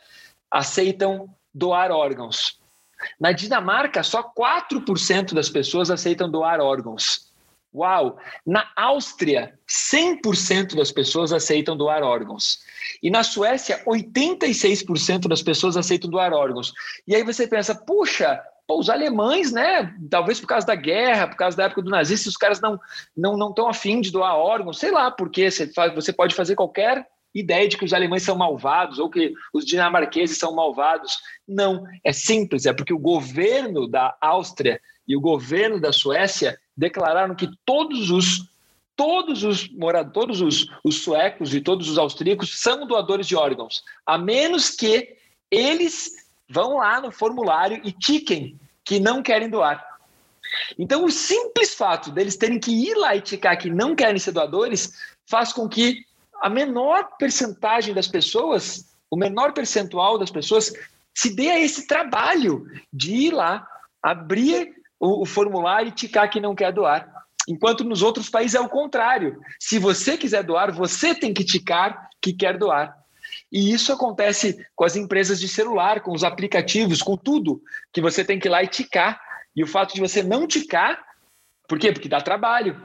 aceitam 0.49 1.29
doar 1.53 1.91
órgãos. 1.91 2.59
Na 3.19 3.31
Dinamarca, 3.31 4.03
só 4.03 4.23
4% 4.23 5.33
das 5.33 5.49
pessoas 5.49 5.89
aceitam 5.89 6.29
doar 6.29 6.59
órgãos. 6.59 7.29
Uau! 7.73 8.17
Na 8.45 8.67
Áustria, 8.75 9.53
100% 9.67 10.75
das 10.75 10.91
pessoas 10.91 11.31
aceitam 11.31 11.77
doar 11.77 12.01
órgãos. 12.01 12.59
E 13.01 13.11
na 13.11 13.23
Suécia, 13.23 13.83
86% 13.85 15.27
das 15.27 15.43
pessoas 15.43 15.77
aceitam 15.77 16.09
doar 16.09 16.33
órgãos. 16.33 16.73
E 17.07 17.15
aí 17.15 17.23
você 17.23 17.47
pensa, 17.47 17.75
puxa, 17.75 18.41
pô, 18.67 18.79
os 18.79 18.89
alemães, 18.89 19.51
né? 19.51 19.95
Talvez 20.09 20.39
por 20.39 20.47
causa 20.47 20.65
da 20.65 20.75
guerra, 20.75 21.27
por 21.27 21.37
causa 21.37 21.55
da 21.55 21.65
época 21.65 21.83
do 21.83 21.91
nazismo, 21.91 22.29
os 22.29 22.37
caras 22.37 22.59
não 22.59 22.79
não 23.15 23.37
não 23.37 23.49
estão 23.49 23.69
afim 23.69 24.01
de 24.01 24.11
doar 24.11 24.35
órgãos, 24.35 24.79
sei 24.79 24.91
lá, 24.91 25.11
porque 25.11 25.49
você, 25.49 25.67
faz, 25.71 25.93
você 25.93 26.11
pode 26.11 26.33
fazer 26.33 26.55
qualquer 26.55 27.07
ideia 27.34 27.67
de 27.67 27.77
que 27.77 27.86
os 27.86 27.93
alemães 27.93 28.23
são 28.23 28.36
malvados 28.36 28.99
ou 28.99 29.09
que 29.09 29.34
os 29.53 29.65
dinamarqueses 29.65 30.38
são 30.38 30.53
malvados. 30.53 31.17
Não, 31.47 31.84
é 32.03 32.11
simples, 32.11 32.65
é 32.65 32.73
porque 32.73 32.93
o 32.93 32.99
governo 32.99 33.88
da 33.88 34.15
Áustria 34.21 34.82
e 35.07 35.15
o 35.15 35.21
governo 35.21 35.80
da 35.80 35.91
Suécia 35.91 36.59
declararam 36.75 37.36
que 37.36 37.49
todos 37.65 38.09
os 38.09 38.49
todos 38.95 39.45
os 39.45 39.69
moradores, 39.69 40.13
todos 40.13 40.41
os, 40.41 40.67
os 40.84 41.03
suecos 41.03 41.55
e 41.55 41.61
todos 41.61 41.89
os 41.89 41.97
austríacos 41.97 42.59
são 42.59 42.86
doadores 42.86 43.25
de 43.27 43.34
órgãos, 43.34 43.82
a 44.05 44.17
menos 44.17 44.71
que 44.71 45.15
eles 45.49 46.11
vão 46.49 46.80
lá 46.80 46.99
no 46.99 47.09
formulário 47.09 47.80
e 47.86 47.93
tiquem 47.93 48.59
que 48.84 48.99
não 48.99 49.23
querem 49.23 49.49
doar. 49.49 49.82
Então, 50.77 51.05
o 51.05 51.11
simples 51.11 51.73
fato 51.75 52.11
deles 52.11 52.36
terem 52.36 52.59
que 52.59 52.71
ir 52.71 52.95
lá 52.95 53.15
e 53.15 53.21
ticar 53.21 53.57
que 53.57 53.69
não 53.69 53.95
querem 53.95 54.19
ser 54.19 54.34
doadores 54.34 54.91
faz 55.25 55.53
com 55.53 55.69
que 55.69 56.03
a 56.41 56.49
menor 56.49 57.17
percentagem 57.17 57.93
das 57.93 58.07
pessoas, 58.07 58.95
o 59.09 59.17
menor 59.17 59.53
percentual 59.53 60.17
das 60.17 60.31
pessoas, 60.31 60.73
se 61.13 61.35
dê 61.35 61.49
a 61.49 61.59
esse 61.59 61.87
trabalho 61.87 62.65
de 62.91 63.13
ir 63.13 63.31
lá, 63.31 63.67
abrir 64.01 64.73
o, 64.99 65.23
o 65.23 65.25
formulário 65.25 65.89
e 65.89 65.93
ticar 65.93 66.29
que 66.29 66.39
não 66.39 66.55
quer 66.55 66.71
doar. 66.71 67.11
Enquanto 67.47 67.83
nos 67.83 68.01
outros 68.01 68.29
países 68.29 68.55
é 68.55 68.59
o 68.59 68.69
contrário. 68.69 69.39
Se 69.59 69.79
você 69.79 70.17
quiser 70.17 70.43
doar, 70.43 70.71
você 70.71 71.15
tem 71.15 71.33
que 71.33 71.43
ticar 71.43 72.09
que 72.21 72.31
quer 72.31 72.57
doar. 72.57 72.95
E 73.51 73.73
isso 73.73 73.91
acontece 73.91 74.65
com 74.75 74.85
as 74.85 74.95
empresas 74.95 75.39
de 75.39 75.47
celular, 75.47 76.01
com 76.01 76.13
os 76.13 76.23
aplicativos, 76.23 77.01
com 77.01 77.17
tudo, 77.17 77.61
que 77.91 78.01
você 78.01 78.23
tem 78.23 78.39
que 78.39 78.47
ir 78.47 78.51
lá 78.51 78.63
e 78.63 78.67
ticar. 78.67 79.19
E 79.55 79.63
o 79.63 79.67
fato 79.67 79.93
de 79.95 79.99
você 79.99 80.21
não 80.21 80.47
ticar, 80.47 81.03
por 81.67 81.79
quê? 81.79 81.91
Porque 81.91 82.07
dá 82.07 82.21
trabalho. 82.21 82.79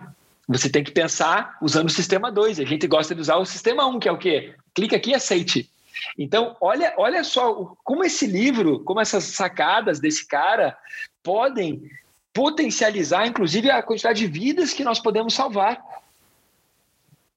Você 0.48 0.68
tem 0.68 0.84
que 0.84 0.90
pensar 0.90 1.56
usando 1.62 1.88
o 1.88 1.92
sistema 1.92 2.30
2. 2.30 2.60
A 2.60 2.64
gente 2.64 2.86
gosta 2.86 3.14
de 3.14 3.20
usar 3.20 3.36
o 3.36 3.46
sistema 3.46 3.86
1, 3.86 3.90
um, 3.90 3.98
que 3.98 4.08
é 4.08 4.12
o 4.12 4.18
quê? 4.18 4.54
Clica 4.74 4.96
aqui 4.96 5.10
e 5.10 5.14
aceite. 5.14 5.70
Então, 6.18 6.56
olha, 6.60 6.92
olha 6.96 7.24
só 7.24 7.74
como 7.82 8.04
esse 8.04 8.26
livro, 8.26 8.80
como 8.80 9.00
essas 9.00 9.24
sacadas 9.24 10.00
desse 10.00 10.26
cara 10.26 10.76
podem 11.22 11.82
potencializar, 12.32 13.26
inclusive, 13.26 13.70
a 13.70 13.82
quantidade 13.82 14.18
de 14.18 14.26
vidas 14.26 14.72
que 14.72 14.84
nós 14.84 14.98
podemos 14.98 15.34
salvar. 15.34 15.80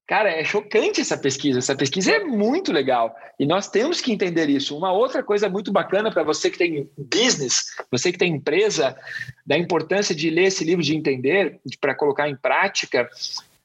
Cara, 0.07 0.29
é 0.31 0.43
chocante 0.45 1.01
essa 1.01 1.17
pesquisa. 1.17 1.59
Essa 1.59 1.75
pesquisa 1.75 2.13
é 2.13 2.23
muito 2.23 2.71
legal 2.71 3.13
e 3.37 3.45
nós 3.45 3.67
temos 3.67 3.99
que 3.99 4.11
entender 4.11 4.49
isso. 4.49 4.77
Uma 4.77 4.93
outra 4.93 5.21
coisa 5.21 5.49
muito 5.49 5.69
bacana 5.69 6.09
para 6.09 6.23
você 6.23 6.49
que 6.49 6.57
tem 6.57 6.89
business, 6.97 7.75
você 7.91 8.11
que 8.11 8.17
tem 8.17 8.33
empresa, 8.33 8.97
da 9.45 9.57
importância 9.57 10.15
de 10.15 10.29
ler 10.29 10.45
esse 10.45 10.63
livro 10.63 10.81
de 10.81 10.95
entender, 10.95 11.59
para 11.81 11.93
colocar 11.93 12.29
em 12.29 12.37
prática 12.37 13.09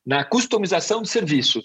na 0.04 0.24
customização 0.24 1.00
do 1.00 1.06
serviço 1.06 1.62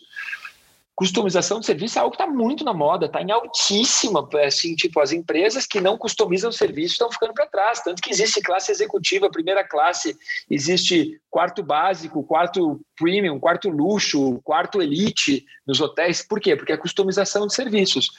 customização 0.98 1.60
de 1.60 1.68
serviço 1.68 2.00
é 2.00 2.02
algo 2.02 2.18
que 2.18 2.22
está 2.22 2.26
muito 2.30 2.66
na 2.66 2.74
moda, 2.74 3.06
está 3.06 3.22
em 3.22 3.30
altíssima, 3.30 4.28
assim, 4.44 4.74
tipo, 4.74 5.00
as 5.00 5.12
empresas 5.12 5.68
que 5.68 5.80
não 5.80 5.96
customizam 5.96 6.52
serviço 6.52 6.94
estão 6.94 7.12
ficando 7.12 7.36
para 7.36 7.46
trás, 7.46 7.82
tanto 7.84 8.02
que 8.02 8.10
existe 8.10 8.42
classe 8.42 8.72
executiva, 8.72 9.30
primeira 9.30 9.64
classe, 9.64 10.18
existe 10.50 11.22
quarto 11.30 11.62
básico, 11.62 12.24
quarto 12.24 12.82
premium, 12.96 13.40
quarto 13.40 13.70
luxo, 13.70 14.42
quarto 14.44 14.82
elite 14.82 15.46
nos 15.68 15.80
hotéis, 15.80 16.24
por 16.24 16.40
quê? 16.40 16.56
Porque 16.56 16.74
é 16.74 16.78
customização 16.78 17.46
de 17.46 17.54
serviços. 17.54 18.10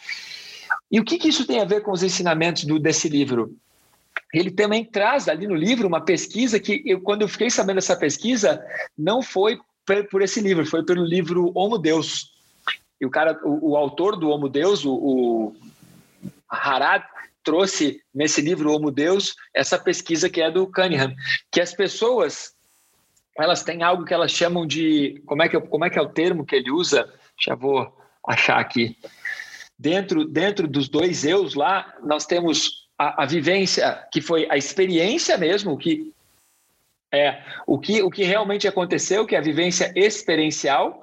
E 0.89 1.01
o 1.01 1.05
que, 1.05 1.19
que 1.19 1.31
isso 1.31 1.45
tem 1.45 1.61
a 1.61 1.65
ver 1.65 1.83
com 1.83 1.91
os 1.91 2.05
ensinamentos 2.05 2.63
do, 2.63 2.79
desse 2.79 3.09
livro? 3.09 3.57
Ele 4.33 4.53
também 4.53 4.85
traz 4.85 5.27
ali 5.27 5.49
no 5.49 5.55
livro 5.57 5.89
uma 5.89 6.05
pesquisa 6.05 6.61
que, 6.61 6.81
eu, 6.87 7.01
quando 7.01 7.23
eu 7.23 7.29
fiquei 7.29 7.51
sabendo 7.51 7.77
dessa 7.77 7.97
pesquisa, 7.97 8.65
não 8.97 9.21
foi 9.21 9.59
por 10.13 10.23
esse 10.23 10.41
livro, 10.41 10.65
foi 10.65 10.85
pelo 10.85 11.03
livro 11.03 11.51
Homo 11.57 11.77
Deus, 11.77 12.38
e 13.01 13.07
o 13.07 13.11
cara, 13.11 13.39
o, 13.45 13.71
o 13.71 13.77
autor 13.77 14.17
do 14.17 14.29
Homo 14.31 14.49
Deus, 14.49 14.85
o, 14.85 14.95
o 14.95 15.57
Harad, 16.49 17.05
trouxe 17.45 18.03
nesse 18.15 18.41
livro 18.41 18.73
Homo 18.73 18.91
Deus 18.91 19.35
essa 19.55 19.79
pesquisa 19.79 20.29
que 20.29 20.43
é 20.43 20.51
do 20.51 20.67
Cunningham, 20.71 21.15
que 21.51 21.61
as 21.61 21.73
pessoas 21.73 22.53
elas 23.39 23.63
têm 23.63 23.83
algo 23.83 24.05
que 24.05 24.13
elas 24.13 24.33
chamam 24.33 24.67
de 24.67 25.23
como 25.25 25.43
é 25.43 25.49
que 25.49 25.59
como 25.61 25.85
é 25.85 25.91
que 25.91 25.99
é 25.99 26.03
o 26.03 26.09
termo 26.09 26.45
que 26.45 26.57
ele 26.57 26.71
usa? 26.71 27.09
Já 27.41 27.55
vou 27.55 27.97
achar 28.27 28.59
aqui. 28.59 28.97
Dentro 29.79 30.25
dentro 30.25 30.67
dos 30.67 30.89
dois 30.89 31.25
eus 31.25 31.55
lá, 31.55 31.95
nós 32.03 32.27
temos 32.27 32.89
a, 32.99 33.23
a 33.23 33.27
vivência 33.27 34.07
que 34.13 34.21
foi 34.21 34.47
a 34.51 34.57
experiência 34.57 35.39
mesmo, 35.39 35.79
que 35.79 36.13
é 37.13 37.43
o 37.67 37.79
que 37.79 38.03
o 38.03 38.11
que 38.11 38.25
realmente 38.25 38.67
aconteceu, 38.67 39.25
que 39.25 39.37
é 39.37 39.39
a 39.39 39.43
vivência 39.43 39.93
experiencial, 39.95 41.01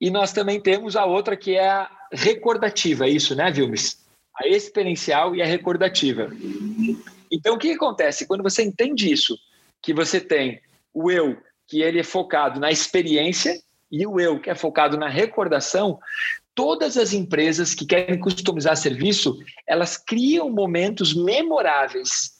e 0.00 0.10
nós 0.10 0.32
também 0.32 0.60
temos 0.60 0.96
a 0.96 1.04
outra 1.04 1.36
que 1.36 1.56
é 1.56 1.68
a 1.68 1.90
recordativa, 2.12 3.06
é 3.06 3.10
isso, 3.10 3.34
né, 3.34 3.50
Vilmes? 3.50 4.04
A 4.36 4.46
experiencial 4.48 5.34
e 5.34 5.42
a 5.42 5.46
recordativa. 5.46 6.30
Então, 7.30 7.54
o 7.54 7.58
que 7.58 7.72
acontece? 7.72 8.26
Quando 8.26 8.42
você 8.42 8.62
entende 8.62 9.12
isso, 9.12 9.38
que 9.82 9.94
você 9.94 10.20
tem 10.20 10.60
o 10.92 11.10
eu, 11.10 11.36
que 11.66 11.82
ele 11.82 12.00
é 12.00 12.04
focado 12.04 12.60
na 12.60 12.70
experiência, 12.70 13.60
e 13.90 14.06
o 14.06 14.18
eu, 14.18 14.40
que 14.40 14.50
é 14.50 14.54
focado 14.54 14.96
na 14.96 15.08
recordação, 15.08 15.98
todas 16.54 16.96
as 16.96 17.12
empresas 17.12 17.74
que 17.74 17.86
querem 17.86 18.18
customizar 18.18 18.76
serviço, 18.76 19.38
elas 19.66 19.96
criam 19.96 20.50
momentos 20.50 21.14
memoráveis 21.14 22.34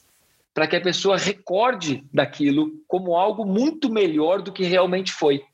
para 0.52 0.68
que 0.68 0.76
a 0.76 0.80
pessoa 0.80 1.16
recorde 1.16 2.04
daquilo 2.12 2.72
como 2.86 3.16
algo 3.16 3.44
muito 3.44 3.90
melhor 3.90 4.40
do 4.40 4.52
que 4.52 4.64
realmente 4.64 5.12
foi. 5.12 5.44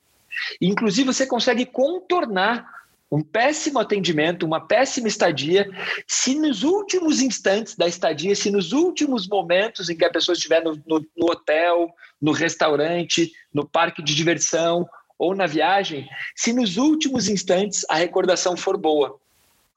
Inclusive, 0.61 1.13
você 1.13 1.25
consegue 1.25 1.65
contornar 1.65 2.81
um 3.11 3.21
péssimo 3.21 3.77
atendimento, 3.77 4.45
uma 4.45 4.65
péssima 4.65 5.07
estadia, 5.07 5.69
se 6.07 6.33
nos 6.33 6.63
últimos 6.63 7.21
instantes 7.21 7.75
da 7.75 7.85
estadia, 7.85 8.33
se 8.33 8.49
nos 8.49 8.71
últimos 8.71 9.27
momentos 9.27 9.89
em 9.89 9.97
que 9.97 10.05
a 10.05 10.09
pessoa 10.09 10.33
estiver 10.33 10.63
no, 10.63 10.81
no, 10.87 11.05
no 11.17 11.29
hotel, 11.29 11.93
no 12.21 12.31
restaurante, 12.31 13.33
no 13.53 13.67
parque 13.67 14.01
de 14.01 14.15
diversão 14.15 14.87
ou 15.19 15.35
na 15.35 15.45
viagem, 15.45 16.07
se 16.35 16.53
nos 16.53 16.77
últimos 16.77 17.27
instantes 17.27 17.85
a 17.89 17.95
recordação 17.95 18.55
for 18.55 18.77
boa. 18.77 19.19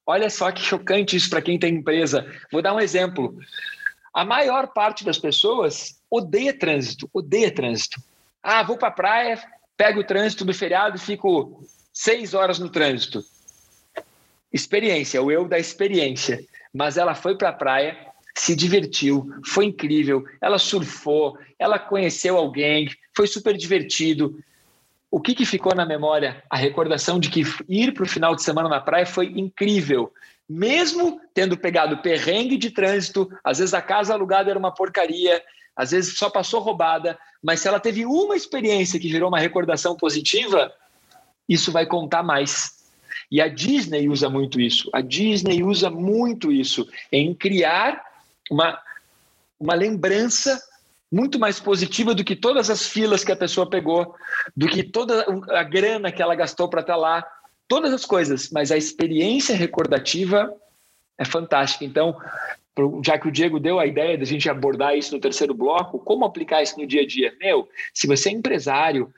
Olha 0.07 0.31
só 0.31 0.53
que 0.53 0.63
chocante 0.63 1.17
isso 1.17 1.29
para 1.29 1.43
quem 1.43 1.59
tem 1.59 1.75
empresa. 1.75 2.31
Vou 2.53 2.63
dar 2.63 2.75
um 2.75 2.81
exemplo. 2.81 3.37
A 4.13 4.25
maior 4.25 4.69
parte 4.69 5.05
das 5.05 5.19
pessoas 5.19 5.99
odeia 6.09 6.57
trânsito, 6.57 7.11
odeia 7.13 7.53
trânsito. 7.53 8.01
Ah, 8.41 8.63
vou 8.63 8.79
para 8.79 8.89
a 8.89 8.93
praia, 8.93 9.43
pego 9.77 10.01
o 10.01 10.05
trânsito 10.05 10.45
do 10.45 10.55
feriado 10.55 10.97
e 10.97 11.01
fico 11.01 11.65
seis 11.93 12.35
horas 12.35 12.59
no 12.59 12.69
trânsito. 12.69 13.25
Experiência, 14.53 15.23
o 15.23 15.31
eu 15.31 15.49
da 15.49 15.59
experiência. 15.59 16.45
Mas 16.73 16.97
ela 16.97 17.15
foi 17.15 17.37
para 17.37 17.51
a 17.51 17.53
praia, 17.53 17.97
se 18.37 18.55
divertiu, 18.55 19.33
foi 19.47 19.67
incrível. 19.67 20.25
Ela 20.41 20.59
surfou, 20.59 21.39
ela 21.59 21.79
conheceu 21.79 22.37
alguém, 22.37 22.89
foi 23.17 23.27
super 23.27 23.57
divertido. 23.57 24.39
O 25.11 25.21
que, 25.21 25.35
que 25.35 25.47
ficou 25.47 25.75
na 25.75 25.87
memória? 25.87 26.43
A 26.51 26.57
recordação 26.57 27.21
de 27.21 27.31
que 27.31 27.43
ir 27.69 27.95
para 27.95 28.03
o 28.03 28.09
final 28.09 28.35
de 28.35 28.43
semana 28.43 28.69
na 28.69 28.81
praia 28.81 29.07
foi 29.07 29.27
incrível. 29.27 30.13
Mesmo 30.49 31.21
tendo 31.33 31.57
pegado 31.57 31.99
perrengue 31.99 32.57
de 32.57 32.71
trânsito, 32.71 33.31
às 33.43 33.59
vezes 33.59 33.73
a 33.73 33.81
casa 33.81 34.13
alugada 34.13 34.51
era 34.51 34.59
uma 34.59 34.75
porcaria, 34.75 35.41
às 35.77 35.91
vezes 35.91 36.17
só 36.17 36.31
passou 36.31 36.61
roubada, 36.61 37.19
mas 37.43 37.61
se 37.61 37.69
ela 37.69 37.81
teve 37.81 38.07
uma 38.07 38.37
experiência 38.37 38.99
que 38.99 39.09
gerou 39.09 39.29
uma 39.29 39.41
recordação 39.41 39.97
positiva, 39.97 40.73
isso 41.49 41.73
vai 41.73 41.87
contar 41.87 42.23
mais. 42.23 42.85
E 43.31 43.41
a 43.41 43.49
Disney 43.49 44.09
usa 44.09 44.29
muito 44.29 44.61
isso. 44.61 44.89
A 44.93 45.01
Disney 45.01 45.63
usa 45.63 45.91
muito 45.91 46.53
isso 46.53 46.89
em 47.11 47.35
criar 47.35 48.03
uma, 48.51 48.81
uma 49.59 49.75
lembrança 49.75 50.61
muito 51.11 51.39
mais 51.39 51.61
positiva 51.61 52.15
do 52.15 52.25
que 52.25 52.35
todas 52.35 52.71
as 52.71 52.87
filas 52.87 53.23
que 53.23 53.33
a 53.33 53.37
pessoa 53.37 53.69
pegou, 53.69 54.15
do 54.57 54.67
que 54.67 54.83
toda 54.83 55.25
a 55.51 55.63
grana 55.63 56.11
que 56.11 56.21
ela 56.21 56.35
gastou 56.35 56.69
para 56.69 56.81
estar 56.81 56.97
lá, 56.97 57.25
todas 57.69 57.93
as 57.93 58.05
coisas. 58.05 58.51
Mas 58.51 58.73
a 58.73 58.77
experiência 58.77 59.55
recordativa 59.55 60.53
é 61.17 61.25
fantástica. 61.25 61.85
Então, 61.85 62.17
já 63.05 63.19
que 63.19 63.29
o 63.29 63.33
Diego 63.33 63.61
deu 63.61 63.79
a 63.79 63.87
ideia 63.87 64.17
de 64.17 64.25
a 64.25 64.27
gente 64.27 64.51
abordar 64.51 64.97
isso 64.97 65.15
no 65.15 65.21
terceiro 65.21 65.55
bloco, 65.55 65.99
como 65.99 66.25
aplicar 66.25 66.63
isso 66.63 66.79
no 66.79 66.87
dia 66.87 67.03
a 67.03 67.07
dia? 67.07 67.35
Meu, 67.41 67.69
se 67.93 68.07
você 68.07 68.31
é 68.31 68.33
empresário 68.33 69.13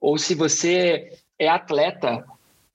ou 0.00 0.16
se 0.16 0.34
você 0.34 1.12
é 1.38 1.48
atleta 1.48 2.24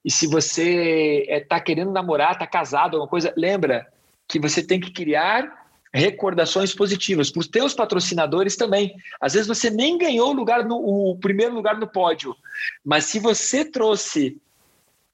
e 0.03 0.11
se 0.11 0.27
você 0.27 1.21
está 1.21 1.33
é, 1.33 1.39
tá 1.39 1.59
querendo 1.59 1.91
namorar, 1.91 2.33
está 2.33 2.47
casado, 2.47 2.95
alguma 2.95 3.09
coisa, 3.09 3.33
lembra 3.37 3.87
que 4.27 4.39
você 4.39 4.65
tem 4.65 4.79
que 4.79 4.91
criar 4.91 5.65
recordações 5.93 6.75
positivas 6.75 7.31
para 7.31 7.39
os 7.39 7.47
teus 7.47 7.73
patrocinadores 7.73 8.55
também. 8.55 8.95
Às 9.19 9.33
vezes 9.33 9.47
você 9.47 9.69
nem 9.69 9.97
ganhou 9.97 10.33
lugar 10.33 10.65
no 10.65 10.77
o 10.77 11.17
primeiro 11.17 11.55
lugar 11.55 11.77
no 11.77 11.87
pódio, 11.87 12.35
mas 12.83 13.05
se 13.05 13.19
você 13.19 13.63
trouxe 13.63 14.37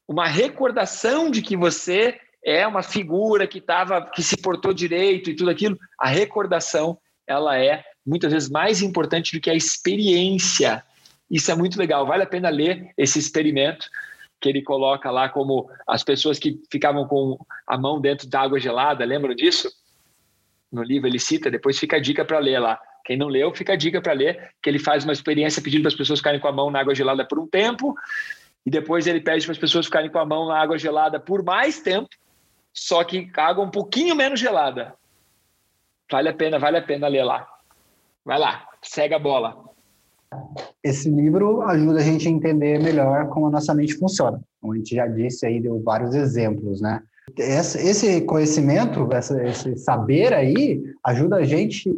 uma 0.08 0.28
recordação 0.28 1.30
de 1.30 1.42
que 1.42 1.56
você 1.56 2.20
é 2.46 2.68
uma 2.68 2.84
figura 2.84 3.48
que 3.48 3.62
tava, 3.62 4.02
que 4.02 4.22
se 4.22 4.38
portou 4.38 4.74
direito 4.74 5.30
e 5.30 5.36
tudo 5.36 5.50
aquilo, 5.50 5.78
a 5.98 6.08
recordação 6.08 6.98
ela 7.26 7.58
é 7.58 7.84
muitas 8.06 8.32
vezes 8.32 8.50
mais 8.50 8.82
importante 8.82 9.36
do 9.36 9.42
que 9.42 9.50
a 9.50 9.56
experiência 9.56 10.84
isso 11.34 11.52
é 11.52 11.56
muito 11.56 11.80
legal, 11.80 12.06
vale 12.06 12.22
a 12.22 12.28
pena 12.28 12.48
ler 12.50 12.92
esse 12.96 13.18
experimento 13.18 13.90
que 14.40 14.48
ele 14.48 14.62
coloca 14.62 15.10
lá 15.10 15.28
como 15.28 15.68
as 15.88 16.04
pessoas 16.04 16.38
que 16.38 16.62
ficavam 16.72 17.08
com 17.08 17.38
a 17.66 17.76
mão 17.76 18.00
dentro 18.00 18.28
da 18.28 18.42
água 18.42 18.60
gelada, 18.60 19.04
lembram 19.04 19.34
disso? 19.34 19.68
No 20.72 20.84
livro 20.84 21.08
ele 21.08 21.18
cita, 21.18 21.50
depois 21.50 21.80
fica 21.80 21.96
a 21.96 22.00
dica 22.00 22.24
para 22.24 22.38
ler 22.38 22.60
lá. 22.60 22.80
Quem 23.04 23.18
não 23.18 23.30
leu, 23.30 23.52
fica 23.52 23.74
a 23.74 23.76
dica 23.76 24.00
para 24.00 24.14
ler, 24.14 24.52
que 24.62 24.70
ele 24.70 24.78
faz 24.78 25.04
uma 25.04 25.14
experiência 25.14 25.60
pedindo 25.60 25.82
para 25.82 25.90
as 25.90 25.96
pessoas 25.96 26.20
ficarem 26.20 26.40
com 26.40 26.48
a 26.48 26.52
mão 26.52 26.70
na 26.70 26.80
água 26.80 26.94
gelada 26.94 27.26
por 27.26 27.40
um 27.40 27.48
tempo, 27.48 27.96
e 28.64 28.70
depois 28.70 29.08
ele 29.08 29.20
pede 29.20 29.44
para 29.46 29.54
as 29.54 29.58
pessoas 29.58 29.88
ficarem 29.88 30.12
com 30.12 30.20
a 30.20 30.26
mão 30.26 30.48
na 30.48 30.60
água 30.60 30.78
gelada 30.78 31.20
por 31.20 31.44
mais 31.44 31.82
tempo, 31.82 32.10
só 32.74 33.04
que 33.04 33.30
água 33.38 33.64
um 33.64 33.70
pouquinho 33.70 34.16
menos 34.16 34.40
gelada. 34.40 34.96
Vale 36.12 36.30
a 36.30 36.34
pena, 36.34 36.60
vale 36.60 36.78
a 36.78 36.82
pena 36.82 37.08
ler 37.08 37.24
lá. 37.24 37.48
Vai 38.26 38.40
lá, 38.40 38.68
segue 38.82 39.14
a 39.14 39.20
bola. 39.20 39.64
Esse 40.84 41.10
livro 41.10 41.62
ajuda 41.62 42.00
a 42.00 42.04
gente 42.04 42.28
a 42.28 42.32
entender 42.32 42.82
melhor 42.82 43.30
como 43.30 43.48
a 43.48 43.52
nossa 43.52 43.74
mente 43.74 43.96
funciona. 43.96 44.42
Como 44.60 44.74
a 44.74 44.78
gente 44.78 44.96
já 44.96 45.08
disse 45.08 45.46
aí, 45.46 45.62
deu 45.62 45.82
vários 45.82 46.16
exemplos, 46.16 46.82
né? 46.82 47.02
Esse 47.38 48.22
conhecimento, 48.22 49.08
esse 49.14 49.78
saber 49.78 50.34
aí, 50.34 50.82
ajuda 51.04 51.38
a 51.38 51.44
gente 51.44 51.90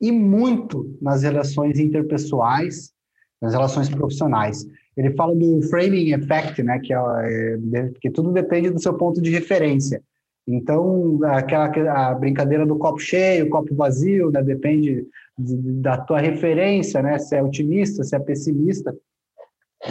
e 0.00 0.12
muito 0.12 0.96
nas 1.02 1.22
relações 1.22 1.78
interpessoais, 1.78 2.92
nas 3.40 3.52
relações 3.52 3.88
profissionais. 3.88 4.66
Ele 4.98 5.14
fala 5.14 5.32
do 5.32 5.62
framing 5.62 6.12
effect, 6.12 6.60
né, 6.60 6.80
que, 6.80 6.92
é, 6.92 6.98
é 6.98 7.90
que 8.00 8.10
tudo 8.10 8.32
depende 8.32 8.68
do 8.68 8.82
seu 8.82 8.92
ponto 8.94 9.22
de 9.22 9.30
referência. 9.30 10.02
Então, 10.44 11.20
aquela 11.24 12.08
a 12.08 12.14
brincadeira 12.14 12.66
do 12.66 12.76
copo 12.76 12.98
cheio, 12.98 13.48
copo 13.48 13.74
vazio, 13.76 14.30
né, 14.32 14.42
depende 14.42 15.06
da 15.38 15.98
tua 15.98 16.18
referência, 16.18 17.00
né? 17.00 17.18
Se 17.18 17.36
é 17.36 17.42
otimista, 17.42 18.02
se 18.02 18.16
é 18.16 18.18
pessimista. 18.18 18.96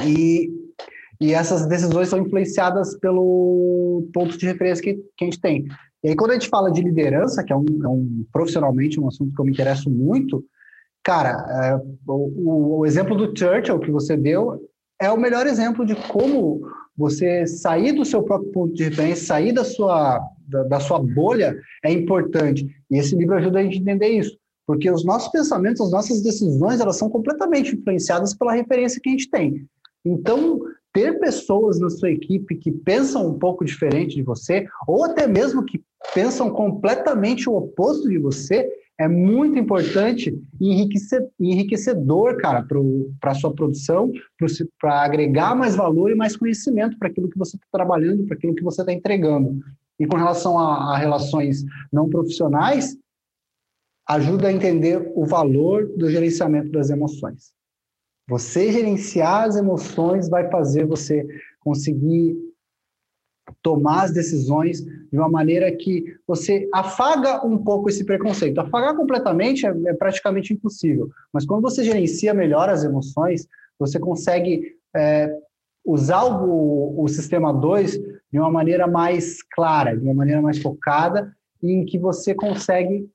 E, 0.05 0.51
e 1.21 1.33
essas 1.33 1.65
decisões 1.67 2.09
são 2.09 2.19
influenciadas 2.19 2.97
pelo 2.99 4.09
ponto 4.13 4.37
de 4.37 4.45
referência 4.45 4.83
que, 4.83 4.95
que 5.15 5.23
a 5.23 5.25
gente 5.25 5.39
tem. 5.39 5.67
E 6.03 6.09
aí, 6.09 6.15
quando 6.15 6.31
a 6.31 6.33
gente 6.33 6.49
fala 6.49 6.69
de 6.69 6.81
liderança, 6.81 7.43
que 7.43 7.53
é 7.53 7.55
um, 7.55 7.65
é 7.83 7.87
um 7.87 8.25
profissionalmente 8.33 8.99
um 8.99 9.07
assunto 9.07 9.33
que 9.33 9.39
eu 9.39 9.45
me 9.45 9.51
interesso 9.51 9.89
muito, 9.89 10.43
cara, 11.01 11.45
é, 11.49 11.81
o, 12.07 12.79
o 12.79 12.85
exemplo 12.85 13.15
do 13.15 13.37
Churchill 13.37 13.79
que 13.79 13.91
você 13.91 14.17
deu 14.17 14.59
é 14.99 15.11
o 15.11 15.17
melhor 15.17 15.45
exemplo 15.45 15.85
de 15.85 15.95
como 16.07 16.61
você 16.97 17.45
sair 17.45 17.91
do 17.91 18.03
seu 18.03 18.23
próprio 18.23 18.51
ponto 18.51 18.73
de 18.73 18.85
referência, 18.85 19.27
sair 19.27 19.51
da 19.51 19.63
sua, 19.63 20.19
da, 20.47 20.63
da, 20.63 20.79
sua 20.79 20.99
bolha 20.99 21.55
é 21.83 21.91
importante. 21.91 22.67
E 22.89 22.97
esse 22.97 23.15
livro 23.15 23.35
ajuda 23.35 23.59
a 23.59 23.63
gente 23.63 23.77
a 23.77 23.81
entender 23.81 24.07
isso. 24.07 24.37
Porque 24.65 24.89
os 24.89 25.05
nossos 25.05 25.31
pensamentos, 25.31 25.79
as 25.79 25.91
nossas 25.91 26.21
decisões, 26.21 26.79
elas 26.79 26.97
são 26.97 27.09
completamente 27.09 27.75
influenciadas 27.75 28.33
pela 28.33 28.53
referência 28.53 28.99
que 29.01 29.09
a 29.09 29.11
gente 29.11 29.29
tem. 29.29 29.65
Então, 30.03 30.59
ter 30.91 31.19
pessoas 31.19 31.79
na 31.79 31.89
sua 31.89 32.09
equipe 32.09 32.55
que 32.55 32.71
pensam 32.71 33.27
um 33.27 33.37
pouco 33.37 33.63
diferente 33.63 34.15
de 34.15 34.23
você, 34.23 34.65
ou 34.87 35.05
até 35.05 35.27
mesmo 35.27 35.63
que 35.63 35.81
pensam 36.13 36.49
completamente 36.49 37.47
o 37.47 37.55
oposto 37.55 38.09
de 38.09 38.17
você, 38.17 38.67
é 38.99 39.07
muito 39.07 39.59
importante 39.59 40.33
e 40.59 40.87
enriquecedor, 41.39 42.37
cara, 42.37 42.65
para 43.19 43.31
a 43.31 43.35
sua 43.35 43.53
produção, 43.53 44.11
para 44.79 45.01
agregar 45.03 45.55
mais 45.55 45.75
valor 45.75 46.11
e 46.11 46.15
mais 46.15 46.35
conhecimento 46.35 46.97
para 46.97 47.07
aquilo 47.07 47.29
que 47.29 47.37
você 47.37 47.57
está 47.57 47.67
trabalhando, 47.71 48.25
para 48.25 48.35
aquilo 48.35 48.55
que 48.55 48.63
você 48.63 48.81
está 48.81 48.91
entregando. 48.91 49.59
E 49.99 50.07
com 50.07 50.17
relação 50.17 50.57
a, 50.57 50.95
a 50.95 50.97
relações 50.97 51.63
não 51.91 52.09
profissionais, 52.09 52.97
ajuda 54.07 54.47
a 54.47 54.53
entender 54.53 55.11
o 55.15 55.25
valor 55.25 55.87
do 55.95 56.09
gerenciamento 56.09 56.71
das 56.71 56.89
emoções. 56.89 57.51
Você 58.27 58.71
gerenciar 58.71 59.45
as 59.45 59.55
emoções 59.55 60.27
vai 60.27 60.49
fazer 60.49 60.85
você 60.85 61.25
conseguir 61.59 62.35
tomar 63.61 64.03
as 64.03 64.11
decisões 64.11 64.81
de 64.81 65.17
uma 65.17 65.29
maneira 65.29 65.71
que 65.71 66.03
você 66.27 66.67
afaga 66.73 67.45
um 67.45 67.57
pouco 67.57 67.89
esse 67.89 68.03
preconceito. 68.03 68.59
Afagar 68.59 68.95
completamente 68.95 69.65
é, 69.65 69.73
é 69.87 69.93
praticamente 69.93 70.53
impossível, 70.53 71.09
mas 71.33 71.45
quando 71.45 71.61
você 71.61 71.83
gerencia 71.83 72.33
melhor 72.33 72.69
as 72.69 72.83
emoções, 72.83 73.47
você 73.79 73.99
consegue 73.99 74.75
é, 74.95 75.31
usar 75.85 76.25
o, 76.25 77.01
o 77.01 77.07
sistema 77.07 77.53
2 77.53 77.97
de 78.31 78.39
uma 78.39 78.51
maneira 78.51 78.87
mais 78.87 79.41
clara, 79.43 79.95
de 79.95 80.03
uma 80.03 80.13
maneira 80.13 80.41
mais 80.41 80.59
focada, 80.59 81.31
em 81.63 81.85
que 81.85 81.97
você 81.97 82.35
consegue 82.35 83.09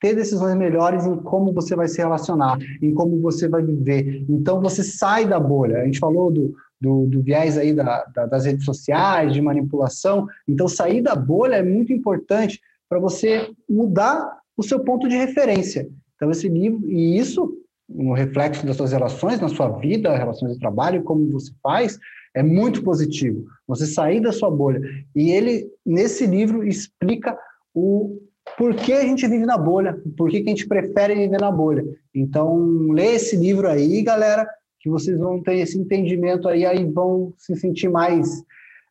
ter 0.00 0.14
decisões 0.14 0.54
melhores 0.54 1.06
em 1.06 1.16
como 1.16 1.52
você 1.52 1.74
vai 1.74 1.88
se 1.88 1.98
relacionar, 1.98 2.58
em 2.82 2.92
como 2.92 3.20
você 3.20 3.48
vai 3.48 3.62
viver. 3.62 4.24
Então 4.28 4.60
você 4.60 4.82
sai 4.82 5.26
da 5.26 5.40
bolha. 5.40 5.78
A 5.78 5.84
gente 5.84 5.98
falou 5.98 6.30
do, 6.30 6.54
do, 6.80 7.06
do 7.06 7.22
viés 7.22 7.56
aí 7.56 7.72
da, 7.72 8.04
da, 8.14 8.26
das 8.26 8.44
redes 8.44 8.64
sociais, 8.64 9.32
de 9.32 9.40
manipulação. 9.40 10.26
Então 10.46 10.68
sair 10.68 11.02
da 11.02 11.14
bolha 11.14 11.56
é 11.56 11.62
muito 11.62 11.92
importante 11.92 12.60
para 12.88 12.98
você 12.98 13.50
mudar 13.68 14.38
o 14.56 14.62
seu 14.62 14.80
ponto 14.80 15.08
de 15.08 15.16
referência. 15.16 15.88
Então 16.14 16.30
esse 16.30 16.48
livro 16.48 16.88
e 16.88 17.18
isso 17.18 17.56
no 17.88 18.12
reflexo 18.14 18.66
das 18.66 18.76
suas 18.76 18.92
relações 18.92 19.40
na 19.40 19.48
sua 19.48 19.68
vida, 19.78 20.16
relações 20.16 20.54
de 20.54 20.58
trabalho, 20.58 21.04
como 21.04 21.30
você 21.30 21.52
faz, 21.62 21.98
é 22.34 22.42
muito 22.42 22.82
positivo. 22.82 23.44
Você 23.66 23.86
sair 23.86 24.20
da 24.20 24.32
sua 24.32 24.50
bolha. 24.50 24.80
E 25.14 25.30
ele 25.30 25.70
nesse 25.84 26.26
livro 26.26 26.66
explica 26.66 27.38
o 27.74 28.20
por 28.56 28.74
que 28.74 28.92
a 28.92 29.02
gente 29.02 29.26
vive 29.26 29.44
na 29.44 29.58
bolha, 29.58 30.00
por 30.16 30.30
que 30.30 30.38
a 30.38 30.48
gente 30.48 30.68
prefere 30.68 31.14
viver 31.14 31.40
na 31.40 31.50
bolha. 31.50 31.84
Então, 32.14 32.88
lê 32.92 33.14
esse 33.14 33.36
livro 33.36 33.68
aí, 33.68 34.02
galera, 34.02 34.46
que 34.86 34.90
vocês 34.90 35.18
vão 35.18 35.42
ter 35.42 35.56
esse 35.56 35.76
entendimento 35.76 36.46
aí, 36.46 36.64
aí 36.64 36.84
vão 36.84 37.34
se 37.36 37.56
sentir 37.56 37.88
mais, 37.88 38.44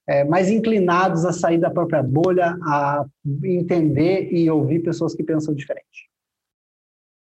é, 0.06 0.26
mais 0.26 0.50
inclinados 0.50 1.24
a 1.24 1.32
sair 1.32 1.58
da 1.58 1.72
própria 1.72 2.04
bolha, 2.04 2.58
a 2.64 3.06
entender 3.42 4.30
e 4.30 4.50
ouvir 4.50 4.84
pessoas 4.84 5.16
que 5.16 5.24
pensam 5.24 5.56
diferente. 5.56 6.10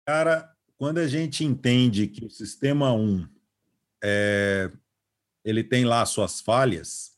Cara, 0.05 0.51
quando 0.77 0.99
a 0.99 1.07
gente 1.07 1.45
entende 1.45 2.09
que 2.09 2.27
o 2.27 2.31
sistema 2.31 2.93
1 2.93 3.29
é, 4.03 4.73
ele 5.45 5.63
tem 5.63 5.85
lá 5.85 6.05
suas 6.05 6.41
falhas, 6.41 7.13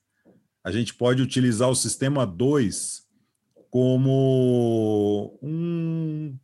a 0.62 0.70
gente 0.70 0.94
pode 0.94 1.22
utilizar 1.22 1.70
o 1.70 1.74
sistema 1.74 2.26
2 2.26 3.02
como 3.70 5.38
um, 5.42 6.36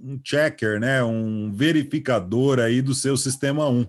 um 0.00 0.18
checker, 0.24 0.80
né? 0.80 1.04
um 1.04 1.52
verificador 1.52 2.60
aí 2.60 2.80
do 2.80 2.94
seu 2.94 3.14
sistema 3.14 3.68
1. 3.68 3.86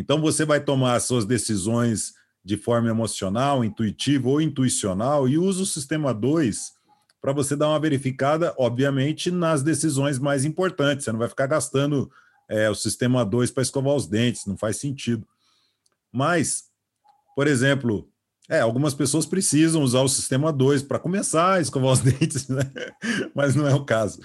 Então 0.00 0.18
você 0.18 0.46
vai 0.46 0.60
tomar 0.60 0.94
as 0.94 1.04
suas 1.04 1.26
decisões 1.26 2.14
de 2.42 2.56
forma 2.56 2.88
emocional, 2.88 3.62
intuitiva 3.62 4.30
ou 4.30 4.40
intuicional 4.40 5.28
e 5.28 5.36
usa 5.36 5.62
o 5.62 5.66
sistema 5.66 6.14
2 6.14 6.72
para 7.20 7.34
você 7.34 7.54
dar 7.54 7.68
uma 7.68 7.78
verificada, 7.78 8.54
obviamente, 8.56 9.30
nas 9.30 9.62
decisões 9.62 10.18
mais 10.18 10.46
importantes. 10.46 11.04
Você 11.04 11.12
não 11.12 11.18
vai 11.18 11.28
ficar 11.28 11.46
gastando 11.46 12.10
é, 12.48 12.70
o 12.70 12.74
sistema 12.74 13.26
2 13.26 13.50
para 13.50 13.62
escovar 13.62 13.94
os 13.94 14.06
dentes, 14.06 14.46
não 14.46 14.56
faz 14.56 14.78
sentido. 14.78 15.26
Mas, 16.10 16.64
por 17.36 17.46
exemplo, 17.46 18.08
é, 18.48 18.60
algumas 18.60 18.94
pessoas 18.94 19.26
precisam 19.26 19.82
usar 19.82 20.00
o 20.00 20.08
sistema 20.08 20.50
2 20.50 20.82
para 20.82 20.98
começar 20.98 21.56
a 21.56 21.60
escovar 21.60 21.92
os 21.92 22.00
dentes, 22.00 22.48
né? 22.48 22.72
mas 23.34 23.54
não 23.54 23.68
é 23.68 23.74
o 23.74 23.84
caso. 23.84 24.18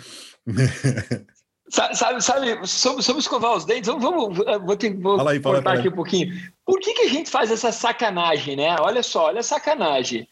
Sabe, 1.68 1.95
sabe 1.95 2.22
sobre, 2.22 2.68
sobre, 3.01 3.20
escovar 3.20 3.53
os 3.53 3.66
dentes, 3.66 3.88
vamos, 3.88 4.38
vamos 4.38 4.63
vou, 4.63 4.78
ter, 4.78 4.95
vou 4.95 5.18
fala 5.18 5.32
aí, 5.32 5.41
fala, 5.41 5.55
cortar 5.55 5.70
fala 5.72 5.80
aqui 5.80 5.89
um 5.89 5.95
pouquinho. 5.95 6.51
Por 6.63 6.80
que, 6.80 6.93
que 6.93 7.01
a 7.01 7.09
gente 7.09 7.30
faz 7.30 7.49
essa 7.49 7.72
sacanagem, 7.72 8.55
né? 8.55 8.76
Olha 8.80 9.01
só, 9.01 9.26
olha 9.26 9.39
a 9.39 9.43
sacanagem. 9.43 10.28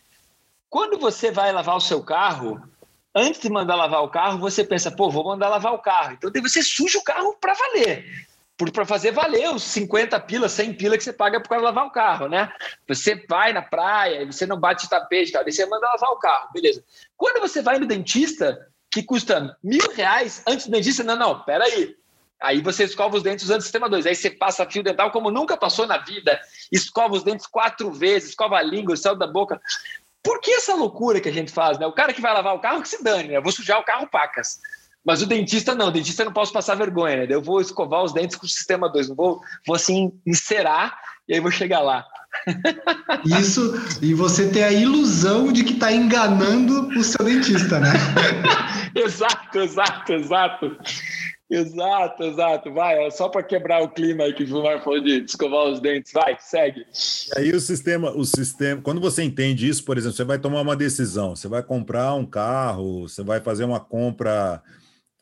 Quando 0.70 1.00
você 1.00 1.32
vai 1.32 1.52
lavar 1.52 1.76
o 1.76 1.82
seu 1.82 2.04
carro, 2.04 2.62
antes 3.16 3.42
de 3.42 3.50
mandar 3.50 3.76
lavar 3.76 4.04
o 4.04 4.10
carro, 4.10 4.38
você 4.38 4.64
pensa, 4.64 4.92
pô, 4.92 5.10
vou 5.10 5.24
mandar 5.24 5.50
lavar 5.50 5.74
o 5.74 5.80
carro. 5.80 6.14
Então 6.14 6.32
você 6.42 6.62
suja 6.62 7.00
o 7.00 7.04
carro 7.04 7.36
para 7.42 7.54
valer 7.54 8.06
para 8.72 8.86
fazer 8.86 9.12
valer 9.12 9.50
os 9.50 9.64
50 9.64 10.20
pilas, 10.22 10.52
100 10.52 10.74
pilas 10.76 10.98
que 10.98 11.04
você 11.04 11.14
paga 11.14 11.42
para 11.42 11.60
lavar 11.60 11.86
o 11.86 11.92
carro, 11.92 12.28
né? 12.28 12.52
Você 12.88 13.16
vai 13.28 13.52
na 13.52 13.62
praia, 13.62 14.26
você 14.26 14.46
não 14.46 14.60
bate 14.60 14.88
tapete, 14.88 15.32
tal, 15.32 15.44
você 15.44 15.66
manda 15.66 15.88
lavar 15.88 16.12
o 16.12 16.20
carro, 16.20 16.50
beleza. 16.54 16.84
Quando 17.18 17.42
você 17.42 17.62
vai 17.62 17.80
no 17.80 17.88
dentista, 17.88 18.68
que 18.94 19.02
custa 19.02 19.58
mil 19.64 19.92
reais, 19.96 20.44
antes 20.48 20.68
do 20.68 20.72
dentista, 20.72 21.04
não, 21.04 21.16
não, 21.16 21.40
peraí. 21.40 21.96
Aí 22.40 22.62
você 22.62 22.84
escova 22.84 23.18
os 23.18 23.24
dentes 23.24 23.46
usando 23.46 23.62
o 23.62 23.64
sistema 23.64 23.90
2. 23.90 24.06
Aí 24.06 24.16
você 24.16 24.30
passa 24.30 24.70
fio 24.70 24.84
dental 24.84 25.10
como 25.10 25.32
nunca 25.32 25.58
passou 25.58 25.88
na 25.88 25.98
vida, 25.98 26.40
escova 26.72 27.16
os 27.16 27.24
dentes 27.24 27.48
quatro 27.48 27.92
vezes, 27.92 28.30
escova 28.30 28.58
a 28.58 28.62
língua, 28.62 28.96
céu 28.96 29.16
da 29.16 29.26
boca. 29.26 29.60
Por 30.22 30.40
que 30.40 30.52
essa 30.52 30.76
loucura 30.76 31.20
que 31.20 31.30
a 31.30 31.34
gente 31.34 31.52
faz, 31.52 31.80
né? 31.80 31.88
O 31.88 31.92
cara 31.92 32.14
que 32.14 32.22
vai 32.22 32.34
lavar 32.34 32.54
o 32.54 32.60
carro 32.60 32.82
que 32.82 32.90
se 32.90 33.04
dane, 33.04 33.30
né? 33.30 33.38
Eu 33.38 33.42
vou 33.42 33.52
sujar 33.52 33.80
o 33.80 33.84
carro 33.84 34.08
pacas. 34.08 34.60
Mas 35.06 35.22
o 35.22 35.26
dentista 35.26 35.76
não, 35.76 35.88
o 35.88 35.92
dentista 35.92 36.24
não 36.24 36.32
posso 36.32 36.54
passar 36.54 36.76
vergonha, 36.76 37.18
né? 37.18 37.28
Eu 37.30 37.42
vou 37.42 37.60
escovar 37.60 38.04
os 38.04 38.14
dentes 38.14 38.38
com 38.38 38.46
o 38.46 38.50
sistema 38.50 38.90
2, 38.90 39.10
vou, 39.10 39.42
vou 39.68 39.76
assim 39.76 40.12
encerar 40.26 40.98
e 41.28 41.34
aí 41.34 41.40
vou 41.40 41.52
chegar 41.52 41.82
lá. 41.82 42.06
Isso, 43.26 43.74
e 44.02 44.14
você 44.14 44.50
ter 44.50 44.64
a 44.64 44.72
ilusão 44.72 45.52
de 45.52 45.64
que 45.64 45.74
está 45.74 45.92
enganando 45.92 46.88
o 46.98 47.04
seu 47.04 47.24
dentista, 47.26 47.80
né? 47.80 47.92
exato, 48.96 49.60
exato, 49.60 50.14
exato. 50.14 50.78
Exato, 51.50 52.24
exato. 52.24 52.74
Vai, 52.74 53.12
só 53.12 53.30
para 53.30 53.44
quebrar 53.44 53.84
o 53.84 53.90
clima 53.90 54.24
aí 54.24 54.34
que 54.34 54.44
o 54.44 54.48
Gilmar 54.48 54.84
falou 54.84 55.00
de 55.00 55.24
escovar 55.24 55.66
os 55.66 55.80
dentes. 55.80 56.12
Vai, 56.12 56.36
segue. 56.40 56.84
E 57.36 57.40
aí 57.40 57.52
o 57.52 57.60
sistema, 57.60 58.10
o 58.10 58.26
sistema, 58.26 58.82
quando 58.82 59.00
você 59.00 59.22
entende 59.22 59.68
isso, 59.68 59.84
por 59.84 59.98
exemplo, 59.98 60.16
você 60.16 60.24
vai 60.24 60.40
tomar 60.40 60.62
uma 60.62 60.76
decisão, 60.76 61.36
você 61.36 61.48
vai 61.48 61.62
comprar 61.62 62.16
um 62.16 62.26
carro, 62.26 63.08
você 63.08 63.22
vai 63.22 63.40
fazer 63.40 63.66
uma 63.66 63.80
compra 63.80 64.64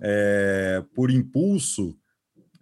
é, 0.02 0.84
por 0.96 1.12
impulso, 1.12 1.96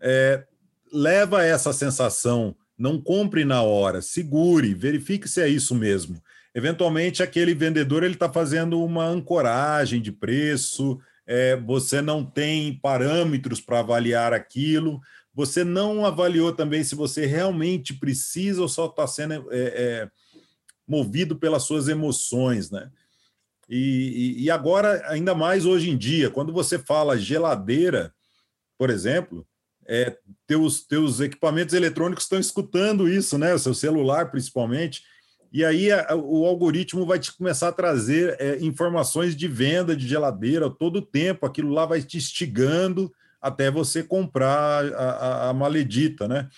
é, 0.02 0.44
leva 0.92 1.44
essa 1.44 1.72
sensação. 1.72 2.56
Não 2.78 3.02
compre 3.02 3.44
na 3.44 3.62
hora, 3.62 4.02
segure, 4.02 4.74
verifique 4.74 5.28
se 5.28 5.42
é 5.42 5.48
isso 5.48 5.74
mesmo. 5.76 6.22
Eventualmente, 6.54 7.22
aquele 7.22 7.54
vendedor 7.54 8.04
ele 8.04 8.14
está 8.14 8.32
fazendo 8.32 8.84
uma 8.84 9.06
ancoragem 9.06 10.02
de 10.02 10.12
preço, 10.12 11.00
é, 11.28 11.56
você 11.56 12.02
não 12.02 12.26
tem 12.26 12.74
parâmetros 12.82 13.62
para 13.62 13.80
avaliar 13.80 14.34
aquilo, 14.34 15.00
você 15.34 15.64
não 15.64 16.06
avaliou 16.06 16.52
também 16.52 16.84
se 16.84 16.96
você 16.96 17.26
realmente 17.26 17.94
precisa 17.94 18.62
ou 18.62 18.68
só 18.68 18.88
está 18.88 19.06
sendo 19.06 19.34
é, 19.52 19.58
é, 19.58 20.10
movido 20.88 21.36
pelas 21.36 21.64
suas 21.64 21.88
emoções, 21.88 22.72
né? 22.72 22.90
E, 23.70 24.45
e, 24.45 24.49
agora, 24.49 25.03
ainda 25.05 25.36
mais 25.36 25.63
hoje 25.63 25.91
em 25.91 25.97
dia, 25.97 26.32
quando 26.32 26.51
você 26.51 26.80
fala 26.80 27.20
geladeira, 27.20 28.11
por 28.80 28.89
exemplo, 28.89 29.45
é, 29.88 30.17
teus, 30.47 30.82
teus 30.88 31.20
equipamentos 31.20 31.76
eletrônicos 31.76 32.24
estão 32.24 32.39
escutando 32.39 33.07
isso, 33.07 33.38
né? 33.38 33.53
O 33.53 33.59
seu 33.59 33.76
celular, 33.76 34.32
principalmente. 34.32 35.03
E 35.53 35.63
aí 35.63 35.91
a, 35.91 36.15
o 36.15 36.45
algoritmo 36.45 37.05
vai 37.05 37.20
te 37.20 37.36
começar 37.36 37.67
a 37.67 37.74
trazer 37.74 38.36
é, 38.39 38.57
informações 38.59 39.36
de 39.36 39.47
venda 39.47 39.95
de 39.95 40.07
geladeira 40.07 40.67
todo 40.70 40.97
o 40.97 41.05
tempo. 41.05 41.45
Aquilo 41.45 41.72
lá 41.72 41.86
vai 41.86 42.01
te 42.01 42.17
instigando 42.17 43.11
até 43.39 43.70
você 43.70 44.03
comprar 44.03 44.86
a, 44.93 45.09
a, 45.11 45.49
a 45.49 45.53
maledita, 45.53 46.28
né? 46.28 46.49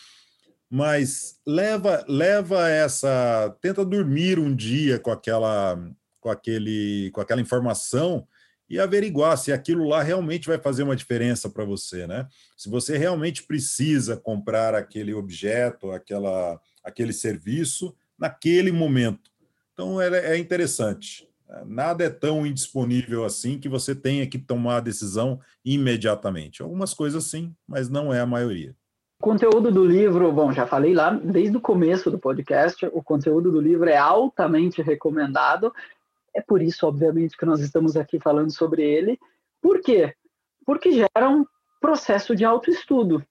Mas 0.69 1.35
leva 1.45 2.05
leva 2.07 2.69
essa, 2.69 3.53
tenta 3.61 3.83
dormir 3.83 4.39
um 4.39 4.55
dia 4.55 4.97
com 4.97 5.11
aquela 5.11 5.77
com, 6.21 6.29
aquele, 6.29 7.11
com 7.11 7.19
aquela 7.19 7.41
informação 7.41 8.25
e 8.69 8.79
averiguar 8.79 9.37
se 9.37 9.51
aquilo 9.51 9.85
lá 9.85 10.01
realmente 10.01 10.47
vai 10.47 10.57
fazer 10.57 10.83
uma 10.83 10.95
diferença 10.95 11.49
para 11.49 11.65
você, 11.65 12.07
né? 12.07 12.25
Se 12.55 12.69
você 12.69 12.97
realmente 12.97 13.43
precisa 13.43 14.15
comprar 14.15 14.73
aquele 14.73 15.13
objeto, 15.13 15.91
aquela, 15.91 16.57
aquele 16.81 17.11
serviço 17.11 17.93
naquele 18.17 18.71
momento. 18.71 19.29
Então 19.73 19.99
é, 20.01 20.07
é 20.07 20.37
interessante. 20.37 21.27
Nada 21.65 22.05
é 22.05 22.09
tão 22.09 22.45
indisponível 22.45 23.25
assim 23.25 23.59
que 23.59 23.67
você 23.67 23.93
tenha 23.93 24.25
que 24.25 24.37
tomar 24.37 24.77
a 24.77 24.81
decisão 24.81 25.39
imediatamente. 25.65 26.61
Algumas 26.61 26.93
coisas 26.93 27.25
sim, 27.25 27.53
mas 27.67 27.89
não 27.89 28.13
é 28.13 28.21
a 28.21 28.25
maioria. 28.25 28.73
O 29.19 29.23
conteúdo 29.23 29.69
do 29.69 29.85
livro, 29.85 30.31
bom, 30.31 30.51
já 30.51 30.65
falei 30.65 30.93
lá 30.93 31.11
desde 31.11 31.55
o 31.55 31.61
começo 31.61 32.09
do 32.09 32.17
podcast, 32.17 32.85
o 32.93 33.03
conteúdo 33.03 33.51
do 33.51 33.61
livro 33.61 33.87
é 33.89 33.97
altamente 33.97 34.81
recomendado. 34.81 35.71
É 36.33 36.41
por 36.41 36.61
isso, 36.61 36.87
obviamente, 36.87 37.37
que 37.37 37.45
nós 37.45 37.59
estamos 37.59 37.95
aqui 37.97 38.19
falando 38.19 38.51
sobre 38.51 38.83
ele. 38.83 39.19
Por 39.61 39.81
quê? 39.81 40.13
Porque 40.65 40.91
gera 40.91 41.29
um 41.29 41.45
processo 41.79 42.35
de 42.35 42.45
autoestudo. 42.45 43.23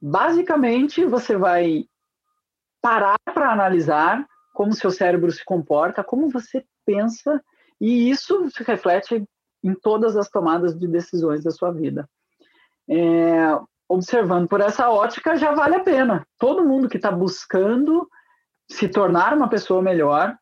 Basicamente, 0.00 1.04
você 1.04 1.36
vai 1.36 1.84
parar 2.80 3.18
para 3.32 3.52
analisar 3.52 4.26
como 4.52 4.74
seu 4.74 4.90
cérebro 4.90 5.30
se 5.30 5.44
comporta, 5.44 6.04
como 6.04 6.28
você 6.28 6.64
pensa, 6.84 7.42
e 7.80 8.10
isso 8.10 8.50
se 8.50 8.62
reflete 8.62 9.24
em 9.62 9.74
todas 9.74 10.16
as 10.16 10.28
tomadas 10.28 10.78
de 10.78 10.86
decisões 10.86 11.42
da 11.42 11.50
sua 11.50 11.70
vida. 11.70 12.08
É, 12.88 13.58
observando 13.88 14.48
por 14.48 14.60
essa 14.60 14.90
ótica, 14.90 15.36
já 15.36 15.52
vale 15.52 15.76
a 15.76 15.80
pena. 15.80 16.26
Todo 16.38 16.64
mundo 16.64 16.88
que 16.88 16.96
está 16.96 17.10
buscando 17.10 18.08
se 18.70 18.88
tornar 18.88 19.34
uma 19.34 19.48
pessoa 19.48 19.80
melhor 19.80 20.36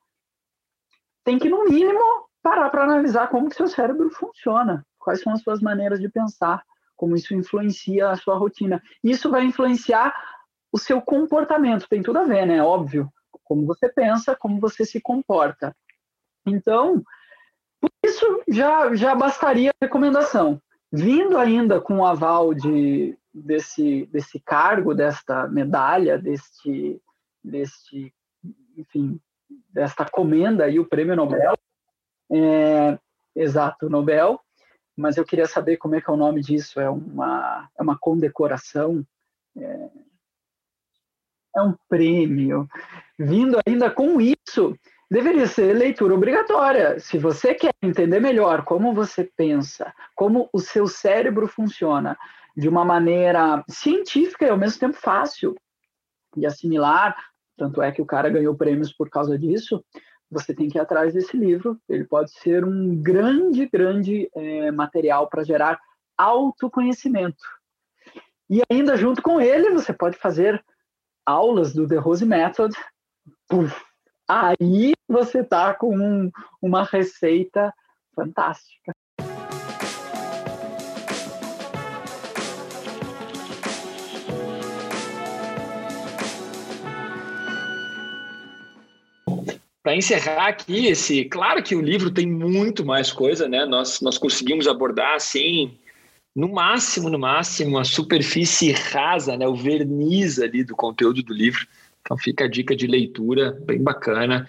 tem 1.24 1.38
que, 1.38 1.48
no 1.48 1.64
mínimo, 1.64 2.00
parar 2.42 2.70
para 2.70 2.84
analisar 2.84 3.28
como 3.28 3.48
que 3.48 3.56
seu 3.56 3.68
cérebro 3.68 4.10
funciona, 4.10 4.84
quais 4.98 5.20
são 5.20 5.32
as 5.32 5.42
suas 5.42 5.60
maneiras 5.60 6.00
de 6.00 6.08
pensar, 6.08 6.62
como 6.96 7.16
isso 7.16 7.34
influencia 7.34 8.10
a 8.10 8.16
sua 8.16 8.36
rotina. 8.36 8.82
Isso 9.02 9.30
vai 9.30 9.44
influenciar 9.44 10.14
o 10.72 10.78
seu 10.78 11.00
comportamento, 11.00 11.88
tem 11.88 12.02
tudo 12.02 12.18
a 12.18 12.24
ver, 12.24 12.46
né? 12.46 12.62
Óbvio, 12.62 13.10
como 13.44 13.66
você 13.66 13.88
pensa, 13.88 14.36
como 14.36 14.60
você 14.60 14.84
se 14.84 15.00
comporta. 15.00 15.74
Então, 16.46 17.02
por 17.80 17.90
isso 18.04 18.42
já, 18.48 18.94
já 18.94 19.14
bastaria 19.14 19.70
a 19.70 19.84
recomendação. 19.84 20.60
Vindo 20.92 21.38
ainda 21.38 21.80
com 21.80 21.98
o 21.98 22.04
aval 22.04 22.52
de, 22.52 23.16
desse, 23.32 24.06
desse 24.06 24.40
cargo, 24.40 24.94
desta 24.94 25.48
medalha, 25.48 26.18
deste, 26.18 27.00
deste, 27.42 28.12
enfim, 28.76 29.20
desta 29.72 30.04
comenda 30.04 30.68
e 30.68 30.78
o 30.78 30.88
prêmio 30.88 31.16
Nobel, 31.16 31.54
é, 32.32 32.98
exato, 33.34 33.88
Nobel, 33.88 34.40
mas 34.96 35.16
eu 35.16 35.24
queria 35.24 35.46
saber 35.46 35.76
como 35.76 35.94
é 35.94 36.00
que 36.00 36.10
é 36.10 36.12
o 36.12 36.16
nome 36.16 36.40
disso, 36.40 36.80
é 36.80 36.88
uma, 36.88 37.68
é 37.78 37.82
uma 37.82 37.98
condecoração, 37.98 39.04
é, 39.56 39.90
é 41.56 41.62
um 41.62 41.74
prêmio. 41.88 42.68
Vindo 43.18 43.58
ainda 43.66 43.90
com 43.90 44.20
isso, 44.20 44.76
deveria 45.10 45.46
ser 45.46 45.72
leitura 45.74 46.14
obrigatória. 46.14 47.00
Se 47.00 47.18
você 47.18 47.54
quer 47.54 47.72
entender 47.82 48.20
melhor 48.20 48.64
como 48.64 48.94
você 48.94 49.24
pensa, 49.36 49.92
como 50.14 50.48
o 50.52 50.60
seu 50.60 50.86
cérebro 50.86 51.48
funciona 51.48 52.16
de 52.56 52.68
uma 52.68 52.84
maneira 52.84 53.64
científica 53.68 54.44
e 54.44 54.50
ao 54.50 54.58
mesmo 54.58 54.78
tempo 54.78 54.96
fácil 54.96 55.54
de 56.36 56.46
assimilar, 56.46 57.16
tanto 57.60 57.82
é 57.82 57.92
que 57.92 58.00
o 58.00 58.06
cara 58.06 58.30
ganhou 58.30 58.56
prêmios 58.56 58.90
por 58.90 59.10
causa 59.10 59.38
disso, 59.38 59.84
você 60.30 60.54
tem 60.54 60.70
que 60.70 60.78
ir 60.78 60.80
atrás 60.80 61.12
desse 61.12 61.36
livro. 61.36 61.78
Ele 61.86 62.04
pode 62.04 62.32
ser 62.32 62.64
um 62.64 62.96
grande, 62.96 63.66
grande 63.66 64.30
é, 64.34 64.70
material 64.70 65.28
para 65.28 65.44
gerar 65.44 65.78
autoconhecimento. 66.16 67.44
E 68.48 68.62
ainda 68.72 68.96
junto 68.96 69.20
com 69.20 69.38
ele, 69.38 69.68
você 69.72 69.92
pode 69.92 70.16
fazer 70.16 70.64
aulas 71.26 71.74
do 71.74 71.86
The 71.86 71.96
Rose 71.96 72.24
Method. 72.24 72.74
Puf, 73.46 73.78
aí 74.26 74.94
você 75.06 75.44
tá 75.44 75.74
com 75.74 75.94
um, 75.94 76.30
uma 76.62 76.82
receita 76.82 77.70
fantástica. 78.16 78.94
Para 89.82 89.96
encerrar 89.96 90.48
aqui 90.48 90.86
esse, 90.86 91.24
claro 91.24 91.62
que 91.62 91.74
o 91.74 91.80
livro 91.80 92.10
tem 92.10 92.26
muito 92.26 92.84
mais 92.84 93.10
coisa, 93.10 93.48
né? 93.48 93.64
Nós 93.64 94.00
nós 94.00 94.18
conseguimos 94.18 94.68
abordar 94.68 95.14
assim, 95.14 95.78
no 96.36 96.48
máximo, 96.52 97.08
no 97.08 97.18
máximo, 97.18 97.78
a 97.78 97.84
superfície 97.84 98.72
rasa, 98.72 99.36
né? 99.36 99.48
O 99.48 99.54
verniz 99.54 100.38
ali 100.38 100.64
do 100.64 100.76
conteúdo 100.76 101.22
do 101.22 101.32
livro. 101.32 101.66
Então 102.02 102.16
fica 102.18 102.44
a 102.44 102.48
dica 102.48 102.76
de 102.76 102.86
leitura 102.86 103.58
bem 103.66 103.82
bacana, 103.82 104.46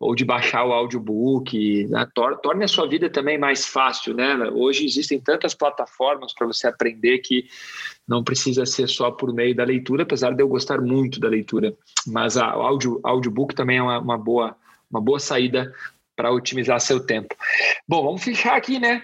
ou 0.00 0.14
de 0.14 0.24
baixar 0.24 0.64
o 0.64 0.72
audiobook, 0.72 1.86
né? 1.88 2.06
torne 2.14 2.64
a 2.64 2.68
sua 2.68 2.86
vida 2.86 3.10
também 3.10 3.36
mais 3.36 3.66
fácil, 3.66 4.14
né? 4.14 4.36
Hoje 4.52 4.84
existem 4.84 5.18
tantas 5.18 5.54
plataformas 5.54 6.32
para 6.32 6.46
você 6.46 6.68
aprender 6.68 7.18
que 7.18 7.46
não 8.06 8.22
precisa 8.22 8.64
ser 8.64 8.88
só 8.88 9.10
por 9.10 9.34
meio 9.34 9.56
da 9.56 9.64
leitura, 9.64 10.04
apesar 10.04 10.34
de 10.34 10.42
eu 10.42 10.48
gostar 10.48 10.80
muito 10.80 11.18
da 11.18 11.28
leitura. 11.28 11.74
Mas 12.06 12.36
a, 12.36 12.56
o 12.56 12.62
audio, 12.62 13.00
audiobook 13.02 13.54
também 13.56 13.78
é 13.78 13.82
uma, 13.82 13.98
uma 13.98 14.16
boa, 14.16 14.56
uma 14.90 15.00
boa 15.00 15.20
saída 15.20 15.72
para 16.16 16.32
otimizar 16.32 16.80
seu 16.80 17.00
tempo. 17.00 17.34
Bom, 17.86 18.02
vamos 18.02 18.22
fechar 18.22 18.56
aqui, 18.56 18.78
né? 18.78 19.02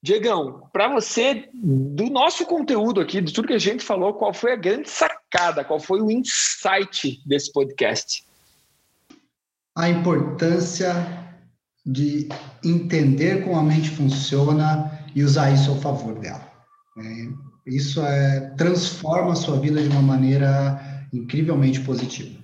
Diegão, 0.00 0.68
para 0.72 0.88
você, 0.88 1.48
do 1.52 2.08
nosso 2.08 2.46
conteúdo 2.46 3.00
aqui, 3.00 3.20
de 3.20 3.32
tudo 3.32 3.48
que 3.48 3.54
a 3.54 3.58
gente 3.58 3.84
falou, 3.84 4.14
qual 4.14 4.32
foi 4.32 4.52
a 4.52 4.56
grande 4.56 4.88
sacada, 4.88 5.64
qual 5.64 5.80
foi 5.80 6.00
o 6.00 6.10
insight 6.10 7.20
desse 7.26 7.52
podcast? 7.52 8.24
A 9.76 9.88
importância 9.88 10.94
de 11.84 12.28
entender 12.64 13.42
como 13.42 13.56
a 13.56 13.62
mente 13.62 13.90
funciona 13.90 15.04
e 15.14 15.24
usar 15.24 15.50
isso 15.50 15.70
ao 15.70 15.80
favor 15.80 16.14
dela. 16.20 16.46
É, 16.98 17.28
isso 17.66 18.00
é, 18.00 18.54
transforma 18.56 19.32
a 19.32 19.36
sua 19.36 19.58
vida 19.58 19.82
de 19.82 19.88
uma 19.88 20.02
maneira 20.02 21.08
incrivelmente 21.12 21.80
positiva. 21.80 22.37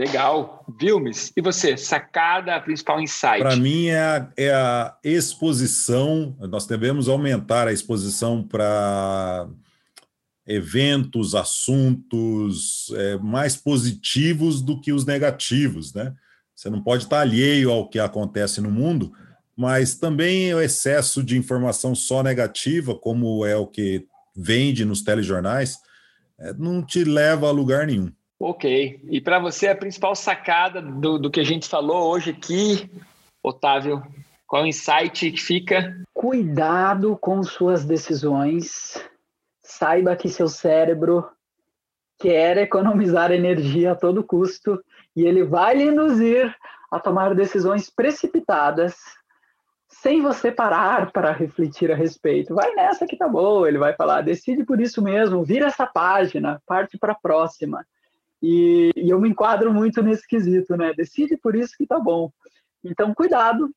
Legal. 0.00 0.64
Vilmes, 0.80 1.30
e 1.36 1.42
você? 1.42 1.76
Sacada, 1.76 2.58
principal 2.58 3.02
insight? 3.02 3.40
Para 3.40 3.54
mim 3.54 3.88
é 3.88 4.00
a, 4.00 4.32
é 4.34 4.50
a 4.50 4.96
exposição. 5.04 6.34
Nós 6.48 6.66
devemos 6.66 7.06
aumentar 7.06 7.68
a 7.68 7.72
exposição 7.72 8.42
para 8.42 9.46
eventos, 10.46 11.34
assuntos 11.34 12.90
é, 12.96 13.18
mais 13.18 13.56
positivos 13.56 14.62
do 14.62 14.80
que 14.80 14.90
os 14.90 15.04
negativos, 15.04 15.92
né? 15.92 16.14
Você 16.56 16.70
não 16.70 16.82
pode 16.82 17.04
estar 17.04 17.20
alheio 17.20 17.70
ao 17.70 17.86
que 17.86 17.98
acontece 17.98 18.58
no 18.62 18.70
mundo, 18.70 19.12
mas 19.54 19.96
também 19.96 20.54
o 20.54 20.62
excesso 20.62 21.22
de 21.22 21.36
informação 21.36 21.94
só 21.94 22.22
negativa, 22.22 22.94
como 22.94 23.44
é 23.44 23.54
o 23.54 23.66
que 23.66 24.06
vende 24.34 24.82
nos 24.82 25.02
telejornais, 25.02 25.76
é, 26.38 26.54
não 26.54 26.82
te 26.82 27.04
leva 27.04 27.48
a 27.48 27.50
lugar 27.52 27.86
nenhum. 27.86 28.10
Ok. 28.42 29.02
E 29.10 29.20
para 29.20 29.38
você, 29.38 29.68
a 29.68 29.76
principal 29.76 30.16
sacada 30.16 30.80
do, 30.80 31.18
do 31.18 31.30
que 31.30 31.40
a 31.40 31.44
gente 31.44 31.68
falou 31.68 32.10
hoje 32.10 32.30
aqui, 32.30 32.90
Otávio, 33.42 34.02
qual 34.46 34.62
é 34.62 34.64
o 34.64 34.68
insight 34.68 35.30
que 35.30 35.40
fica? 35.40 35.94
Cuidado 36.14 37.18
com 37.18 37.42
suas 37.42 37.84
decisões. 37.84 38.98
Saiba 39.62 40.16
que 40.16 40.30
seu 40.30 40.48
cérebro 40.48 41.28
quer 42.18 42.56
economizar 42.56 43.30
energia 43.30 43.92
a 43.92 43.96
todo 43.96 44.24
custo 44.24 44.82
e 45.14 45.24
ele 45.26 45.44
vai 45.44 45.76
lhe 45.76 45.84
induzir 45.84 46.54
a 46.90 46.98
tomar 46.98 47.34
decisões 47.34 47.90
precipitadas 47.90 48.96
sem 49.86 50.22
você 50.22 50.50
parar 50.50 51.12
para 51.12 51.30
refletir 51.30 51.92
a 51.92 51.94
respeito. 51.94 52.54
Vai 52.54 52.74
nessa 52.74 53.06
que 53.06 53.18
tá 53.18 53.28
boa, 53.28 53.68
ele 53.68 53.76
vai 53.76 53.92
falar, 53.92 54.22
decide 54.22 54.64
por 54.64 54.80
isso 54.80 55.02
mesmo, 55.02 55.44
vira 55.44 55.66
essa 55.66 55.86
página, 55.86 56.62
parte 56.66 56.96
para 56.96 57.12
a 57.12 57.18
próxima. 57.20 57.84
E, 58.42 58.90
e, 58.96 59.10
eu 59.10 59.20
me 59.20 59.28
enquadro 59.28 59.72
muito 59.72 60.02
nesse 60.02 60.26
quesito, 60.26 60.76
né? 60.76 60.92
Decide 60.94 61.36
por 61.36 61.54
isso 61.54 61.74
que 61.76 61.86
tá 61.86 61.98
bom. 61.98 62.32
Então, 62.82 63.14
cuidado, 63.14 63.70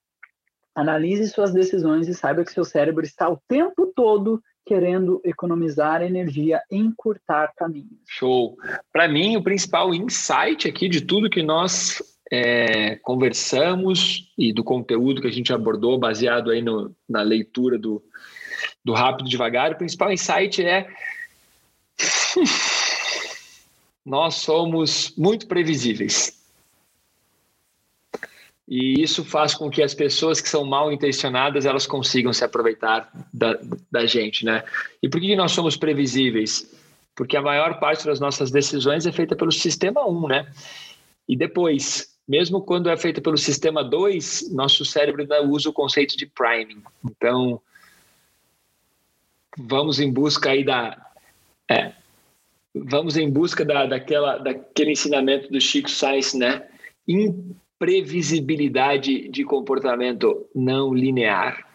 analise 0.74 1.28
suas 1.28 1.52
decisões 1.52 2.08
e 2.08 2.14
saiba 2.14 2.44
que 2.44 2.54
seu 2.54 2.64
cérebro 2.64 3.04
está 3.04 3.30
o 3.30 3.40
tempo 3.48 3.92
todo 3.96 4.42
querendo 4.66 5.22
economizar 5.26 6.02
energia, 6.02 6.62
encurtar 6.72 7.52
caminhos. 7.56 8.00
Show. 8.08 8.58
Para 8.92 9.08
mim, 9.08 9.36
o 9.36 9.44
principal 9.44 9.94
insight 9.94 10.68
aqui 10.68 10.88
de 10.88 11.02
tudo 11.02 11.30
que 11.30 11.44
nós 11.44 12.02
é, 12.32 12.96
conversamos 12.98 14.32
e 14.38 14.54
do 14.54 14.64
conteúdo 14.64 15.22
que 15.22 15.28
a 15.28 15.32
gente 15.32 15.52
abordou, 15.52 16.00
baseado 16.00 16.50
aí 16.50 16.62
no, 16.62 16.96
na 17.08 17.22
leitura 17.22 17.78
do, 17.78 18.02
do 18.84 18.94
Rápido 18.94 19.30
Devagar, 19.30 19.74
o 19.74 19.78
principal 19.78 20.12
insight 20.12 20.64
é 20.64 20.88
nós 24.06 24.36
somos 24.36 25.14
muito 25.18 25.48
previsíveis. 25.48 26.42
E 28.68 29.02
isso 29.02 29.26
faz 29.26 29.54
com 29.54 29.70
que 29.70 29.84
as 29.84 29.94
pessoas 29.94 30.40
que 30.40 30.48
são 30.48 30.64
mal 30.64 30.92
intencionadas 30.92 31.66
elas 31.66 31.86
consigam 31.86 32.32
se 32.32 32.44
aproveitar 32.44 33.10
da, 33.34 33.60
da 33.92 34.06
gente, 34.06 34.46
né? 34.46 34.64
E 35.02 35.10
por 35.10 35.20
que 35.20 35.36
nós 35.36 35.52
somos 35.52 35.76
previsíveis? 35.76 36.74
Porque 37.16 37.38
a 37.38 37.42
maior 37.42 37.80
parte 37.80 38.06
das 38.06 38.20
nossas 38.20 38.52
decisões 38.52 39.06
é 39.06 39.12
feita 39.12 39.36
pelo 39.36 39.52
sistema 39.52 40.08
1, 40.08 40.28
né? 40.28 40.52
E 41.28 41.36
depois, 41.36 42.18
mesmo 42.28 42.62
quando 42.62 42.90
é 42.90 42.98
feita 42.98 43.22
pelo 43.22 43.38
sistema 43.38 43.84
2, 43.84 44.52
nosso 44.54 44.86
cérebro 44.86 45.22
ainda 45.22 45.44
usa 45.44 45.70
o 45.70 45.74
conceito 45.74 46.18
de 46.18 46.26
priming. 46.26 46.82
Então, 47.06 47.62
vamos 49.58 50.00
em 50.00 50.12
busca 50.12 50.52
aí 50.52 50.64
da 50.64 51.12
é, 51.70 51.94
vamos 52.74 53.18
em 53.18 53.30
busca 53.30 53.64
da, 53.64 53.86
daquela, 53.86 54.38
daquele 54.38 54.92
ensinamento 54.92 55.52
do 55.52 55.62
Chico 55.62 55.90
Sainz, 55.90 56.34
né? 56.34 56.68
Imprevisibilidade 57.08 59.30
de 59.30 59.44
comportamento 59.44 60.48
não 60.56 60.92
linear. 60.94 61.73